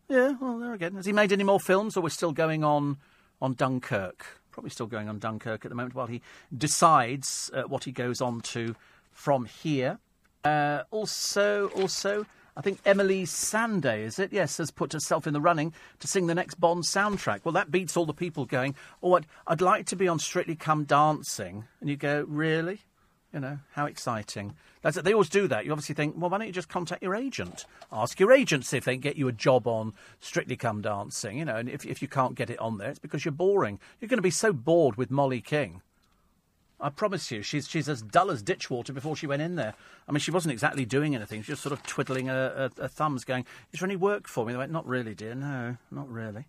[0.10, 0.96] Yeah, well, there again.
[0.96, 2.98] Has he made any more films, or we're still going on
[3.42, 4.26] on Dunkirk?
[4.52, 6.22] Probably still going on Dunkirk at the moment while he
[6.56, 8.76] decides uh, what he goes on to
[9.12, 10.00] from here.
[10.44, 12.26] Uh, also, also,
[12.58, 14.34] I think Emeli Sandé, is it?
[14.34, 17.42] Yes, has put herself in the running to sing the next Bond soundtrack.
[17.44, 18.74] Well, that beats all the people going,
[19.04, 21.66] oh, I'd, I'd like to be on Strictly Come Dancing.
[21.80, 22.80] And you go, really?
[23.32, 24.56] You know, how exciting.
[24.82, 25.00] That's.
[25.00, 25.66] They always do that.
[25.66, 27.66] You obviously think, well, why don't you just contact your agent?
[27.92, 31.38] Ask your agent if they can get you a job on Strictly Come Dancing.
[31.38, 33.80] You know, and if, if you can't get it on there, it's because you're boring.
[34.00, 35.84] You're going to be so bored with Molly King.
[36.80, 39.74] I promise you, she's she's as dull as ditchwater before she went in there.
[40.08, 41.42] I mean, she wasn't exactly doing anything.
[41.42, 44.28] She was just sort of twiddling her, her, her thumbs, going, "Is there any work
[44.28, 45.34] for me?" They went, "Not really, dear.
[45.34, 46.46] No, not really."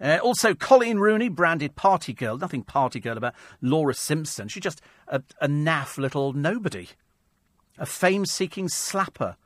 [0.00, 2.36] Uh, also, Coleen Rooney, branded party girl.
[2.36, 4.48] Nothing party girl about Laura Simpson.
[4.48, 6.88] She's just a, a naff little nobody,
[7.78, 9.36] a fame-seeking slapper.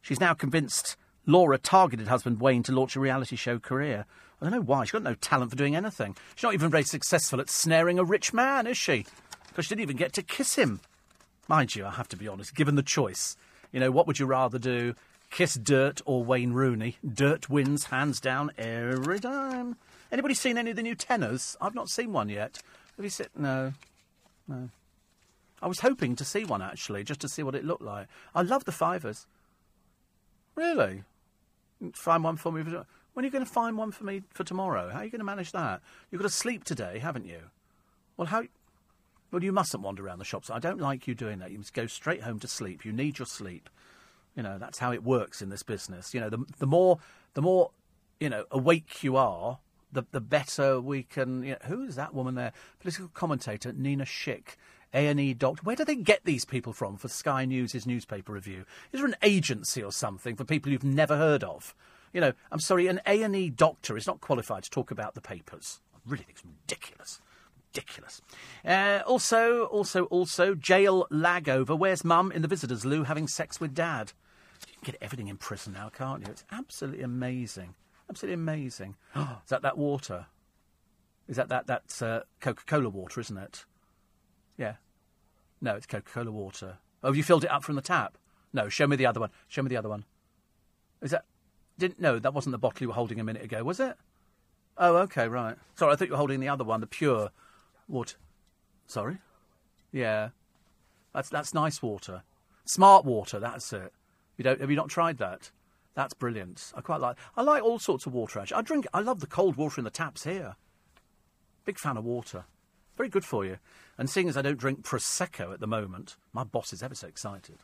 [0.00, 0.96] She's now convinced
[1.26, 4.06] Laura targeted husband Wayne to launch a reality show career.
[4.40, 4.84] I don't know why.
[4.84, 6.16] She's got no talent for doing anything.
[6.34, 9.06] She's not even very successful at snaring a rich man, is she?
[9.52, 10.80] Because she didn't even get to kiss him.
[11.46, 13.36] Mind you, I have to be honest, given the choice,
[13.70, 14.94] you know, what would you rather do?
[15.30, 16.96] Kiss Dirt or Wayne Rooney?
[17.06, 19.76] Dirt wins hands down every time.
[20.10, 21.54] Anybody seen any of the new tenners?
[21.60, 22.62] I've not seen one yet.
[22.96, 23.26] Have you seen?
[23.36, 23.74] No.
[24.48, 24.70] No.
[25.60, 28.08] I was hoping to see one actually, just to see what it looked like.
[28.34, 29.26] I love the fivers.
[30.54, 31.02] Really?
[31.92, 32.62] Find one for me.
[32.62, 32.86] For...
[33.12, 34.88] When are you going to find one for me for tomorrow?
[34.90, 35.82] How are you going to manage that?
[36.10, 37.40] You've got to sleep today, haven't you?
[38.16, 38.44] Well, how?
[39.32, 40.50] Well, you mustn't wander around the shops.
[40.50, 41.50] I don't like you doing that.
[41.50, 42.84] You must go straight home to sleep.
[42.84, 43.70] You need your sleep.
[44.36, 46.12] You know that's how it works in this business.
[46.12, 46.98] You know, the the more
[47.32, 47.70] the more
[48.20, 49.58] you know awake you are,
[49.90, 51.42] the the better we can.
[51.42, 52.52] You know, who is that woman there?
[52.80, 54.56] Political commentator Nina Schick.
[54.94, 55.62] A and E doctor.
[55.62, 58.66] Where do they get these people from for Sky News' newspaper review?
[58.92, 61.74] Is there an agency or something for people you've never heard of?
[62.12, 65.14] You know, I'm sorry, an A and E doctor is not qualified to talk about
[65.14, 65.80] the papers.
[65.94, 67.22] I really think it's ridiculous
[67.72, 68.20] ridiculous.
[68.64, 71.74] Uh, also, also, also, jail lag over.
[71.74, 74.12] Where's mum in the visitors' loo having sex with dad?
[74.66, 76.30] You can get everything in prison now, can't you?
[76.30, 77.74] It's absolutely amazing.
[78.10, 78.96] Absolutely amazing.
[79.16, 80.26] is that that water?
[81.28, 83.64] Is that that that's uh, Coca-Cola water, isn't it?
[84.58, 84.74] Yeah.
[85.60, 86.78] No, it's Coca-Cola water.
[87.02, 88.18] Oh, have you filled it up from the tap?
[88.52, 89.30] No, show me the other one.
[89.48, 90.04] Show me the other one.
[91.00, 91.24] Is that?
[91.78, 93.96] Didn't no, that wasn't the bottle you were holding a minute ago, was it?
[94.76, 95.56] Oh, okay, right.
[95.74, 97.30] Sorry, I thought you were holding the other one, the pure
[97.92, 98.16] what?
[98.86, 99.18] Sorry?
[99.92, 100.30] Yeah.
[101.14, 102.22] That's that's nice water.
[102.64, 103.92] Smart water, that's it.
[104.38, 105.50] You don't have you not tried that?
[105.94, 106.72] That's brilliant.
[106.74, 108.56] I quite like I like all sorts of water actually.
[108.56, 110.56] I drink I love the cold water in the taps here.
[111.66, 112.44] Big fan of water.
[112.96, 113.58] Very good for you.
[113.98, 117.08] And seeing as I don't drink Prosecco at the moment, my boss is ever so
[117.08, 117.58] excited.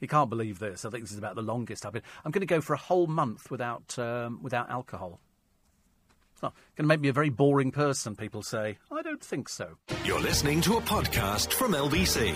[0.00, 0.84] He can't believe this.
[0.84, 2.02] I think this is about the longest I've been.
[2.24, 5.20] I'm going to go for a whole month without um, without alcohol.
[6.42, 8.76] It's not going to make me a very boring person, people say.
[8.90, 9.76] I don't think so.
[10.04, 12.34] You're listening to a podcast from LBC.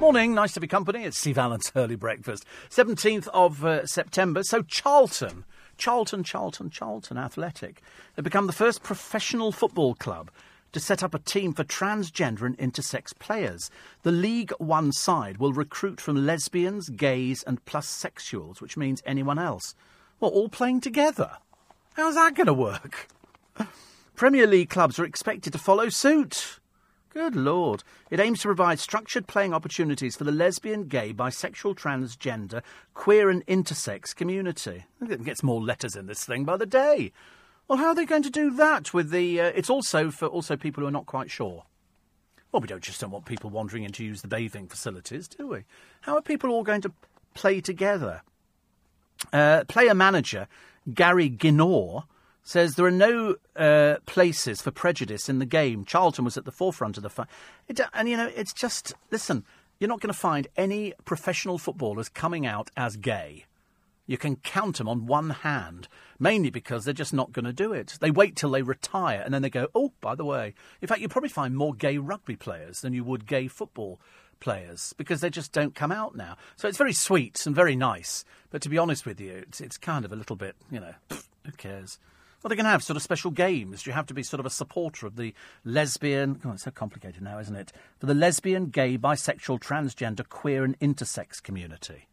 [0.00, 1.02] Morning, nice to be company.
[1.02, 2.44] It's Steve Allen's early breakfast.
[2.68, 4.44] 17th of uh, September.
[4.44, 5.44] So, Charlton,
[5.78, 7.82] Charlton, Charlton, Charlton Athletic
[8.14, 10.30] have become the first professional football club
[10.70, 13.68] to set up a team for transgender and intersex players.
[14.04, 19.40] The League One side will recruit from lesbians, gays, and plus sexuals, which means anyone
[19.40, 19.74] else.
[20.20, 21.32] Well, all playing together.
[22.00, 23.08] How's that going to work?
[24.16, 26.58] Premier League clubs are expected to follow suit.
[27.10, 27.84] Good Lord.
[28.10, 32.62] It aims to provide structured playing opportunities for the lesbian, gay, bisexual, transgender,
[32.94, 34.86] queer, and intersex community.
[35.02, 37.12] It gets more letters in this thing by the day.
[37.68, 39.38] Well, how are they going to do that with the.
[39.38, 41.64] Uh, it's also for also people who are not quite sure.
[42.50, 45.48] Well, we don't just don't want people wandering in to use the bathing facilities, do
[45.48, 45.64] we?
[46.00, 46.92] How are people all going to
[47.34, 48.22] play together?
[49.34, 50.48] Uh, player manager
[50.94, 52.04] Gary Ginor,
[52.42, 55.84] says there are no uh, places for prejudice in the game.
[55.84, 57.28] Charlton was at the forefront of the fight.
[57.94, 59.44] and, you know, it's just, listen,
[59.78, 63.46] you're not going to find any professional footballers coming out as gay.
[64.06, 65.86] You can count them on one hand,
[66.18, 67.96] mainly because they're just not going to do it.
[68.00, 70.54] They wait till they retire and then they go, oh, by the way.
[70.82, 74.00] In fact, you probably find more gay rugby players than you would gay football
[74.40, 76.36] players because they just don't come out now.
[76.56, 78.24] So it's very sweet and very nice.
[78.50, 80.94] But to be honest with you, it's, it's kind of a little bit, you know,
[81.10, 81.98] who cares?
[82.42, 83.86] Well, they can have sort of special games.
[83.86, 85.34] You have to be sort of a supporter of the
[85.64, 86.40] lesbian.
[86.44, 87.70] Oh, it's so complicated now, isn't it?
[87.98, 92.06] For the lesbian, gay, bisexual, transgender, queer, and intersex community.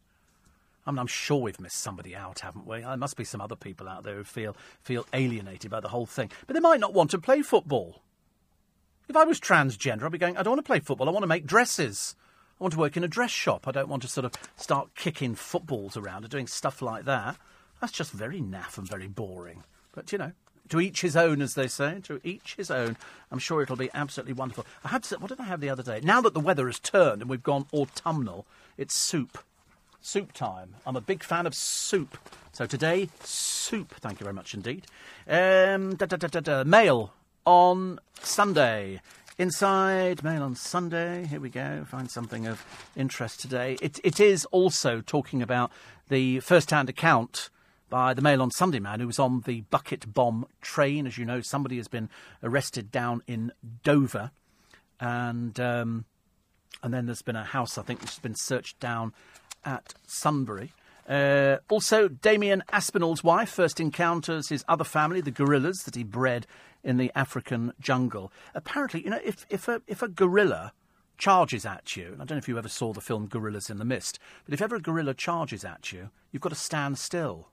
[0.86, 2.80] I mean, I'm sure we've missed somebody out, haven't we?
[2.80, 6.06] There must be some other people out there who feel feel alienated by the whole
[6.06, 8.00] thing, but they might not want to play football.
[9.08, 10.36] If I was transgender, I'd be going.
[10.36, 11.08] I don't want to play football.
[11.08, 12.14] I want to make dresses.
[12.60, 13.66] I want to work in a dress shop.
[13.66, 17.36] I don't want to sort of start kicking footballs around or doing stuff like that.
[17.80, 19.62] That's just very naff and very boring.
[19.92, 20.32] But, you know,
[20.68, 22.00] to each his own, as they say.
[22.04, 22.96] To each his own.
[23.30, 24.66] I'm sure it'll be absolutely wonderful.
[24.84, 26.00] I had what did I have the other day?
[26.02, 28.44] Now that the weather has turned and we've gone autumnal,
[28.76, 29.38] it's soup.
[30.00, 30.74] Soup time.
[30.84, 32.18] I'm a big fan of soup.
[32.52, 33.94] So today, soup.
[34.00, 34.86] Thank you very much indeed.
[35.28, 36.64] Um, da, da, da, da, da.
[36.64, 37.12] Mail
[37.48, 39.00] on Sunday.
[39.38, 41.24] Inside Mail on Sunday.
[41.24, 41.86] Here we go.
[41.88, 42.62] Find something of
[42.94, 43.78] interest today.
[43.80, 45.72] It, it is also talking about
[46.10, 47.48] the first hand account
[47.88, 51.06] by the Mail on Sunday man who was on the bucket bomb train.
[51.06, 52.10] As you know, somebody has been
[52.42, 53.50] arrested down in
[53.82, 54.30] Dover.
[55.00, 56.04] And, um,
[56.82, 59.14] and then there's been a house, I think, which has been searched down
[59.64, 60.74] at Sunbury.
[61.08, 66.46] Uh, also, Damian Aspinall's wife first encounters his other family, the gorillas that he bred
[66.84, 68.30] in the African jungle.
[68.54, 70.72] Apparently, you know, if, if, a, if a gorilla
[71.16, 73.84] charges at you, I don't know if you ever saw the film Gorillas in the
[73.84, 77.48] Mist, but if ever a gorilla charges at you, you've got to stand still.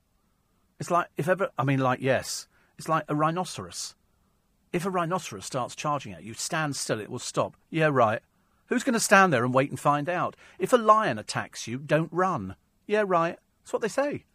[0.80, 3.96] It's like, if ever, I mean, like, yes, it's like a rhinoceros.
[4.74, 7.56] If a rhinoceros starts charging at you, stand still, it will stop.
[7.70, 8.22] Yeah, right.
[8.68, 10.36] Who's going to stand there and wait and find out?
[10.60, 12.56] If a lion attacks you, don't run.
[12.86, 13.40] Yeah, right.
[13.66, 14.26] That's what they say.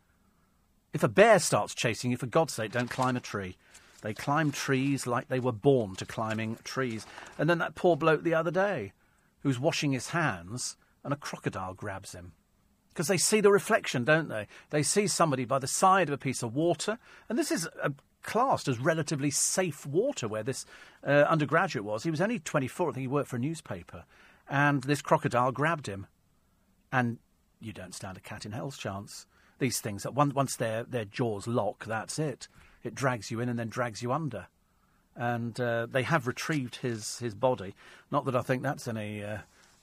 [0.93, 3.57] If a bear starts chasing you, for God's sake, don't climb a tree.
[4.03, 7.07] They climb trees like they were born to climbing trees.
[7.39, 8.93] And then that poor bloke the other day,
[9.43, 12.33] who's washing his hands, and a crocodile grabs him.
[12.89, 14.49] Because they see the reflection, don't they?
[14.71, 16.99] They see somebody by the side of a piece of water,
[17.29, 17.69] and this is
[18.23, 20.67] classed as relatively safe water where this
[21.07, 22.03] uh, undergraduate was.
[22.03, 24.05] He was only 24, I think he worked for a newspaper,
[24.49, 26.09] and this crocodile grabbed him.
[26.91, 27.19] And
[27.61, 29.27] you don't stand a cat in hell's chance.
[29.59, 32.49] These things, that once their, their jaws lock, that's it.
[32.83, 34.47] It drags you in and then drags you under.
[35.15, 37.75] And uh, they have retrieved his, his body.
[38.11, 39.39] Not that I think that's any, uh,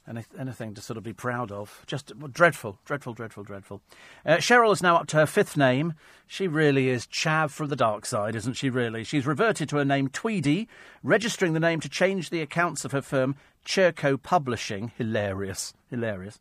[0.08, 1.84] any, anything to sort of be proud of.
[1.86, 3.82] Just dreadful, dreadful, dreadful, dreadful.
[4.26, 5.94] Uh, Cheryl is now up to her fifth name.
[6.26, 9.04] She really is Chav from the dark side, isn't she, really?
[9.04, 10.68] She's reverted to her name Tweedy,
[11.04, 14.91] registering the name to change the accounts of her firm, Cherco Publishing.
[14.98, 16.40] Hilarious, hilarious.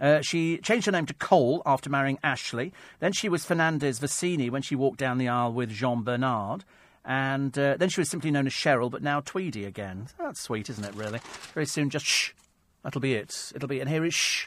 [0.00, 2.72] Uh, she changed her name to Cole after marrying Ashley.
[2.98, 6.64] Then she was Fernandez Versini when she walked down the aisle with Jean Bernard.
[7.04, 10.08] And uh, then she was simply known as Cheryl, but now Tweedy again.
[10.18, 11.20] That's sweet, isn't it, really?
[11.52, 12.30] Very soon, just shh.
[12.82, 13.52] That'll be it.
[13.54, 14.46] It'll be, and here is shh.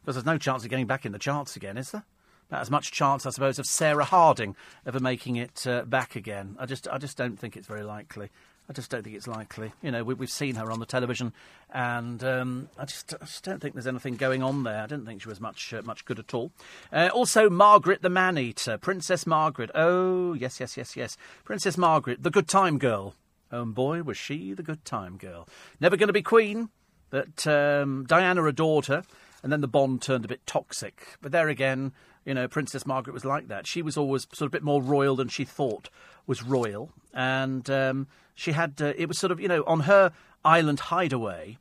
[0.00, 2.04] Because there's no chance of getting back in the charts again, is there?
[2.48, 4.56] About as much chance, I suppose, of Sarah Harding
[4.86, 6.56] ever making it uh, back again.
[6.58, 8.30] I just, I just don't think it's very likely.
[8.68, 9.72] I just don't think it's likely.
[9.82, 11.32] You know, we, have seen her on the television,
[11.72, 14.82] and um, I, just, I, just, don't think there's anything going on there.
[14.82, 16.52] I didn't think she was much uh, much good at all.
[16.92, 19.70] Uh, also, Margaret the Man Eater, Princess Margaret.
[19.74, 21.16] Oh, yes, yes, yes, yes.
[21.44, 23.14] Princess Margaret, the good time girl.
[23.50, 25.48] Oh, boy, was she the good time girl.
[25.80, 26.68] Never going to be queen,
[27.08, 29.02] but um, Diana adored her,
[29.42, 31.16] and then the bond turned a bit toxic.
[31.22, 31.92] But there again,
[32.26, 33.66] you know, Princess Margaret was like that.
[33.66, 35.88] She was always sort of a bit more royal than she thought
[36.26, 38.06] was royal, and um,
[38.38, 40.12] she had uh, it was sort of you know on her
[40.44, 41.58] island hideaway,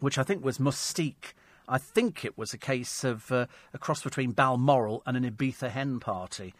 [0.00, 1.32] which I think was Mustique.
[1.66, 5.70] I think it was a case of uh, a cross between Balmoral and an Ibiza
[5.70, 6.52] hen party,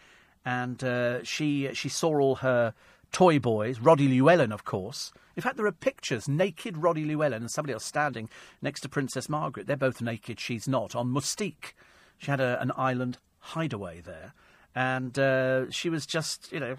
[0.43, 2.73] and uh, she she saw all her
[3.11, 5.13] toy boys, Roddy Llewellyn, of course.
[5.35, 8.29] In fact, there are pictures, naked Roddy Llewellyn and somebody else standing
[8.63, 9.67] next to Princess Margaret.
[9.67, 11.75] They're both naked, she's not, on Mustique.
[12.17, 14.33] She had a, an island hideaway there.
[14.73, 16.77] And uh, she was just, you know,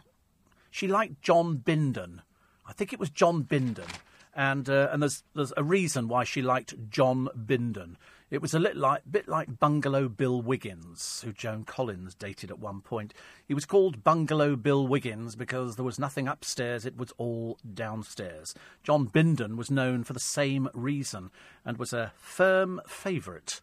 [0.71, 2.21] she liked John Bindon.
[2.67, 3.89] I think it was John Bindon.
[4.35, 7.97] And, uh, and there's, there's a reason why she liked John Bindon.
[8.31, 12.59] It was a little like, bit like Bungalow Bill Wiggins, who Joan Collins dated at
[12.59, 13.13] one point.
[13.47, 18.55] He was called Bungalow Bill Wiggins because there was nothing upstairs, it was all downstairs.
[18.83, 21.31] John Bindon was known for the same reason
[21.63, 23.61] and was a firm favourite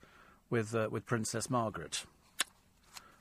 [0.52, 2.06] with, uh, with Princess Margaret.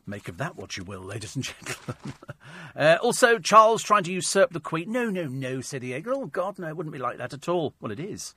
[0.09, 2.15] Make of that what you will, ladies and gentlemen.
[2.77, 4.91] uh, also, Charles trying to usurp the Queen.
[4.91, 6.09] No, no, no, said egg.
[6.09, 7.75] Oh, God, no, it wouldn't be like that at all.
[7.81, 8.35] Well, it is.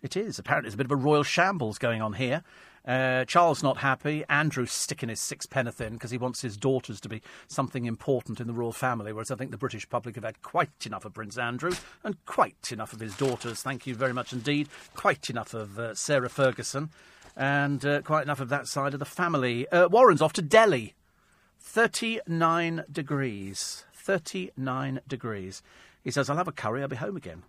[0.00, 0.38] It is.
[0.38, 2.42] Apparently, there's a bit of a royal shambles going on here.
[2.86, 4.24] Uh, Charles not happy.
[4.28, 8.46] Andrew sticking his sixpenneth in because he wants his daughters to be something important in
[8.46, 11.38] the royal family, whereas I think the British public have had quite enough of Prince
[11.38, 11.72] Andrew
[12.02, 13.62] and quite enough of his daughters.
[13.62, 14.68] Thank you very much indeed.
[14.94, 16.90] Quite enough of uh, Sarah Ferguson
[17.36, 19.68] and uh, quite enough of that side of the family.
[19.68, 20.94] Uh, Warren's off to Delhi.
[21.60, 23.84] 39 degrees.
[23.94, 25.62] 39 degrees.
[26.02, 27.42] He says, I'll have a curry, I'll be home again.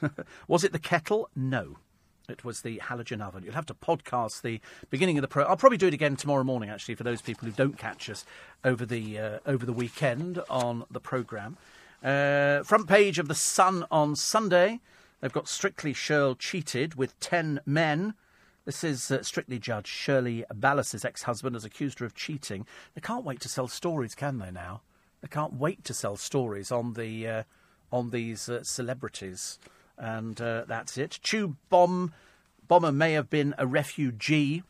[0.48, 1.30] was it the kettle?
[1.36, 1.76] No.
[2.28, 3.44] It was the halogen oven.
[3.44, 5.44] You'll have to podcast the beginning of the pro.
[5.44, 8.24] I'll probably do it again tomorrow morning, actually, for those people who don't catch us
[8.64, 11.58] over the uh, over the weekend on the program.
[12.02, 14.80] Uh, front page of the Sun on Sunday.
[15.20, 18.14] They've got Strictly Shirl cheated with ten men.
[18.64, 22.66] This is uh, Strictly Judge Shirley Ballas's ex-husband has accused her of cheating.
[22.94, 24.50] They can't wait to sell stories, can they?
[24.50, 24.80] Now
[25.20, 27.42] they can't wait to sell stories on the uh,
[27.92, 29.58] on these uh, celebrities
[29.98, 31.18] and uh, that's it.
[31.22, 32.12] Tube bomb
[32.66, 34.62] bomber may have been a refugee,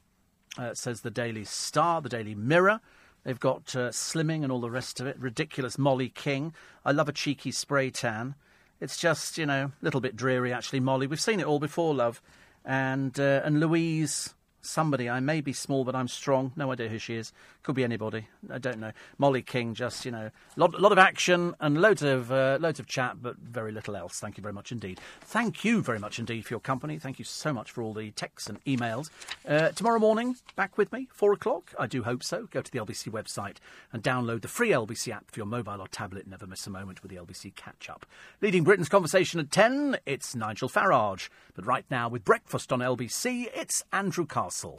[0.59, 2.81] uh, says the Daily Star, the Daily Mirror.
[3.23, 5.19] They've got uh, slimming and all the rest of it.
[5.19, 6.53] Ridiculous Molly King.
[6.85, 8.35] I love a cheeky spray tan.
[8.81, 10.81] It's just you know a little bit dreary actually.
[10.81, 12.21] Molly, we've seen it all before, love,
[12.65, 15.09] and uh, and Louise somebody.
[15.09, 16.53] I may be small, but I'm strong.
[16.57, 17.33] No idea who she is.
[17.65, 18.29] Could be anybody.
[18.51, 18.93] I don't know.
[19.17, 22.79] Molly King, just you know, a lot, lot of action and loads of uh, loads
[22.79, 24.21] of chat, but very little else.
[24.21, 25.01] Thank you very much indeed.
[25.23, 26.99] Thank you very much indeed for your company.
[26.99, 29.09] Thank you so much for all the texts and emails.
[29.49, 31.73] Uh, tomorrow morning, back with me, four o'clock.
[31.79, 32.49] I do hope so.
[32.51, 33.57] Go to the LBC website
[33.95, 36.27] and download the free LBC app for your mobile or tablet.
[36.27, 38.05] Never miss a moment with the LBC catch up.
[38.43, 39.97] Leading Britain's conversation at ten.
[40.05, 41.31] It's Nigel Farage.
[41.55, 44.79] But right now, with breakfast on LBC, it's Andrew Castle.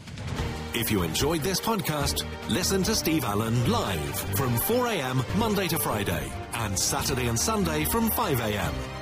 [0.78, 6.30] If you enjoyed this podcast, listen to Steve Allen live from 4am Monday to Friday
[6.54, 8.95] and Saturday and Sunday from 5am.